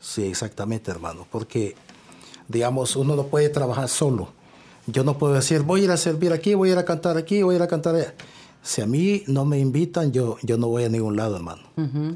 Sí, 0.00 0.24
exactamente, 0.24 0.90
hermano, 0.90 1.26
porque, 1.30 1.74
digamos, 2.48 2.96
uno 2.96 3.16
no 3.16 3.24
puede 3.24 3.48
trabajar 3.48 3.88
solo. 3.88 4.28
Yo 4.86 5.02
no 5.02 5.18
puedo 5.18 5.34
decir, 5.34 5.62
voy 5.62 5.80
a 5.80 5.84
ir 5.84 5.90
a 5.90 5.96
servir 5.96 6.32
aquí, 6.32 6.54
voy 6.54 6.70
a 6.70 6.72
ir 6.72 6.78
a 6.78 6.84
cantar 6.84 7.16
aquí, 7.16 7.42
voy 7.42 7.54
a 7.54 7.58
ir 7.58 7.62
a 7.62 7.68
cantar 7.68 7.94
allá. 7.96 8.14
Si 8.68 8.82
a 8.82 8.86
mí 8.86 9.22
no 9.28 9.44
me 9.44 9.60
invitan, 9.60 10.10
yo, 10.12 10.38
yo 10.42 10.56
no 10.58 10.66
voy 10.66 10.82
a 10.82 10.88
ningún 10.88 11.14
lado, 11.16 11.36
hermano. 11.36 11.62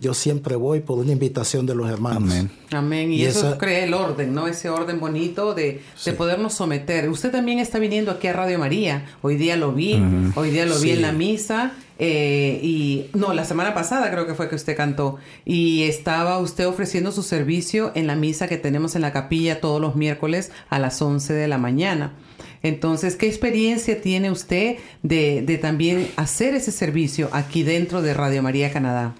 Yo 0.00 0.14
siempre 0.14 0.56
voy 0.56 0.80
por 0.80 0.98
una 0.98 1.12
invitación 1.12 1.64
de 1.64 1.76
los 1.76 1.88
hermanos. 1.88 2.24
Amén. 2.24 2.50
Amén. 2.72 3.12
Y, 3.12 3.18
Y 3.18 3.24
eso 3.26 3.46
esa- 3.50 3.58
crea 3.58 3.84
el 3.84 3.94
orden, 3.94 4.34
¿no? 4.34 4.48
Ese 4.48 4.68
orden 4.68 4.98
bonito 4.98 5.54
de, 5.54 5.80
de 6.04 6.12
podernos 6.12 6.54
someter. 6.54 7.08
Usted 7.08 7.30
también 7.30 7.60
está 7.60 7.78
viniendo 7.78 8.10
aquí 8.10 8.26
a 8.26 8.32
Radio 8.32 8.58
María. 8.58 9.06
Hoy 9.22 9.36
día 9.36 9.56
lo 9.56 9.72
vi, 9.72 10.02
hoy 10.34 10.50
día 10.50 10.66
lo 10.66 10.76
vi 10.80 10.90
en 10.90 11.02
la 11.02 11.12
misa. 11.12 11.72
eh, 12.00 12.58
y 12.62 13.10
no, 13.14 13.32
la 13.34 13.44
semana 13.44 13.72
pasada 13.74 14.10
creo 14.10 14.26
que 14.26 14.34
fue 14.34 14.48
que 14.48 14.56
usted 14.56 14.76
cantó. 14.76 15.18
Y 15.44 15.82
estaba 15.84 16.38
usted 16.38 16.66
ofreciendo 16.66 17.12
su 17.12 17.22
servicio 17.22 17.92
en 17.94 18.06
la 18.08 18.16
misa 18.16 18.48
que 18.48 18.56
tenemos 18.56 18.96
en 18.96 19.02
la 19.02 19.12
capilla 19.12 19.60
todos 19.60 19.80
los 19.80 19.94
miércoles 19.94 20.50
a 20.68 20.78
las 20.80 21.00
11 21.00 21.32
de 21.32 21.46
la 21.46 21.58
mañana. 21.58 22.14
Entonces, 22.62 23.16
¿qué 23.16 23.26
experiencia 23.26 24.00
tiene 24.00 24.30
usted 24.30 24.76
de, 25.02 25.42
de 25.42 25.58
también 25.58 26.10
hacer 26.16 26.54
ese 26.54 26.72
servicio 26.72 27.28
aquí 27.32 27.62
dentro 27.62 28.02
de 28.02 28.14
Radio 28.14 28.42
María 28.42 28.72
Canadá? 28.72 29.14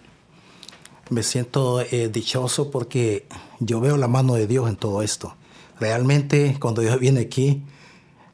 Me 1.10 1.22
siento 1.22 1.80
eh, 1.80 2.08
dichoso 2.12 2.70
porque 2.70 3.26
yo 3.58 3.80
veo 3.80 3.96
la 3.96 4.08
mano 4.08 4.34
de 4.34 4.46
Dios 4.46 4.68
en 4.68 4.76
todo 4.76 5.02
esto. 5.02 5.34
Realmente, 5.80 6.56
cuando 6.60 6.82
yo 6.82 6.96
vine 6.98 7.20
aquí, 7.20 7.62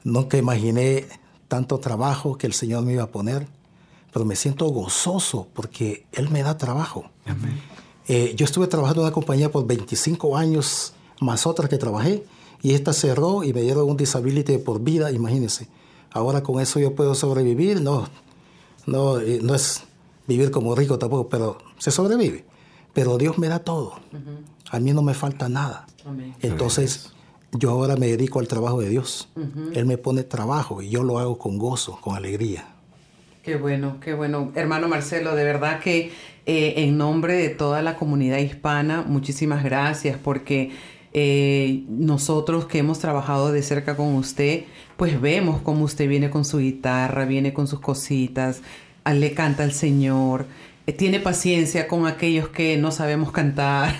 nunca 0.04 0.36
imaginé 0.36 1.06
tanto 1.48 1.78
trabajo 1.78 2.36
que 2.36 2.46
el 2.46 2.52
Señor 2.52 2.84
me 2.84 2.94
iba 2.94 3.04
a 3.04 3.10
poner, 3.10 3.46
pero 4.12 4.24
me 4.24 4.36
siento 4.36 4.66
gozoso 4.66 5.48
porque 5.54 6.04
Él 6.12 6.28
me 6.30 6.42
da 6.42 6.58
trabajo. 6.58 7.10
Eh, 8.08 8.34
yo 8.36 8.44
estuve 8.44 8.66
trabajando 8.66 9.02
en 9.02 9.06
una 9.06 9.14
compañía 9.14 9.50
por 9.50 9.66
25 9.66 10.36
años, 10.36 10.92
más 11.20 11.46
otras 11.46 11.70
que 11.70 11.78
trabajé, 11.78 12.24
y 12.62 12.74
esta 12.74 12.92
cerró 12.92 13.44
y 13.44 13.52
me 13.52 13.62
dieron 13.62 13.88
un 13.88 13.96
disability 13.96 14.58
por 14.58 14.80
vida, 14.80 15.10
imagínense. 15.10 15.68
Ahora 16.10 16.42
con 16.42 16.60
eso 16.60 16.80
yo 16.80 16.94
puedo 16.94 17.14
sobrevivir, 17.14 17.80
no, 17.80 18.08
no, 18.86 19.20
eh, 19.20 19.40
no 19.42 19.54
es 19.54 19.84
vivir 20.26 20.50
como 20.50 20.74
rico 20.74 20.98
tampoco, 20.98 21.28
pero 21.28 21.58
se 21.78 21.90
sobrevive. 21.90 22.44
Pero 22.92 23.18
Dios 23.18 23.38
me 23.38 23.48
da 23.48 23.58
todo. 23.58 23.94
A 24.70 24.80
mí 24.80 24.92
no 24.92 25.02
me 25.02 25.12
falta 25.12 25.48
nada. 25.48 25.86
Amén. 26.06 26.34
Entonces, 26.40 27.12
yo 27.52 27.70
ahora 27.70 27.96
me 27.96 28.06
dedico 28.06 28.40
al 28.40 28.48
trabajo 28.48 28.80
de 28.80 28.88
Dios. 28.88 29.28
Él 29.74 29.86
me 29.86 29.98
pone 29.98 30.22
trabajo 30.22 30.82
y 30.82 30.88
yo 30.88 31.02
lo 31.02 31.18
hago 31.18 31.38
con 31.38 31.58
gozo, 31.58 31.98
con 32.00 32.16
alegría. 32.16 32.66
Qué 33.42 33.56
bueno, 33.56 33.98
qué 34.00 34.14
bueno. 34.14 34.50
Hermano 34.54 34.88
Marcelo, 34.88 35.36
de 35.36 35.44
verdad 35.44 35.80
que 35.80 36.10
eh, 36.46 36.74
en 36.78 36.98
nombre 36.98 37.34
de 37.34 37.48
toda 37.50 37.82
la 37.82 37.96
comunidad 37.96 38.38
hispana, 38.38 39.02
muchísimas 39.06 39.62
gracias 39.62 40.18
porque 40.18 40.72
eh, 41.18 41.84
nosotros 41.88 42.66
que 42.66 42.76
hemos 42.76 42.98
trabajado 42.98 43.50
de 43.50 43.62
cerca 43.62 43.96
con 43.96 44.14
usted, 44.16 44.64
pues 44.98 45.18
vemos 45.18 45.62
cómo 45.62 45.86
usted 45.86 46.06
viene 46.10 46.28
con 46.28 46.44
su 46.44 46.58
guitarra, 46.58 47.24
viene 47.24 47.54
con 47.54 47.66
sus 47.66 47.80
cositas, 47.80 48.60
ah, 49.02 49.14
le 49.14 49.32
canta 49.32 49.62
al 49.62 49.72
Señor, 49.72 50.44
eh, 50.86 50.92
tiene 50.92 51.18
paciencia 51.18 51.88
con 51.88 52.06
aquellos 52.06 52.50
que 52.50 52.76
no 52.76 52.90
sabemos 52.90 53.32
cantar 53.32 53.96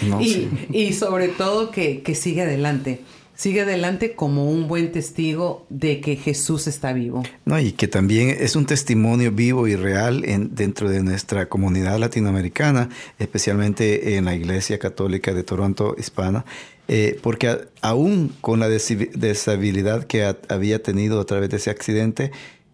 No, 0.00 0.20
y, 0.22 0.32
sí. 0.32 0.50
y 0.72 0.92
sobre 0.94 1.28
todo 1.28 1.70
que, 1.70 2.00
que 2.00 2.14
sigue 2.14 2.40
adelante. 2.40 3.02
Sigue 3.38 3.60
adelante 3.60 4.16
como 4.16 4.50
un 4.50 4.66
buen 4.66 4.90
testigo 4.90 5.64
de 5.70 6.00
que 6.00 6.16
Jesús 6.16 6.66
está 6.66 6.92
vivo. 6.92 7.22
No, 7.44 7.56
y 7.60 7.70
que 7.70 7.86
también 7.86 8.30
es 8.30 8.56
un 8.56 8.66
testimonio 8.66 9.30
vivo 9.30 9.68
y 9.68 9.76
real 9.76 10.24
en, 10.24 10.56
dentro 10.56 10.90
de 10.90 11.04
nuestra 11.04 11.48
comunidad 11.48 12.00
latinoamericana, 12.00 12.88
especialmente 13.20 14.16
en 14.16 14.24
la 14.24 14.34
Iglesia 14.34 14.80
Católica 14.80 15.32
de 15.34 15.44
Toronto 15.44 15.94
Hispana, 15.96 16.44
eh, 16.88 17.20
porque 17.22 17.46
a- 17.46 17.60
aún 17.80 18.34
con 18.40 18.58
la 18.58 18.68
deshabilidad 18.68 20.02
que 20.08 20.24
ha- 20.24 20.36
había 20.48 20.82
tenido 20.82 21.20
a 21.20 21.24
través 21.24 21.48
de 21.50 21.58
ese 21.58 21.70
accidente, 21.70 22.32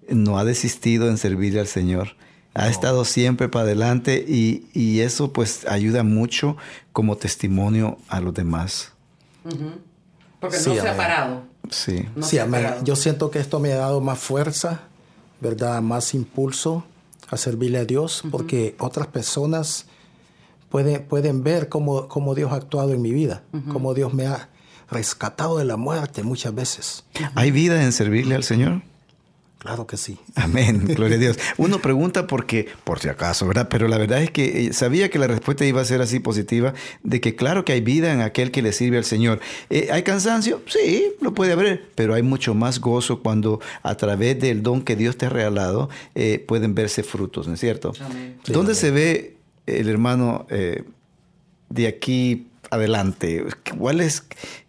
no 0.09 0.39
ha 0.39 0.47
desistido 0.47 1.11
en 1.11 1.19
servirle 1.19 1.61
al 1.61 1.67
Señor. 1.67 2.17
Ha 2.55 2.71
estado 2.71 3.05
siempre 3.05 3.51
para 3.51 3.65
adelante 3.67 4.25
y, 4.27 4.65
y 4.73 5.01
eso 5.01 5.31
pues 5.31 5.67
ayuda 5.69 6.05
mucho 6.05 6.57
como 6.95 7.19
testimonio 7.19 7.99
a 8.09 8.23
los 8.23 8.33
demás. 8.33 8.93
Porque 10.45 10.59
Sí, 10.59 10.71
no 10.71 10.83
se 10.83 10.89
ha 10.89 10.97
parado. 10.97 11.43
Sí. 11.71 12.09
No 12.15 12.27
sí, 12.27 12.39
parado. 12.51 12.85
Yo 12.85 12.97
siento 12.97 13.31
que 13.31 13.39
esto 13.39 13.61
me 13.61 13.73
ha 13.73 13.77
dado 13.77 14.01
más 14.01 14.19
fuerza, 14.19 14.83
¿verdad? 15.41 15.81
Más 15.81 16.13
impulso 16.15 16.85
a 17.31 17.37
servirle 17.39 17.79
a 17.79 17.85
Dios, 17.85 18.23
porque 18.31 18.77
otras 18.79 19.07
personas 19.07 19.87
pueden, 20.69 21.05
pueden 21.05 21.43
ver 21.43 21.69
cómo, 21.69 22.09
cómo 22.09 22.35
Dios 22.35 22.53
ha 22.53 22.57
actuado 22.57 22.93
en 22.93 23.01
mi 23.01 23.13
vida, 23.13 23.43
cómo 23.73 23.95
Dios 23.95 24.13
me 24.13 24.27
ha 24.27 24.51
rescatado 24.91 25.57
de 25.59 25.65
la 25.65 25.77
muerte 25.77 26.23
muchas 26.23 26.55
veces. 26.55 27.05
¿Hay 27.35 27.51
vida 27.51 27.83
en 27.83 27.93
servirle 27.93 28.35
al 28.35 28.45
Señor? 28.45 28.83
Claro 29.65 29.87
que 29.87 29.97
sí. 29.97 30.19
Amén, 30.35 30.85
gloria 30.95 31.17
a 31.17 31.19
Dios. 31.19 31.39
Uno 31.57 31.79
pregunta 31.79 32.27
porque, 32.27 32.69
por 32.85 33.01
si 33.01 33.09
acaso, 33.09 33.47
¿verdad? 33.47 33.69
Pero 33.71 33.89
la 33.89 33.97
verdad 33.97 34.23
es 34.23 34.31
que 34.31 34.67
eh, 34.67 34.73
sabía 34.75 35.09
que 35.09 35.19
la 35.19 35.27
respuesta 35.27 35.65
iba 35.65 35.81
a 35.81 35.85
ser 35.87 36.03
así 36.03 36.21
positiva, 36.21 36.75
de 37.03 37.23
que 37.23 37.35
claro 37.35 37.65
que 37.65 37.73
hay 37.73 37.81
vida 37.81 38.13
en 38.13 38.21
aquel 38.21 38.51
que 38.51 38.61
le 38.61 38.73
sirve 38.73 38.99
al 38.99 39.07
Señor. 39.07 39.41
Eh, 39.71 39.89
¿Hay 39.91 40.03
cansancio? 40.03 40.61
Sí, 40.67 41.15
lo 41.23 41.33
puede 41.33 41.53
haber, 41.53 41.89
pero 41.95 42.13
hay 42.13 42.23
mucho 42.23 42.55
más 42.55 42.79
gozo 42.79 43.23
cuando 43.23 43.59
a 43.83 43.97
través 43.97 44.39
del 44.39 44.63
don 44.63 44.83
que 44.83 44.97
Dios 44.97 45.17
te 45.17 45.25
ha 45.25 45.31
regalado 45.31 45.89
eh, 46.15 46.45
pueden 46.47 46.75
verse 46.75 47.03
frutos, 47.03 47.49
¿no 47.49 47.55
es 47.55 47.61
cierto? 47.61 47.95
Amén. 48.05 48.37
Sí, 48.45 48.53
¿Dónde 48.53 48.73
amén. 48.73 48.81
se 48.81 48.91
ve 48.91 49.37
el 49.67 49.89
hermano 49.89 50.47
eh, 50.51 50.85
de 51.71 51.87
aquí 51.87 52.49
adelante? 52.75 53.45
¿Cuál 53.79 54.03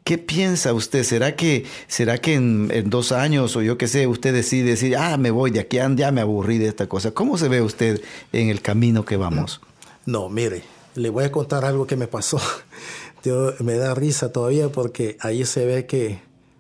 ¿Qué 0.04 0.18
piensa 0.20 0.72
usted? 0.74 1.04
¿Será 1.04 1.36
que, 1.36 1.66
será 1.88 2.20
que 2.20 2.36
en, 2.36 2.90
dos 2.90 3.12
años 3.12 3.56
o 3.56 3.62
yo 3.62 3.78
qué 3.78 3.88
sé, 3.88 4.06
usted 4.06 4.34
decide 4.34 4.72
decir, 4.72 4.96
ah, 4.98 5.18
me 5.18 5.32
voy 5.32 5.50
de 5.50 5.60
aquí, 5.60 5.78
ya 5.96 6.12
me 6.12 6.22
aburrí 6.22 6.60
de 6.60 6.68
esta 6.68 6.88
cosa? 6.88 7.12
¿Cómo 7.12 7.38
se 7.38 7.50
ve 7.50 7.62
usted 7.62 8.02
en 8.32 8.50
el 8.50 8.62
camino 8.62 9.04
que 9.04 9.18
vamos? 9.18 9.62
No, 10.06 10.30
mire, 10.30 10.62
le 10.94 11.10
voy 11.10 11.24
a 11.24 11.32
contar 11.32 11.66
algo 11.66 11.88
que 11.88 11.96
me 11.96 12.08
pasó. 12.08 12.40
Yo, 13.24 13.54
me 13.60 13.74
da 13.74 13.96
risa 13.96 14.32
todavía 14.32 14.70
porque 14.70 15.18
ahí 15.22 15.44
se 15.46 15.66
ve 15.66 15.88
que 15.88 16.20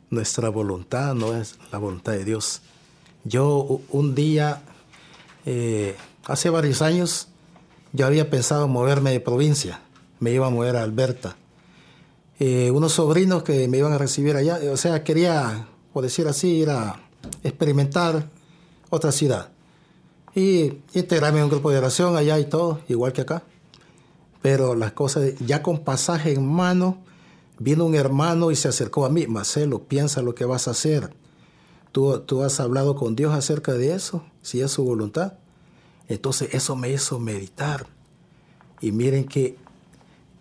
nuestra 0.10 0.50
voluntad 0.50 1.14
no 1.14 1.36
es 1.36 1.60
la 1.72 1.78
voluntad 1.78 2.14
de 2.14 2.26
Dios. 2.26 2.62
Yo 3.24 3.82
un 3.92 4.16
día, 4.16 4.64
eh, 5.46 5.96
hace 6.26 6.50
varios 6.50 6.82
años, 6.82 7.28
yo 7.94 8.08
había 8.08 8.30
pensado 8.30 8.68
moverme 8.68 9.12
de 9.12 9.20
provincia. 9.20 9.82
Me 10.20 10.32
iba 10.32 10.48
a 10.48 10.50
mover 10.50 10.76
a 10.76 10.84
Alberta. 10.84 11.36
Eh, 12.40 12.72
unos 12.72 12.94
sobrinos 12.94 13.44
que 13.44 13.68
me 13.68 13.78
iban 13.78 13.94
a 13.94 13.98
recibir 13.98 14.36
allá, 14.36 14.60
o 14.72 14.78
sea, 14.78 15.04
quería, 15.04 15.68
por 15.94 16.04
decir 16.04 16.28
así, 16.28 16.48
ir 16.50 16.70
a 16.70 17.00
experimentar 17.44 18.30
otra 18.90 19.12
ciudad 19.12 19.50
y 20.36 20.82
integrarme 20.94 21.40
en 21.40 21.46
un 21.46 21.50
grupo 21.50 21.72
de 21.72 21.78
oración 21.78 22.18
allá 22.18 22.38
y 22.40 22.46
todo, 22.46 22.82
igual 22.90 23.14
que 23.14 23.22
acá. 23.22 23.44
Pero 24.42 24.76
las 24.76 24.92
cosas, 24.92 25.34
ya 25.40 25.64
con 25.64 25.80
pasaje 25.80 26.34
en 26.34 26.46
mano, 26.46 26.98
vino 27.58 27.86
un 27.86 27.96
hermano 27.96 28.52
y 28.52 28.56
se 28.58 28.68
acercó 28.68 29.06
a 29.06 29.10
mí, 29.10 29.28
Marcelo, 29.28 29.84
piensa 29.84 30.22
lo 30.22 30.36
que 30.36 30.44
vas 30.44 30.68
a 30.68 30.72
hacer. 30.72 31.16
¿Tú, 31.94 32.20
tú 32.20 32.44
has 32.44 32.60
hablado 32.60 32.96
con 32.96 33.16
Dios 33.16 33.34
acerca 33.34 33.74
de 33.74 33.96
eso, 33.96 34.24
si 34.42 34.60
es 34.60 34.72
su 34.72 34.84
voluntad. 34.84 35.34
Entonces 36.10 36.54
eso 36.54 36.76
me 36.76 36.92
hizo 36.92 37.18
meditar. 37.18 37.88
Y 38.82 38.92
miren 38.92 39.24
que 39.24 39.58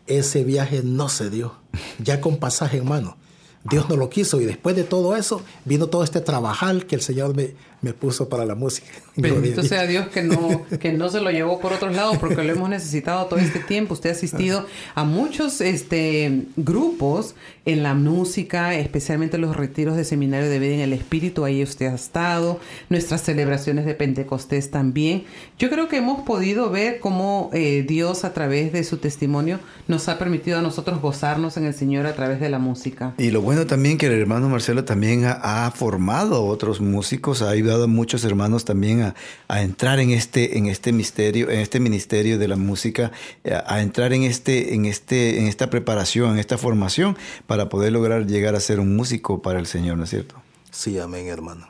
ese 0.07 0.45
viaje 0.45 0.83
no 0.83 1.09
se 1.09 1.31
dio, 1.31 1.55
ya 1.99 2.21
con 2.21 2.37
pasaje 2.39 2.79
en 2.79 2.89
mano. 2.89 3.17
Dios 3.65 3.89
no 3.89 3.97
lo 3.97 4.11
quiso 4.11 4.41
y 4.43 4.45
después 4.45 4.77
de 4.77 4.85
todo 4.85 5.17
eso 5.17 5.41
vino 5.65 5.87
todo 5.87 6.05
este 6.05 6.21
trabajar 6.21 6.85
que 6.87 6.97
el 6.97 7.01
Señor 7.01 7.35
me, 7.35 7.55
me 7.85 7.93
puso 7.93 8.29
para 8.29 8.45
la 8.45 8.55
música. 8.55 8.89
Bendito 9.17 9.63
sea 9.63 9.87
Dios 9.87 10.09
que 10.09 10.23
no, 10.23 10.67
que 10.81 10.93
no 10.93 11.09
se 11.11 11.21
lo 11.21 11.31
llevó 11.31 11.61
por 11.61 11.73
otros 11.73 11.95
lados 11.95 12.17
porque 12.19 12.43
lo 12.43 12.53
hemos 12.53 12.69
necesitado 12.69 13.27
todo 13.27 13.39
este 13.39 13.61
tiempo. 13.61 13.95
Usted 13.95 14.11
ha 14.11 14.13
asistido 14.15 14.67
a 14.95 15.05
muchos 15.05 15.61
este, 15.61 16.47
grupos 16.57 17.35
en 17.67 17.83
la 17.83 17.95
música, 17.95 18.75
especialmente 18.75 19.39
los 19.39 19.57
retiros 19.57 19.97
de 19.97 20.05
seminario 20.05 20.49
de 20.49 20.59
vida 20.59 20.75
en 20.75 20.81
el 20.81 20.93
Espíritu, 20.93 21.45
ahí 21.45 21.63
usted 21.63 21.87
ha 21.87 21.95
estado, 21.95 22.61
nuestras 22.89 23.23
celebraciones 23.23 23.87
de 23.87 23.95
Pentecostés 23.95 24.71
también. 24.71 25.25
Yo 25.59 25.71
creo 25.71 25.89
que 25.89 25.97
hemos 25.97 26.23
podido 26.25 26.71
ver 26.71 27.01
cómo 27.01 27.51
eh, 27.53 27.85
Dios 27.87 28.25
a 28.25 28.33
través 28.33 28.73
de 28.73 28.85
su 28.85 28.99
testimonio 28.99 29.61
nos 29.89 30.09
ha 30.09 30.19
permitido 30.19 30.59
a 30.59 30.63
nosotros 30.63 31.01
gozarnos 31.01 31.57
en 31.57 31.65
el 31.65 31.75
Señor 31.75 32.07
a 32.07 32.15
través 32.15 32.41
de 32.41 32.49
la 32.49 32.59
música. 32.59 33.15
Y 33.19 33.31
lo 33.31 33.41
bueno 33.41 33.67
también 33.67 33.99
que 33.99 34.07
el 34.07 34.13
hermano 34.13 34.49
Marcelo 34.49 34.85
también 34.85 35.25
ha, 35.25 35.67
ha 35.67 35.71
formado 35.71 36.45
otros 36.45 36.81
músicos, 36.81 37.43
ha 37.43 37.51
ayudado 37.51 37.74
a 37.83 37.87
muchos 37.89 38.25
hermanos 38.25 38.65
también 38.65 39.03
a, 39.03 39.15
a, 39.49 39.63
entrar 39.63 39.99
en 39.99 40.11
este, 40.11 40.57
en 40.57 40.67
este 40.67 40.93
misterio, 40.93 41.51
en 41.51 41.59
este 41.59 41.81
ministerio 41.81 42.39
de 42.39 42.47
la 42.47 42.57
música, 42.57 43.11
a, 43.45 43.75
a 43.75 43.83
entrar 43.83 44.13
en 44.13 44.23
este, 44.23 44.75
en 44.75 44.85
este, 44.85 45.41
en 45.41 45.49
esta 45.49 45.69
preparación, 45.71 46.33
en 46.35 46.39
esta 46.39 46.57
formación 46.57 47.17
para 47.47 47.69
poder 47.69 47.93
lograr 47.93 48.27
llegar 48.27 48.55
a 48.55 48.61
ser 48.61 48.79
un 48.79 48.95
músico 48.95 49.43
para 49.43 49.59
el 49.59 49.67
Señor, 49.67 49.99
¿no 49.99 50.05
es 50.05 50.11
cierto? 50.11 50.37
Sí, 50.71 50.99
amén, 50.99 51.27
hermano. 51.27 51.69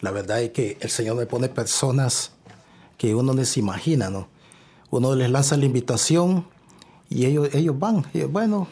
La 0.00 0.10
verdad 0.10 0.42
es 0.42 0.50
que 0.50 0.76
el 0.80 0.90
Señor 0.90 1.16
me 1.16 1.26
pone 1.26 1.48
personas 1.48 2.32
que 2.98 3.14
uno 3.14 3.32
no 3.32 3.44
se 3.44 3.60
imagina, 3.60 4.10
¿no? 4.10 4.28
Uno 4.90 5.14
les 5.14 5.30
lanza 5.30 5.56
la 5.56 5.64
invitación 5.64 6.46
y 7.08 7.26
ellos, 7.26 7.48
ellos 7.54 7.78
van. 7.78 8.04
Y 8.12 8.22
bueno, 8.22 8.68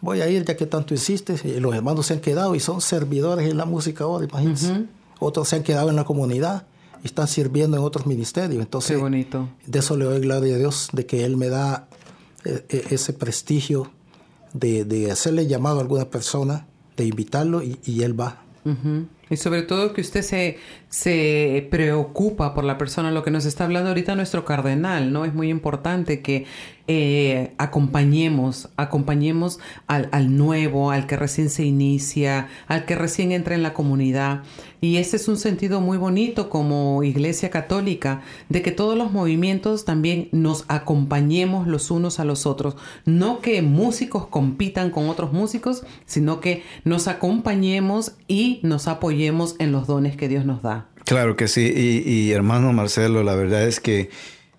voy 0.00 0.20
a 0.20 0.28
ir 0.28 0.44
ya 0.44 0.56
que 0.56 0.66
tanto 0.66 0.94
insistes. 0.94 1.44
Y 1.44 1.60
los 1.60 1.74
hermanos 1.74 2.06
se 2.06 2.14
han 2.14 2.20
quedado 2.20 2.54
y 2.54 2.60
son 2.60 2.80
servidores 2.80 3.50
en 3.50 3.56
la 3.56 3.64
música 3.64 4.04
ahora, 4.04 4.26
imagínense. 4.26 4.72
Uh 4.72 4.76
-huh. 4.76 4.86
Otros 5.18 5.48
se 5.48 5.56
han 5.56 5.62
quedado 5.62 5.90
en 5.90 5.96
la 5.96 6.04
comunidad 6.04 6.66
y 7.02 7.06
están 7.06 7.28
sirviendo 7.28 7.76
en 7.76 7.82
otros 7.82 8.06
ministerios. 8.06 8.60
Entonces, 8.62 8.96
Qué 8.96 9.02
bonito. 9.02 9.48
de 9.66 9.78
eso 9.78 9.96
le 9.96 10.04
doy 10.04 10.20
gloria 10.20 10.54
a 10.54 10.58
Dios, 10.58 10.88
de 10.92 11.06
que 11.06 11.24
Él 11.24 11.36
me 11.36 11.48
da 11.48 11.88
eh, 12.44 12.86
ese 12.90 13.12
prestigio 13.12 13.90
de, 14.52 14.84
de, 14.84 15.10
hacerle 15.10 15.46
llamado 15.46 15.78
a 15.78 15.82
alguna 15.82 16.10
persona, 16.10 16.66
de 16.96 17.04
invitarlo 17.04 17.62
y, 17.62 17.78
y 17.84 18.02
Él 18.02 18.18
va. 18.18 18.42
Uh 18.64 18.70
-huh. 18.70 19.06
Y 19.30 19.36
sobre 19.36 19.62
todo 19.62 19.92
que 19.92 20.00
usted 20.00 20.22
se, 20.22 20.56
se 20.88 21.68
preocupa 21.70 22.54
por 22.54 22.64
la 22.64 22.78
persona, 22.78 23.10
lo 23.10 23.22
que 23.22 23.30
nos 23.30 23.44
está 23.44 23.64
hablando 23.64 23.90
ahorita 23.90 24.14
nuestro 24.14 24.44
cardenal, 24.44 25.12
¿no? 25.12 25.24
Es 25.24 25.34
muy 25.34 25.50
importante 25.50 26.22
que 26.22 26.46
eh, 26.90 27.52
acompañemos, 27.58 28.70
acompañemos 28.78 29.60
al, 29.86 30.08
al, 30.10 30.34
nuevo, 30.38 30.90
al 30.90 31.06
que 31.06 31.18
recién 31.18 31.50
se 31.50 31.62
inicia, 31.64 32.48
al 32.66 32.86
que 32.86 32.94
recién 32.94 33.32
entra 33.32 33.54
en 33.54 33.62
la 33.62 33.74
comunidad. 33.74 34.42
Y 34.80 34.96
ese 34.96 35.16
es 35.16 35.28
un 35.28 35.36
sentido 35.36 35.82
muy 35.82 35.98
bonito 35.98 36.48
como 36.48 37.02
Iglesia 37.02 37.50
Católica, 37.50 38.22
de 38.48 38.62
que 38.62 38.70
todos 38.70 38.96
los 38.96 39.12
movimientos 39.12 39.84
también 39.84 40.30
nos 40.32 40.64
acompañemos 40.68 41.66
los 41.66 41.90
unos 41.90 42.20
a 42.20 42.24
los 42.24 42.46
otros. 42.46 42.76
No 43.04 43.40
que 43.40 43.60
músicos 43.60 44.26
compitan 44.28 44.90
con 44.90 45.10
otros 45.10 45.34
músicos, 45.34 45.84
sino 46.06 46.40
que 46.40 46.62
nos 46.84 47.08
acompañemos 47.08 48.12
y 48.28 48.60
nos 48.62 48.88
apoyemos 48.88 49.56
en 49.58 49.72
los 49.72 49.86
dones 49.86 50.16
que 50.16 50.28
Dios 50.28 50.46
nos 50.46 50.62
da. 50.62 50.77
Claro 51.08 51.36
que 51.36 51.48
sí. 51.48 51.72
Y, 51.74 52.06
y 52.06 52.32
hermano 52.32 52.70
Marcelo, 52.74 53.22
la 53.22 53.34
verdad 53.34 53.66
es 53.66 53.80
que 53.80 54.10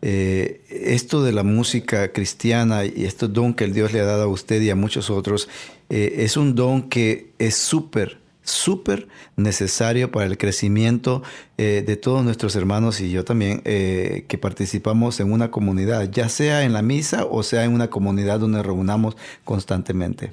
eh, 0.02 0.62
esto 0.68 1.22
de 1.22 1.32
la 1.32 1.44
música 1.44 2.12
cristiana 2.12 2.86
y 2.86 3.06
este 3.06 3.28
don 3.28 3.54
que 3.54 3.66
el 3.66 3.74
Dios 3.74 3.94
le 3.94 4.00
ha 4.00 4.06
dado 4.06 4.24
a 4.24 4.28
usted 4.28 4.60
y 4.60 4.72
a 4.72 4.76
muchos 4.76 5.12
otros, 5.12 5.48
eh, 5.92 6.16
es 6.18 6.38
un 6.38 6.56
don 6.56 6.90
que 6.90 7.34
es 7.38 7.54
súper, 7.54 8.18
súper 8.42 9.08
necesario 9.36 10.10
para 10.10 10.26
el 10.26 10.40
crecimiento 10.40 11.22
eh, 11.60 11.84
de 11.86 11.98
todos 11.98 12.24
nuestros 12.26 12.56
hermanos 12.56 13.00
y 13.00 13.12
yo 13.12 13.24
también, 13.24 13.62
que 13.62 14.40
participamos 14.42 15.20
en 15.20 15.32
una 15.32 15.52
comunidad, 15.52 16.10
ya 16.10 16.30
sea 16.30 16.64
en 16.64 16.74
la 16.74 16.82
misa 16.82 17.26
o 17.30 17.44
sea 17.44 17.64
en 17.64 17.74
una 17.74 17.92
comunidad 17.92 18.40
donde 18.40 18.64
reunamos 18.64 19.16
constantemente. 19.44 20.32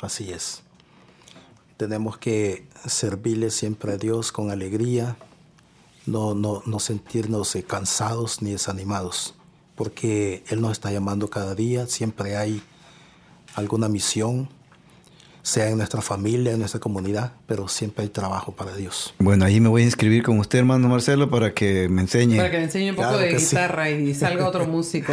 Así 0.00 0.30
es. 0.30 0.62
Tenemos 1.78 2.18
que 2.18 2.68
servirle 2.86 3.50
siempre 3.50 3.92
a 3.92 3.96
Dios 3.96 4.32
con 4.32 4.50
alegría, 4.50 5.16
no, 6.06 6.34
no, 6.34 6.60
no 6.66 6.80
sentirnos 6.80 7.54
eh, 7.54 7.62
cansados 7.62 8.42
ni 8.42 8.50
desanimados, 8.50 9.36
porque 9.76 10.42
Él 10.48 10.60
nos 10.60 10.72
está 10.72 10.90
llamando 10.90 11.30
cada 11.30 11.54
día, 11.54 11.86
siempre 11.86 12.36
hay 12.36 12.60
alguna 13.54 13.88
misión, 13.88 14.48
sea 15.42 15.68
en 15.68 15.78
nuestra 15.78 16.00
familia, 16.00 16.52
en 16.52 16.58
nuestra 16.58 16.80
comunidad, 16.80 17.32
pero 17.46 17.68
siempre 17.68 18.04
hay 18.04 18.08
trabajo 18.10 18.52
para 18.52 18.74
Dios. 18.74 19.14
Bueno, 19.18 19.44
ahí 19.44 19.60
me 19.60 19.68
voy 19.68 19.82
a 19.82 19.84
inscribir 19.84 20.22
con 20.22 20.38
usted, 20.38 20.60
hermano 20.60 20.88
Marcelo, 20.88 21.30
para 21.30 21.54
que 21.54 21.88
me 21.88 22.02
enseñe. 22.02 22.36
Para 22.36 22.50
que 22.50 22.58
me 22.58 22.64
enseñe 22.64 22.90
un 22.90 22.96
poco 22.96 23.08
claro 23.08 23.22
de 23.22 23.34
guitarra 23.34 23.86
sí. 23.86 23.92
y 23.92 24.14
salga 24.14 24.46
otro 24.46 24.66
músico. 24.68 25.12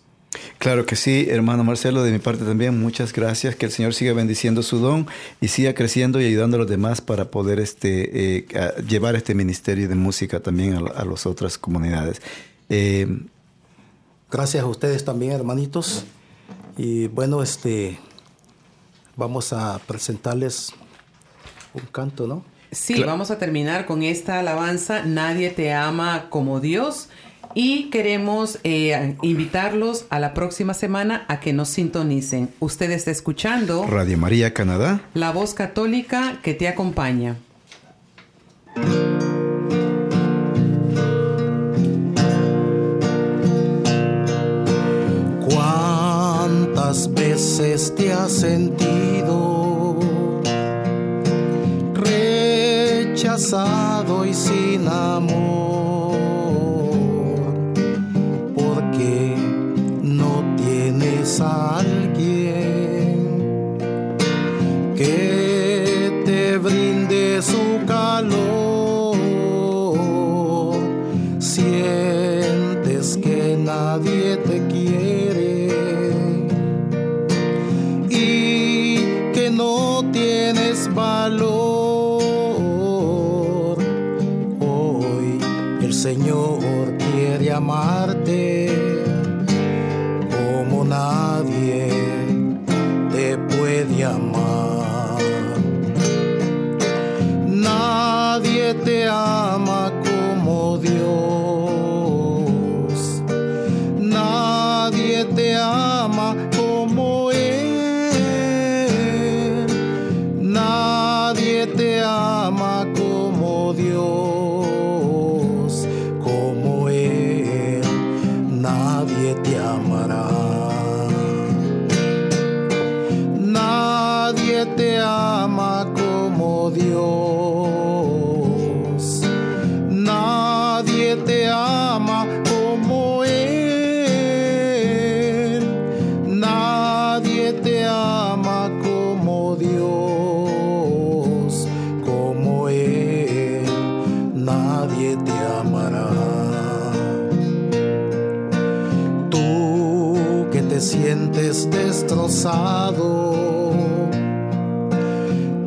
Claro 0.58 0.84
que 0.84 0.96
sí, 0.96 1.26
hermano 1.30 1.64
Marcelo, 1.64 2.02
de 2.02 2.12
mi 2.12 2.18
parte 2.18 2.44
también 2.44 2.78
muchas 2.78 3.12
gracias, 3.12 3.56
que 3.56 3.66
el 3.66 3.72
Señor 3.72 3.94
siga 3.94 4.12
bendiciendo 4.12 4.62
su 4.62 4.78
don 4.78 5.06
y 5.40 5.48
siga 5.48 5.74
creciendo 5.74 6.20
y 6.20 6.26
ayudando 6.26 6.56
a 6.56 6.60
los 6.60 6.68
demás 6.68 7.00
para 7.00 7.30
poder 7.30 7.58
este, 7.60 8.38
eh, 8.38 8.46
llevar 8.86 9.14
este 9.14 9.34
ministerio 9.34 9.88
de 9.88 9.94
música 9.94 10.40
también 10.40 10.74
a, 10.74 10.80
a 10.80 11.04
las 11.04 11.26
otras 11.26 11.56
comunidades. 11.56 12.20
Eh, 12.68 13.06
gracias 14.30 14.62
a 14.62 14.66
ustedes 14.66 15.04
también, 15.04 15.32
hermanitos. 15.32 16.04
Y 16.76 17.06
bueno, 17.08 17.42
este, 17.42 17.98
vamos 19.16 19.52
a 19.52 19.78
presentarles 19.86 20.72
un 21.72 21.86
canto, 21.92 22.26
¿no? 22.26 22.44
Sí, 22.70 23.02
vamos 23.02 23.30
a 23.30 23.38
terminar 23.38 23.86
con 23.86 24.02
esta 24.02 24.40
alabanza, 24.40 25.02
Nadie 25.04 25.50
te 25.50 25.72
ama 25.72 26.26
como 26.30 26.60
Dios. 26.60 27.08
Y 27.54 27.88
queremos 27.88 28.58
eh, 28.64 29.16
invitarlos 29.22 30.04
a 30.10 30.18
la 30.20 30.34
próxima 30.34 30.74
semana 30.74 31.24
a 31.28 31.40
que 31.40 31.54
nos 31.54 31.70
sintonicen. 31.70 32.50
Usted 32.60 32.90
está 32.90 33.10
escuchando 33.10 33.86
Radio 33.86 34.18
María 34.18 34.52
Canadá, 34.52 35.00
la 35.14 35.32
voz 35.32 35.54
católica 35.54 36.38
que 36.42 36.52
te 36.52 36.68
acompaña. 36.68 37.36
¿Cuántas 45.48 47.14
veces 47.14 47.94
te 47.94 48.12
has 48.12 48.32
sentido? 48.32 49.55
Rechazado 53.36 54.24
y 54.24 54.32
sin 54.32 54.88
amor, 54.88 55.85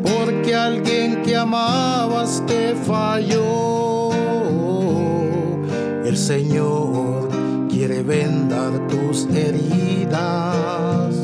porque 0.03 0.55
alguien 0.55 1.21
que 1.23 1.35
amabas 1.35 2.41
te 2.47 2.73
falló. 2.75 4.11
El 6.05 6.17
Señor 6.17 7.27
quiere 7.69 8.01
vendar 8.01 8.87
tus 8.87 9.25
heridas, 9.25 11.15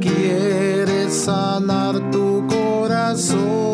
quiere 0.00 1.08
sanar 1.10 2.10
tu 2.10 2.46
corazón. 2.48 3.73